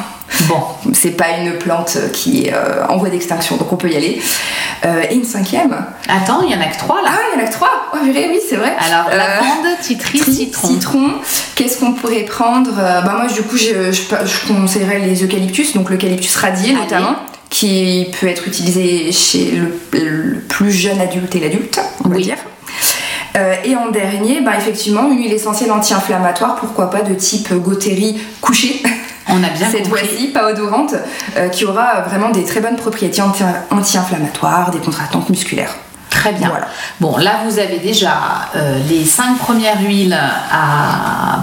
Bon. 0.47 0.61
C'est 0.93 1.11
pas 1.11 1.37
une 1.39 1.57
plante 1.57 1.97
qui 2.13 2.45
est 2.45 2.53
euh, 2.53 2.85
en 2.87 2.97
voie 2.97 3.09
d'extinction, 3.09 3.57
donc 3.57 3.71
on 3.71 3.75
peut 3.75 3.89
y 3.89 3.95
aller. 3.95 4.21
Euh, 4.85 5.03
et 5.09 5.15
une 5.15 5.23
cinquième. 5.23 5.75
Attends, 6.07 6.41
il 6.43 6.51
y 6.51 6.55
en 6.55 6.61
a 6.61 6.65
que 6.65 6.77
trois 6.77 7.01
là. 7.01 7.09
Ah, 7.11 7.19
il 7.33 7.39
y 7.39 7.41
en 7.41 7.45
a 7.45 7.47
que 7.47 7.53
trois. 7.53 7.69
Oh, 7.93 7.97
oui, 8.03 8.39
c'est 8.47 8.55
vrai. 8.55 8.73
Alors, 8.79 9.09
lavande, 9.09 9.79
titri, 9.81 10.19
citron. 10.19 10.67
Citron. 10.67 11.11
Qu'est-ce 11.55 11.79
qu'on 11.79 11.93
pourrait 11.93 12.23
prendre 12.23 12.71
Bah 12.75 13.03
moi, 13.03 13.27
du 13.27 13.41
coup, 13.41 13.57
je, 13.57 13.91
je, 13.91 14.47
conseillerais 14.47 14.99
les 14.99 15.23
eucalyptus, 15.23 15.73
donc 15.73 15.89
l'eucalyptus 15.89 16.35
radié 16.35 16.73
notamment 16.73 17.15
qui 17.51 18.07
peut 18.19 18.27
être 18.27 18.47
utilisé 18.47 19.11
chez 19.11 19.51
le, 19.51 20.39
plus 20.47 20.71
jeune 20.71 20.99
adulte 20.99 21.35
et 21.35 21.39
l'adulte, 21.39 21.79
on 22.03 22.09
va 22.09 22.17
dire. 22.17 22.37
Euh, 23.35 23.55
et 23.63 23.75
en 23.75 23.89
dernier, 23.89 24.41
bah, 24.41 24.51
effectivement, 24.57 25.09
une 25.09 25.17
huile 25.17 25.33
essentielle 25.33 25.71
anti-inflammatoire, 25.71 26.55
pourquoi 26.55 26.89
pas 26.89 27.01
de 27.01 27.13
type 27.13 27.53
Gauteri 27.53 28.19
couché. 28.41 28.81
On 29.27 29.43
a 29.43 29.49
bien 29.49 29.69
Cette 29.69 29.87
fois-ci, 29.87 30.27
pas 30.27 30.49
odorante, 30.51 30.95
euh, 31.37 31.47
qui 31.49 31.63
aura 31.63 32.01
vraiment 32.01 32.29
des 32.31 32.43
très 32.43 32.59
bonnes 32.59 32.75
propriétés 32.75 33.21
anti-inflammatoires, 33.21 34.71
des 34.71 34.79
contractantes 34.79 35.29
musculaires. 35.29 35.73
Très 36.09 36.33
bien. 36.33 36.51
Bon, 36.99 37.15
là, 37.17 37.39
vous 37.45 37.57
avez 37.57 37.79
déjà 37.79 38.11
euh, 38.55 38.77
les 38.89 39.05
cinq 39.05 39.37
premières 39.37 39.81
huiles 39.81 40.19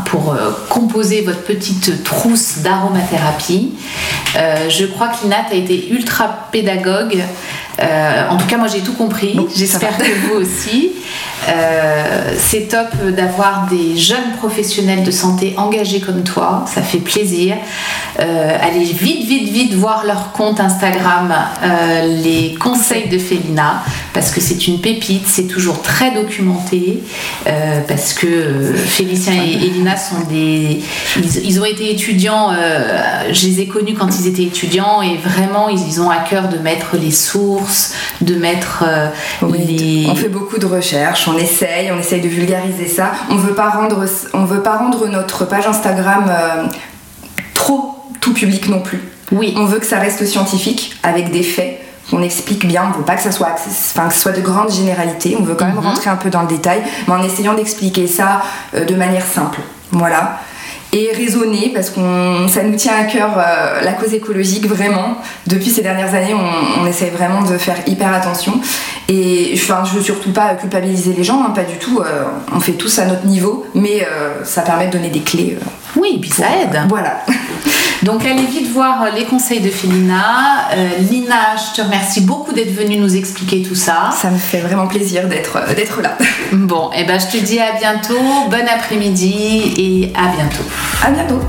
pour 0.04 0.36
composer 0.68 1.22
votre 1.22 1.42
petite 1.42 2.04
trousse 2.04 2.58
d'aromathérapie. 2.58 3.74
je 4.34 4.84
crois 4.84 5.08
que 5.08 5.22
Lina, 5.22 5.38
a 5.50 5.54
été 5.54 5.88
ultra 5.90 6.48
pédagogue. 6.52 7.22
En 7.80 8.36
tout 8.36 8.46
cas, 8.46 8.56
moi, 8.56 8.68
j'ai 8.68 8.80
tout 8.80 8.94
compris. 8.94 9.38
J'espère 9.54 9.96
que 9.96 10.26
vous 10.26 10.34
aussi. 10.34 10.92
Euh, 11.48 12.34
c'est 12.36 12.68
top 12.68 12.88
d'avoir 13.16 13.68
des 13.70 13.96
jeunes 13.96 14.32
professionnels 14.38 15.02
de 15.02 15.10
santé 15.10 15.54
engagés 15.56 16.00
comme 16.00 16.22
toi, 16.22 16.64
ça 16.72 16.82
fait 16.82 16.98
plaisir. 16.98 17.56
Euh, 18.20 18.58
allez 18.60 18.84
vite, 18.84 19.24
vite, 19.24 19.48
vite 19.48 19.74
voir 19.74 20.04
leur 20.04 20.32
compte 20.32 20.60
Instagram, 20.60 21.32
euh, 21.62 22.22
les 22.22 22.54
conseils 22.54 23.08
de 23.08 23.18
Félina, 23.18 23.82
parce 24.12 24.30
que 24.30 24.40
c'est 24.40 24.66
une 24.66 24.80
pépite, 24.80 25.26
c'est 25.26 25.46
toujours 25.46 25.80
très 25.80 26.10
documenté, 26.10 27.02
parce 27.86 28.12
que 28.12 28.74
Félicien 28.74 29.34
et 29.34 29.66
Elina 29.66 29.96
sont 29.96 30.20
des. 30.28 30.80
Ils, 31.44 31.60
ont 31.60 31.64
été 31.64 31.92
étudiants, 31.92 32.50
je 33.30 33.46
les 33.46 33.60
ai 33.60 33.66
connus 33.66 33.94
quand 33.94 34.08
ils 34.18 34.26
étaient 34.26 34.42
étudiants, 34.42 35.02
et 35.02 35.16
vraiment, 35.16 35.68
ils, 35.68 36.00
ont 36.00 36.10
à 36.10 36.18
cœur 36.18 36.48
de 36.48 36.58
mettre 36.58 36.96
les 36.96 37.10
sources, 37.10 37.67
de 38.20 38.34
mettre 38.36 38.84
les. 39.42 40.06
On 40.10 40.14
fait 40.14 40.28
beaucoup 40.28 40.58
de 40.58 40.66
recherches, 40.66 41.28
on 41.28 41.36
essaye, 41.36 41.90
on 41.92 41.98
essaye 41.98 42.20
de 42.20 42.28
vulgariser 42.28 42.88
ça. 42.88 43.12
On 43.30 43.36
veut 43.36 43.54
pas 43.54 43.70
rendre, 43.70 44.04
on 44.34 44.44
veut 44.44 44.62
pas 44.62 44.76
rendre 44.76 45.06
notre 45.08 45.44
page 45.44 45.66
Instagram 45.66 46.26
euh, 46.28 46.66
trop 47.54 47.96
tout 48.20 48.32
public 48.32 48.68
non 48.68 48.80
plus. 48.80 49.00
Oui. 49.32 49.54
On 49.56 49.66
veut 49.66 49.78
que 49.78 49.86
ça 49.86 49.98
reste 49.98 50.24
scientifique 50.24 50.96
avec 51.02 51.30
des 51.30 51.42
faits 51.42 51.80
qu'on 52.10 52.22
explique 52.22 52.66
bien. 52.66 52.90
On 52.94 52.98
veut 52.98 53.04
pas 53.04 53.16
que 53.16 53.22
ça 53.22 53.32
soit, 53.32 53.54
enfin, 53.54 54.08
que 54.08 54.14
ce 54.14 54.20
soit 54.20 54.32
de 54.32 54.40
grandes 54.40 54.72
généralités. 54.72 55.36
On 55.38 55.42
veut 55.42 55.54
quand 55.54 55.66
même 55.66 55.74
mhm. 55.74 55.86
rentrer 55.86 56.10
un 56.10 56.16
peu 56.16 56.30
dans 56.30 56.42
le 56.42 56.48
détail, 56.48 56.82
mais 57.06 57.14
en 57.14 57.22
essayant 57.22 57.54
d'expliquer 57.54 58.06
ça 58.06 58.42
euh, 58.74 58.84
de 58.84 58.94
manière 58.94 59.26
simple. 59.26 59.60
Voilà 59.92 60.38
et 60.92 61.12
raisonner 61.12 61.70
parce 61.74 61.90
qu'on 61.90 62.48
ça 62.48 62.62
nous 62.62 62.76
tient 62.76 62.94
à 62.94 63.04
cœur 63.04 63.30
euh, 63.36 63.82
la 63.82 63.92
cause 63.92 64.14
écologique 64.14 64.66
vraiment. 64.66 65.18
Depuis 65.46 65.70
ces 65.70 65.82
dernières 65.82 66.14
années 66.14 66.34
on, 66.34 66.82
on, 66.82 66.86
essaie 66.86 67.10
vraiment 67.10 67.42
de 67.42 67.58
faire 67.58 67.76
hyper 67.86 68.12
attention. 68.12 68.60
Et 69.08 69.52
enfin, 69.54 69.84
je 69.84 69.96
veux 69.96 70.02
surtout 70.02 70.32
pas 70.32 70.54
culpabiliser 70.54 71.12
les 71.12 71.24
gens 71.24 71.42
hein, 71.44 71.50
pas 71.50 71.64
du 71.64 71.76
tout 71.78 72.00
euh, 72.00 72.24
on 72.54 72.60
fait 72.60 72.72
tous 72.72 72.98
à 72.98 73.06
notre 73.06 73.26
niveau 73.26 73.66
mais 73.74 74.02
euh, 74.02 74.44
ça 74.44 74.62
permet 74.62 74.86
de 74.86 74.92
donner 74.92 75.10
des 75.10 75.20
clés 75.20 75.58
oui 75.96 76.14
et 76.16 76.20
puis 76.20 76.30
ça 76.30 76.46
aide. 76.62 76.78
voilà 76.88 77.20
donc 78.02 78.24
allez 78.24 78.46
vite 78.46 78.70
voir 78.70 79.12
les 79.14 79.24
conseils 79.24 79.60
de 79.60 79.70
Félina. 79.70 80.68
Lina 81.10 81.56
je 81.56 81.76
te 81.76 81.82
remercie 81.82 82.20
beaucoup 82.20 82.52
d'être 82.52 82.72
venue 82.72 82.96
nous 82.96 83.16
expliquer 83.16 83.62
tout 83.62 83.74
ça. 83.74 84.10
Ça 84.12 84.30
me 84.30 84.38
fait 84.38 84.60
vraiment 84.60 84.86
plaisir 84.86 85.28
d'être 85.28 85.74
d'être 85.74 86.00
là. 86.00 86.16
Bon 86.52 86.90
et 86.92 87.00
eh 87.00 87.04
ben 87.04 87.18
je 87.18 87.26
te 87.26 87.42
dis 87.42 87.58
à 87.58 87.72
bientôt. 87.78 88.18
Bon 88.50 88.66
après-midi 88.68 89.72
et 89.76 90.12
à 90.16 90.28
bientôt. 90.28 90.64
À 91.02 91.10
bientôt. 91.10 91.40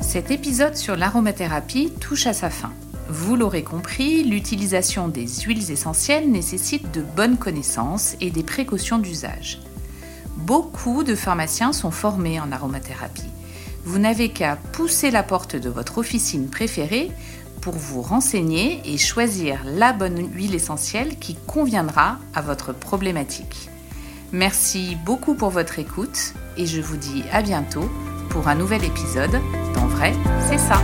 Cet 0.00 0.30
épisode 0.30 0.76
sur 0.76 0.96
l'aromathérapie 0.96 1.92
touche 2.00 2.26
à 2.26 2.32
sa 2.32 2.50
fin. 2.50 2.72
Vous 3.08 3.36
l'aurez 3.36 3.62
compris, 3.62 4.24
l'utilisation 4.24 5.08
des 5.08 5.26
huiles 5.26 5.70
essentielles 5.70 6.30
nécessite 6.30 6.92
de 6.92 7.00
bonnes 7.00 7.36
connaissances 7.36 8.16
et 8.20 8.30
des 8.30 8.42
précautions 8.42 8.98
d'usage. 8.98 9.60
Beaucoup 10.48 11.04
de 11.04 11.14
pharmaciens 11.14 11.74
sont 11.74 11.90
formés 11.90 12.40
en 12.40 12.50
aromathérapie. 12.52 13.28
Vous 13.84 13.98
n'avez 13.98 14.30
qu'à 14.30 14.56
pousser 14.56 15.10
la 15.10 15.22
porte 15.22 15.56
de 15.56 15.68
votre 15.68 15.98
officine 15.98 16.48
préférée 16.48 17.10
pour 17.60 17.74
vous 17.74 18.00
renseigner 18.00 18.80
et 18.86 18.96
choisir 18.96 19.60
la 19.66 19.92
bonne 19.92 20.26
huile 20.32 20.54
essentielle 20.54 21.18
qui 21.18 21.34
conviendra 21.46 22.16
à 22.34 22.40
votre 22.40 22.72
problématique. 22.72 23.68
Merci 24.32 24.96
beaucoup 25.04 25.34
pour 25.34 25.50
votre 25.50 25.78
écoute 25.80 26.32
et 26.56 26.64
je 26.64 26.80
vous 26.80 26.96
dis 26.96 27.24
à 27.30 27.42
bientôt 27.42 27.90
pour 28.30 28.48
un 28.48 28.54
nouvel 28.54 28.84
épisode 28.84 29.38
d'En 29.74 29.86
vrai, 29.86 30.14
c'est 30.48 30.56
ça. 30.56 30.80